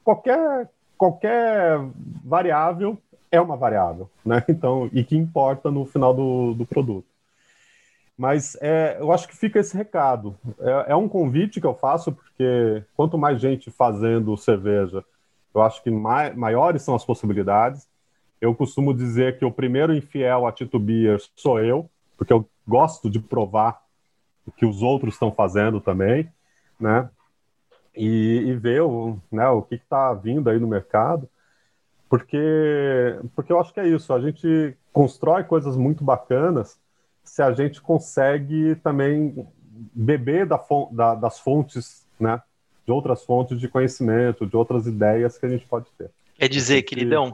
qualquer, 0.02 0.68
qualquer 0.96 1.78
variável 2.24 2.98
é 3.30 3.40
uma 3.40 3.56
variável, 3.56 4.10
né? 4.24 4.42
Então, 4.48 4.88
e 4.92 5.04
que 5.04 5.16
importa 5.16 5.70
no 5.70 5.84
final 5.84 6.14
do, 6.14 6.54
do 6.54 6.66
produto. 6.66 7.06
Mas 8.16 8.56
é, 8.60 8.98
eu 9.00 9.10
acho 9.12 9.26
que 9.26 9.36
fica 9.36 9.58
esse 9.58 9.76
recado. 9.76 10.36
É, 10.60 10.92
é, 10.92 10.96
um 10.96 11.08
convite 11.08 11.60
que 11.60 11.66
eu 11.66 11.74
faço, 11.74 12.12
porque 12.12 12.84
quanto 12.94 13.18
mais 13.18 13.40
gente 13.40 13.70
fazendo 13.70 14.36
cerveja, 14.36 15.04
eu 15.54 15.62
acho 15.62 15.82
que 15.82 15.90
mai, 15.90 16.32
maiores 16.34 16.82
são 16.82 16.94
as 16.94 17.04
possibilidades. 17.04 17.88
Eu 18.40 18.54
costumo 18.54 18.94
dizer 18.94 19.38
que 19.38 19.44
o 19.44 19.52
primeiro 19.52 19.94
infiel 19.94 20.46
a 20.46 20.52
Tito 20.52 20.78
Beer 20.78 21.20
sou 21.36 21.60
eu, 21.60 21.88
porque 22.16 22.32
eu 22.32 22.48
gosto 22.66 23.08
de 23.10 23.18
provar 23.18 23.82
o 24.46 24.52
que 24.52 24.66
os 24.66 24.82
outros 24.82 25.14
estão 25.14 25.32
fazendo 25.32 25.80
também 25.80 26.28
né? 26.82 27.08
E, 27.94 28.42
e 28.46 28.54
ver 28.56 28.82
o, 28.82 29.18
né, 29.30 29.48
o 29.48 29.62
que 29.62 29.76
está 29.76 30.12
vindo 30.14 30.50
aí 30.50 30.58
no 30.58 30.66
mercado, 30.66 31.28
porque, 32.08 33.18
porque 33.34 33.52
eu 33.52 33.60
acho 33.60 33.72
que 33.72 33.80
é 33.80 33.86
isso, 33.86 34.12
a 34.12 34.20
gente 34.20 34.76
constrói 34.92 35.44
coisas 35.44 35.76
muito 35.76 36.02
bacanas 36.02 36.78
se 37.24 37.42
a 37.42 37.52
gente 37.52 37.80
consegue 37.80 38.74
também 38.76 39.46
beber 39.94 40.46
da, 40.46 40.60
da, 40.90 41.14
das 41.14 41.38
fontes, 41.38 42.06
né? 42.18 42.40
De 42.84 42.92
outras 42.92 43.24
fontes 43.24 43.60
de 43.60 43.68
conhecimento, 43.68 44.46
de 44.46 44.56
outras 44.56 44.86
ideias 44.86 45.38
que 45.38 45.46
a 45.46 45.48
gente 45.48 45.64
pode 45.66 45.86
ter. 45.96 46.10
Quer 46.36 46.48
dizer, 46.48 46.82
queridão, 46.82 47.32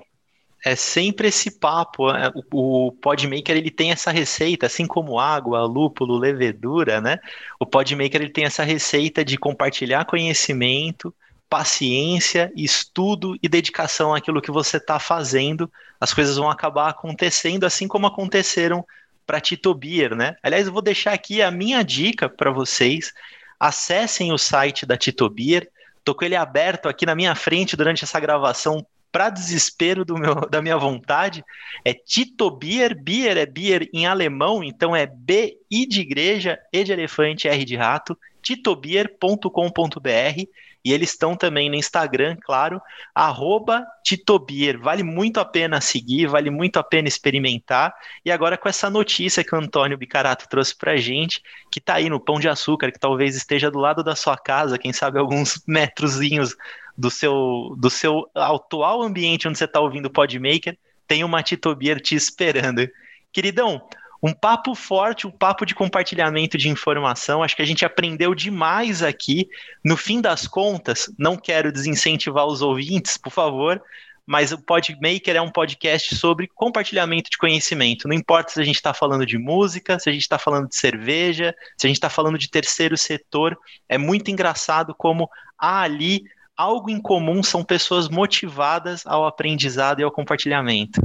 é 0.64 0.76
sempre 0.76 1.28
esse 1.28 1.59
papo. 1.59 2.12
Né? 2.12 2.30
O, 2.53 2.89
o 2.89 2.93
Podmaker 2.93 3.57
ele 3.57 3.70
tem 3.70 3.91
essa 3.91 4.11
receita, 4.11 4.66
assim 4.66 4.86
como 4.86 5.18
água, 5.18 5.64
lúpulo, 5.64 6.18
levedura, 6.18 7.01
né? 7.01 7.18
O 7.59 7.64
Podmaker 7.64 8.20
ele 8.20 8.30
tem 8.30 8.45
essa 8.45 8.62
receita 8.62 9.24
de 9.24 9.39
compartilhar 9.39 10.05
conhecimento 10.05 11.14
paciência, 11.49 12.53
estudo 12.55 13.36
e 13.43 13.49
dedicação 13.49 14.14
àquilo 14.14 14.43
que 14.43 14.51
você 14.51 14.76
está 14.76 14.99
fazendo, 14.99 15.70
as 15.99 16.12
coisas 16.12 16.36
vão 16.36 16.51
acabar 16.51 16.91
acontecendo 16.91 17.64
assim 17.64 17.89
como 17.89 18.07
aconteceram 18.07 18.84
para 19.29 19.43
Tito 19.43 19.74
Beer, 19.74 20.16
né? 20.16 20.37
Aliás, 20.43 20.66
eu 20.66 20.72
vou 20.72 20.81
deixar 20.81 21.12
aqui 21.12 21.43
a 21.43 21.51
minha 21.51 21.83
dica 21.85 22.31
para 22.31 22.51
vocês. 22.51 23.12
Acessem 23.61 24.33
o 24.33 24.39
site 24.39 24.87
da 24.87 24.97
Tito 24.97 25.29
Beer. 25.29 25.68
Tô 26.03 26.14
com 26.14 26.24
ele 26.24 26.35
aberto 26.35 26.89
aqui 26.89 27.05
na 27.05 27.14
minha 27.14 27.35
frente 27.35 27.76
durante 27.76 28.05
essa 28.05 28.18
gravação 28.18 28.87
para 29.12 29.29
desespero 29.29 30.03
do 30.03 30.16
meu, 30.16 30.35
da 30.49 30.62
minha 30.62 30.76
vontade, 30.76 31.45
é 31.85 31.93
Tito 31.95 32.51
Bier, 32.51 32.95
Bier 32.95 33.37
é 33.37 33.47
Bier 33.47 33.89
em 33.93 34.07
alemão, 34.07 34.62
então 34.62 34.95
é 34.95 35.07
B, 35.07 35.57
I 35.70 35.87
de 35.87 36.01
igreja, 36.01 36.59
E 36.72 36.85
de 36.85 36.93
elefante, 36.93 37.49
R 37.49 37.64
de 37.64 37.76
rato, 37.76 38.18
titobier.com.br 38.43 39.49
e 40.85 40.93
eles 40.93 41.11
estão 41.11 41.37
também 41.37 41.68
no 41.68 41.74
Instagram, 41.74 42.37
claro, 42.41 42.81
arroba 43.14 43.87
Titobier. 44.05 44.79
Vale 44.79 45.03
muito 45.03 45.41
a 45.41 45.45
pena 45.45 45.81
seguir, 45.81 46.26
vale 46.26 46.51
muito 46.51 46.79
a 46.79 46.83
pena 46.83 47.09
experimentar. 47.09 47.95
E 48.24 48.31
agora 48.31 48.57
com 48.57 48.68
essa 48.68 48.89
notícia 48.89 49.43
que 49.43 49.55
o 49.55 49.59
Antônio 49.59 49.99
Bicarato 49.99 50.49
trouxe 50.49 50.76
pra 50.76 50.97
gente, 50.97 51.43
que 51.70 51.81
tá 51.81 51.95
aí 51.95 52.09
no 52.09 52.20
Pão 52.20 52.39
de 52.39 52.49
Açúcar, 52.49 52.93
que 52.93 52.99
talvez 52.99 53.37
esteja 53.37 53.70
do 53.70 53.79
lado 53.79 54.03
da 54.05 54.14
sua 54.14 54.37
casa, 54.37 54.79
quem 54.79 54.93
sabe 54.93 55.18
alguns 55.18 55.62
metrozinhos 55.66 56.57
do 56.97 57.11
seu, 57.11 57.74
do 57.76 57.91
seu 57.91 58.29
atual 58.35 59.03
ambiente 59.03 59.47
onde 59.47 59.59
você 59.59 59.64
está 59.64 59.81
ouvindo 59.81 60.07
o 60.07 60.11
Podmaker, 60.11 60.76
tem 61.07 61.24
uma 61.24 61.43
Titobier 61.43 62.01
te 62.01 62.14
esperando. 62.14 62.89
Queridão, 63.33 63.83
um 64.22 64.32
papo 64.32 64.74
forte, 64.74 65.26
um 65.26 65.30
papo 65.30 65.64
de 65.64 65.74
compartilhamento 65.74 66.58
de 66.58 66.68
informação. 66.68 67.42
Acho 67.42 67.56
que 67.56 67.62
a 67.62 67.66
gente 67.66 67.84
aprendeu 67.84 68.34
demais 68.34 69.02
aqui. 69.02 69.48
No 69.84 69.96
fim 69.96 70.20
das 70.20 70.46
contas, 70.46 71.10
não 71.18 71.36
quero 71.36 71.72
desincentivar 71.72 72.46
os 72.46 72.60
ouvintes, 72.60 73.16
por 73.16 73.30
favor, 73.30 73.80
mas 74.26 74.52
o 74.52 74.58
Podmaker 74.58 75.36
é 75.36 75.40
um 75.40 75.50
podcast 75.50 76.14
sobre 76.16 76.48
compartilhamento 76.48 77.30
de 77.30 77.38
conhecimento. 77.38 78.06
Não 78.06 78.14
importa 78.14 78.52
se 78.52 78.60
a 78.60 78.64
gente 78.64 78.76
está 78.76 78.92
falando 78.92 79.24
de 79.24 79.38
música, 79.38 79.98
se 79.98 80.10
a 80.10 80.12
gente 80.12 80.22
está 80.22 80.38
falando 80.38 80.68
de 80.68 80.76
cerveja, 80.76 81.54
se 81.76 81.86
a 81.86 81.88
gente 81.88 81.96
está 81.96 82.10
falando 82.10 82.36
de 82.36 82.50
terceiro 82.50 82.96
setor. 82.96 83.56
É 83.88 83.96
muito 83.96 84.30
engraçado 84.30 84.94
como 84.94 85.30
há 85.58 85.80
ali 85.80 86.24
algo 86.56 86.90
em 86.90 87.00
comum, 87.00 87.40
são 87.40 87.64
pessoas 87.64 88.08
motivadas 88.08 89.06
ao 89.06 89.24
aprendizado 89.24 90.00
e 90.00 90.02
ao 90.02 90.10
compartilhamento. 90.10 91.00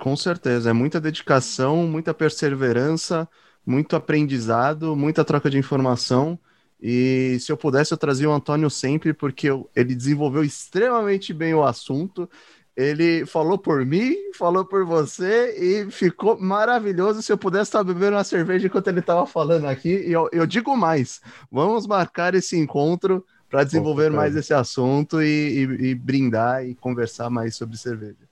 Com 0.00 0.16
certeza, 0.16 0.70
é 0.70 0.72
muita 0.72 0.98
dedicação, 0.98 1.86
muita 1.86 2.14
perseverança, 2.14 3.28
muito 3.66 3.94
aprendizado, 3.94 4.96
muita 4.96 5.22
troca 5.26 5.50
de 5.50 5.58
informação. 5.58 6.38
E 6.80 7.36
se 7.38 7.52
eu 7.52 7.56
pudesse, 7.58 7.92
eu 7.92 7.98
trazia 7.98 8.30
o 8.30 8.32
Antônio 8.32 8.70
sempre, 8.70 9.12
porque 9.12 9.50
eu, 9.50 9.68
ele 9.76 9.94
desenvolveu 9.94 10.42
extremamente 10.42 11.34
bem 11.34 11.52
o 11.52 11.62
assunto. 11.62 12.28
Ele 12.74 13.26
falou 13.26 13.58
por 13.58 13.84
mim, 13.84 14.16
falou 14.34 14.64
por 14.64 14.86
você 14.86 15.54
e 15.58 15.90
ficou 15.90 16.40
maravilhoso. 16.40 17.20
Se 17.20 17.30
eu 17.30 17.36
pudesse 17.36 17.64
estar 17.64 17.84
bebendo 17.84 18.16
uma 18.16 18.24
cerveja 18.24 18.68
enquanto 18.68 18.88
ele 18.88 19.00
estava 19.00 19.26
falando 19.26 19.66
aqui, 19.66 19.90
e 19.90 20.12
eu, 20.12 20.30
eu 20.32 20.46
digo 20.46 20.74
mais: 20.74 21.20
vamos 21.52 21.86
marcar 21.86 22.34
esse 22.34 22.56
encontro 22.56 23.22
para 23.50 23.64
desenvolver 23.64 24.10
mais 24.10 24.34
esse 24.34 24.54
assunto 24.54 25.20
e, 25.20 25.26
e, 25.26 25.90
e, 25.90 25.94
brindar 25.94 26.64
e 26.64 26.74
conversar 26.74 27.28
mais 27.28 27.54
sobre 27.54 27.76
cerveja. 27.76 28.29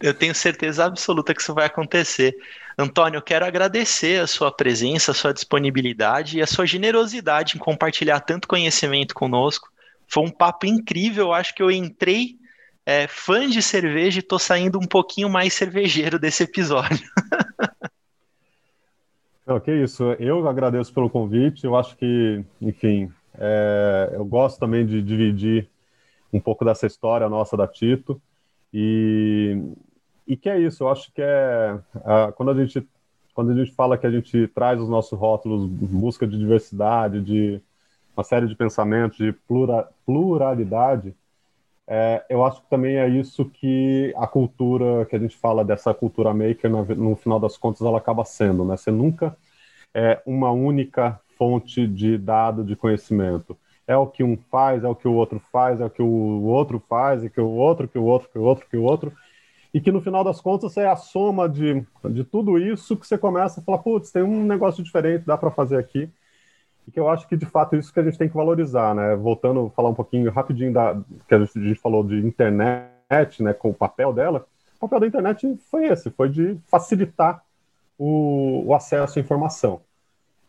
Eu 0.00 0.14
tenho 0.14 0.34
certeza 0.34 0.84
absoluta 0.84 1.34
que 1.34 1.42
isso 1.42 1.52
vai 1.52 1.66
acontecer. 1.66 2.34
Antônio, 2.78 3.18
eu 3.18 3.22
quero 3.22 3.44
agradecer 3.44 4.20
a 4.20 4.26
sua 4.26 4.50
presença, 4.50 5.10
a 5.10 5.14
sua 5.14 5.32
disponibilidade 5.34 6.38
e 6.38 6.42
a 6.42 6.46
sua 6.46 6.66
generosidade 6.66 7.56
em 7.56 7.58
compartilhar 7.58 8.20
tanto 8.20 8.48
conhecimento 8.48 9.14
conosco. 9.14 9.70
Foi 10.08 10.24
um 10.24 10.30
papo 10.30 10.66
incrível. 10.66 11.32
Acho 11.32 11.54
que 11.54 11.62
eu 11.62 11.70
entrei 11.70 12.36
é, 12.86 13.06
fã 13.06 13.48
de 13.48 13.60
cerveja 13.60 14.18
e 14.18 14.22
estou 14.22 14.38
saindo 14.38 14.78
um 14.78 14.86
pouquinho 14.86 15.28
mais 15.28 15.52
cervejeiro 15.52 16.18
desse 16.18 16.44
episódio. 16.44 16.98
Ok, 19.46 19.82
isso. 19.82 20.12
Eu 20.20 20.46
agradeço 20.48 20.94
pelo 20.94 21.10
convite. 21.10 21.64
Eu 21.64 21.74
acho 21.74 21.96
que, 21.96 22.44
enfim, 22.62 23.10
é, 23.34 24.10
eu 24.12 24.24
gosto 24.24 24.60
também 24.60 24.86
de 24.86 25.02
dividir 25.02 25.68
um 26.32 26.38
pouco 26.38 26.64
dessa 26.64 26.86
história 26.86 27.28
nossa 27.28 27.56
da 27.56 27.66
Tito. 27.66 28.22
E, 28.72 29.60
e 30.32 30.36
que 30.36 30.48
é 30.48 30.58
isso, 30.58 30.84
eu 30.84 30.88
acho 30.88 31.12
que 31.12 31.20
é 31.22 31.78
quando 32.36 32.50
a 32.50 32.54
gente 32.54 32.86
quando 33.34 33.52
a 33.52 33.54
gente 33.54 33.72
fala 33.72 33.96
que 33.96 34.06
a 34.06 34.10
gente 34.10 34.48
traz 34.48 34.80
os 34.80 34.88
nossos 34.88 35.18
rótulos 35.18 35.64
busca 35.66 36.26
de 36.26 36.36
diversidade, 36.36 37.20
de 37.22 37.60
uma 38.16 38.24
série 38.24 38.46
de 38.46 38.54
pensamentos, 38.54 39.16
de 39.18 39.32
plura, 39.32 39.88
pluralidade, 40.04 41.14
é, 41.92 42.24
eu 42.28 42.44
acho 42.44 42.62
que 42.62 42.70
também 42.70 42.98
é 42.98 43.08
isso 43.08 43.44
que 43.44 44.14
a 44.16 44.24
cultura, 44.24 45.04
que 45.06 45.16
a 45.16 45.18
gente 45.18 45.36
fala 45.36 45.64
dessa 45.64 45.92
cultura 45.92 46.32
maker, 46.32 46.70
no, 46.70 47.16
final 47.16 47.40
das 47.40 47.58
contas, 47.58 47.80
ela 47.80 47.98
acaba 47.98 48.24
sendo, 48.24 48.64
né? 48.64 48.76
Você 48.76 48.92
nunca 48.92 49.36
é 49.92 50.22
uma 50.24 50.52
única 50.52 51.18
fonte 51.36 51.88
de 51.88 52.16
dado 52.16 52.62
de 52.62 52.76
conhecimento. 52.76 53.58
É 53.88 53.96
o 53.96 54.06
que 54.06 54.22
um 54.22 54.36
faz, 54.36 54.84
é 54.84 54.88
o 54.88 54.94
que 54.94 55.08
o 55.08 55.14
outro 55.14 55.40
faz, 55.50 55.80
é 55.80 55.84
o 55.84 55.90
que 55.90 56.00
o 56.00 56.44
outro 56.44 56.80
faz, 56.88 57.24
e 57.24 57.30
que 57.30 57.40
o 57.40 57.48
outro, 57.48 57.88
que 57.88 57.98
o 57.98 58.04
outro, 58.04 58.28
que 58.28 58.38
o 58.38 58.42
outro, 58.42 58.66
que 58.68 58.76
o 58.76 58.82
outro. 58.84 59.12
E 59.72 59.80
que 59.80 59.92
no 59.92 60.00
final 60.00 60.24
das 60.24 60.40
contas 60.40 60.76
é 60.76 60.86
a 60.86 60.96
soma 60.96 61.48
de, 61.48 61.86
de 62.10 62.24
tudo 62.24 62.58
isso 62.58 62.96
que 62.96 63.06
você 63.06 63.16
começa 63.16 63.60
a 63.60 63.62
falar, 63.62 63.78
putz, 63.78 64.10
tem 64.10 64.22
um 64.22 64.44
negócio 64.44 64.82
diferente, 64.82 65.24
dá 65.24 65.36
para 65.36 65.50
fazer 65.50 65.76
aqui. 65.76 66.10
E 66.86 66.90
que 66.90 66.98
eu 66.98 67.08
acho 67.08 67.28
que 67.28 67.36
de 67.36 67.46
fato 67.46 67.76
isso 67.76 67.92
que 67.92 68.00
a 68.00 68.02
gente 68.02 68.18
tem 68.18 68.28
que 68.28 68.34
valorizar, 68.34 68.94
né? 68.94 69.14
Voltando 69.14 69.66
a 69.66 69.70
falar 69.70 69.90
um 69.90 69.94
pouquinho 69.94 70.30
rapidinho 70.30 70.72
da 70.72 71.00
que 71.28 71.34
a 71.34 71.38
gente, 71.38 71.58
a 71.58 71.62
gente 71.62 71.80
falou 71.80 72.02
de 72.02 72.18
internet, 72.18 73.42
né, 73.42 73.52
com 73.52 73.70
o 73.70 73.74
papel 73.74 74.12
dela. 74.12 74.44
O 74.76 74.80
papel 74.80 75.00
da 75.00 75.06
internet 75.06 75.58
foi 75.70 75.86
esse, 75.86 76.10
foi 76.10 76.28
de 76.28 76.56
facilitar 76.66 77.44
o, 77.98 78.64
o 78.66 78.74
acesso 78.74 79.18
à 79.18 79.22
informação. 79.22 79.80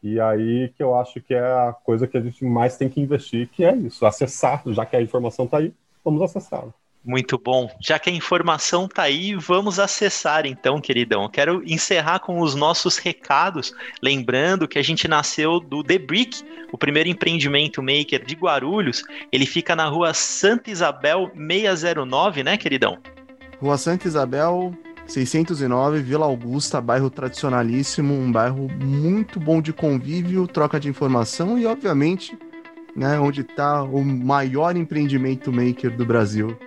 E 0.01 0.19
aí 0.19 0.69
que 0.69 0.81
eu 0.81 0.95
acho 0.95 1.21
que 1.21 1.33
é 1.33 1.41
a 1.41 1.73
coisa 1.83 2.07
que 2.07 2.17
a 2.17 2.21
gente 2.21 2.43
mais 2.43 2.75
tem 2.75 2.89
que 2.89 2.99
investir, 2.99 3.49
que 3.49 3.63
é 3.63 3.75
isso, 3.75 4.05
acessar, 4.05 4.63
já 4.67 4.85
que 4.85 4.95
a 4.95 5.01
informação 5.01 5.45
está 5.45 5.57
aí, 5.57 5.73
vamos 6.03 6.21
acessá-la. 6.23 6.73
Muito 7.03 7.35
bom. 7.37 7.67
Já 7.81 7.97
que 7.97 8.11
a 8.11 8.13
informação 8.13 8.85
está 8.85 9.03
aí, 9.03 9.33
vamos 9.33 9.79
acessar 9.79 10.45
então, 10.45 10.79
queridão. 10.79 11.27
quero 11.27 11.63
encerrar 11.65 12.19
com 12.19 12.39
os 12.39 12.53
nossos 12.53 12.97
recados, 12.97 13.73
lembrando 14.03 14.67
que 14.67 14.77
a 14.77 14.83
gente 14.83 15.07
nasceu 15.07 15.59
do 15.59 15.83
The 15.83 15.97
Brick, 15.97 16.43
o 16.71 16.77
primeiro 16.77 17.09
empreendimento 17.09 17.81
maker 17.81 18.23
de 18.23 18.35
Guarulhos. 18.35 19.03
Ele 19.31 19.47
fica 19.47 19.75
na 19.75 19.87
rua 19.87 20.13
Santa 20.13 20.69
Isabel 20.69 21.31
609, 21.35 22.43
né, 22.43 22.55
queridão? 22.55 22.99
Rua 23.59 23.77
Santa 23.79 24.07
Isabel 24.07 24.71
609, 25.07 26.01
Vila 26.01 26.27
Augusta, 26.27 26.79
bairro 26.79 27.09
tradicionalíssimo, 27.09 28.13
um 28.13 28.31
bairro 28.31 28.67
muito 28.79 29.39
bom 29.39 29.59
de 29.59 29.73
convívio, 29.73 30.47
troca 30.47 30.79
de 30.79 30.87
informação 30.87 31.57
e, 31.57 31.65
obviamente, 31.65 32.37
né, 32.95 33.19
onde 33.19 33.41
está 33.41 33.81
o 33.81 34.03
maior 34.03 34.77
empreendimento 34.77 35.51
maker 35.51 35.95
do 35.95 36.05
Brasil, 36.05 36.57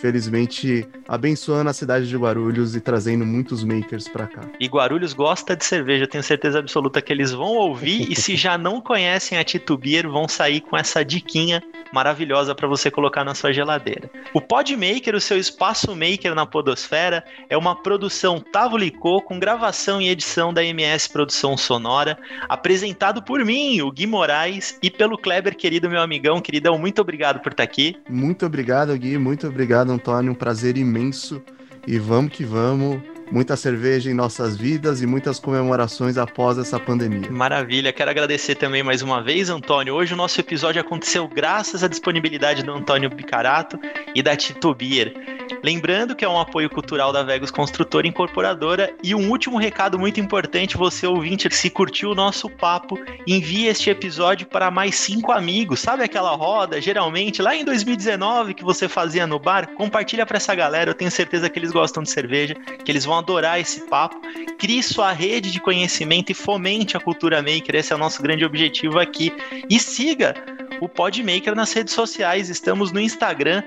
felizmente 0.00 0.86
abençoando 1.06 1.70
a 1.70 1.72
cidade 1.72 2.08
de 2.08 2.16
Guarulhos 2.16 2.74
e 2.74 2.80
trazendo 2.80 3.24
muitos 3.26 3.62
makers 3.62 4.08
para 4.08 4.26
cá. 4.26 4.42
E 4.58 4.66
Guarulhos 4.66 5.12
gosta 5.12 5.54
de 5.54 5.64
cerveja, 5.64 6.06
tenho 6.06 6.24
certeza 6.24 6.58
absoluta 6.58 7.02
que 7.02 7.12
eles 7.12 7.32
vão 7.32 7.54
ouvir 7.54 8.10
e 8.10 8.16
se 8.16 8.36
já 8.36 8.56
não 8.56 8.80
conhecem 8.80 9.38
a 9.38 9.44
Tito 9.44 9.76
Beer, 9.76 10.08
vão 10.08 10.26
sair 10.26 10.60
com 10.60 10.76
essa 10.76 11.04
diquinha 11.04 11.62
maravilhosa 11.92 12.54
para 12.54 12.68
você 12.68 12.90
colocar 12.90 13.24
na 13.24 13.34
sua 13.34 13.52
geladeira. 13.52 14.10
O 14.32 14.40
Podmaker, 14.40 15.14
o 15.14 15.20
seu 15.20 15.38
espaço 15.38 15.94
maker 15.94 16.34
na 16.34 16.46
podosfera, 16.46 17.24
é 17.48 17.56
uma 17.56 17.74
produção 17.74 18.40
Tavo 18.40 18.76
Licô 18.76 19.20
com 19.20 19.38
gravação 19.38 20.00
e 20.00 20.08
edição 20.08 20.52
da 20.52 20.64
MS 20.64 21.08
Produção 21.10 21.56
Sonora, 21.56 22.18
apresentado 22.48 23.22
por 23.22 23.44
mim, 23.44 23.80
o 23.80 23.90
Gui 23.90 24.06
Moraes, 24.06 24.78
e 24.82 24.90
pelo 24.90 25.18
Kleber, 25.18 25.56
querido 25.56 25.90
meu 25.90 26.00
amigão, 26.00 26.40
queridão, 26.40 26.78
muito 26.78 27.00
obrigado 27.00 27.40
por 27.40 27.52
estar 27.52 27.62
aqui. 27.62 27.96
Muito 28.08 28.46
obrigado, 28.46 28.96
Gui, 28.96 29.18
muito 29.18 29.46
obrigado, 29.46 29.90
Antônio, 29.90 30.32
um 30.32 30.34
prazer 30.34 30.76
imenso. 30.76 31.42
E 31.86 31.98
vamos 31.98 32.32
que 32.32 32.44
vamos 32.44 33.00
muita 33.30 33.56
cerveja 33.56 34.10
em 34.10 34.14
nossas 34.14 34.56
vidas 34.56 35.00
e 35.02 35.06
muitas 35.06 35.38
comemorações 35.38 36.18
após 36.18 36.58
essa 36.58 36.78
pandemia. 36.78 37.30
Maravilha, 37.30 37.92
quero 37.92 38.10
agradecer 38.10 38.54
também 38.54 38.82
mais 38.82 39.02
uma 39.02 39.22
vez, 39.22 39.48
Antônio. 39.48 39.94
Hoje 39.94 40.14
o 40.14 40.16
nosso 40.16 40.40
episódio 40.40 40.80
aconteceu 40.80 41.28
graças 41.28 41.84
à 41.84 41.88
disponibilidade 41.88 42.62
do 42.62 42.72
Antônio 42.72 43.10
Bicarato 43.10 43.78
e 44.14 44.22
da 44.22 44.36
Tito 44.36 44.74
Bier. 44.74 45.14
Lembrando 45.62 46.16
que 46.16 46.24
é 46.24 46.28
um 46.28 46.40
apoio 46.40 46.70
cultural 46.70 47.12
da 47.12 47.22
Vegos 47.22 47.50
Construtora 47.50 48.06
Incorporadora 48.06 48.94
e 49.02 49.14
um 49.14 49.28
último 49.30 49.58
recado 49.58 49.98
muito 49.98 50.18
importante, 50.18 50.76
você 50.76 51.06
ouvinte, 51.06 51.48
se 51.54 51.68
curtiu 51.68 52.10
o 52.10 52.14
nosso 52.14 52.48
papo, 52.48 52.98
envie 53.26 53.66
este 53.66 53.90
episódio 53.90 54.46
para 54.46 54.70
mais 54.70 54.94
cinco 54.94 55.32
amigos. 55.32 55.80
Sabe 55.80 56.02
aquela 56.02 56.34
roda, 56.34 56.80
geralmente, 56.80 57.42
lá 57.42 57.54
em 57.54 57.64
2019 57.64 58.54
que 58.54 58.64
você 58.64 58.88
fazia 58.88 59.26
no 59.26 59.38
bar? 59.38 59.68
Compartilha 59.74 60.24
para 60.24 60.38
essa 60.38 60.54
galera, 60.54 60.90
eu 60.90 60.94
tenho 60.94 61.10
certeza 61.10 61.50
que 61.50 61.58
eles 61.58 61.72
gostam 61.72 62.02
de 62.02 62.10
cerveja, 62.10 62.54
que 62.82 62.90
eles 62.90 63.04
vão 63.04 63.18
adorar 63.18 63.60
esse 63.60 63.82
papo. 63.86 64.20
Crie 64.58 64.82
sua 64.82 65.12
rede 65.12 65.50
de 65.50 65.60
conhecimento 65.60 66.30
e 66.30 66.34
fomente 66.34 66.96
a 66.96 67.00
cultura 67.00 67.42
maker. 67.42 67.76
Esse 67.76 67.92
é 67.92 67.96
o 67.96 67.98
nosso 67.98 68.22
grande 68.22 68.44
objetivo 68.44 68.98
aqui. 68.98 69.32
E 69.68 69.78
siga 69.78 70.34
o 70.80 70.88
Podmaker 70.88 71.54
nas 71.54 71.72
redes 71.72 71.94
sociais. 71.94 72.48
Estamos 72.48 72.92
no 72.92 73.00
Instagram, 73.00 73.62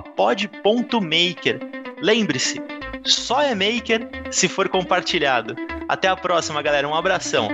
pod.maker. 0.00 1.60
Lembre-se, 2.00 2.60
só 3.04 3.42
é 3.42 3.54
maker 3.54 4.08
se 4.30 4.48
for 4.48 4.68
compartilhado. 4.68 5.54
Até 5.88 6.08
a 6.08 6.16
próxima, 6.16 6.62
galera. 6.62 6.88
Um 6.88 6.94
abração. 6.94 7.48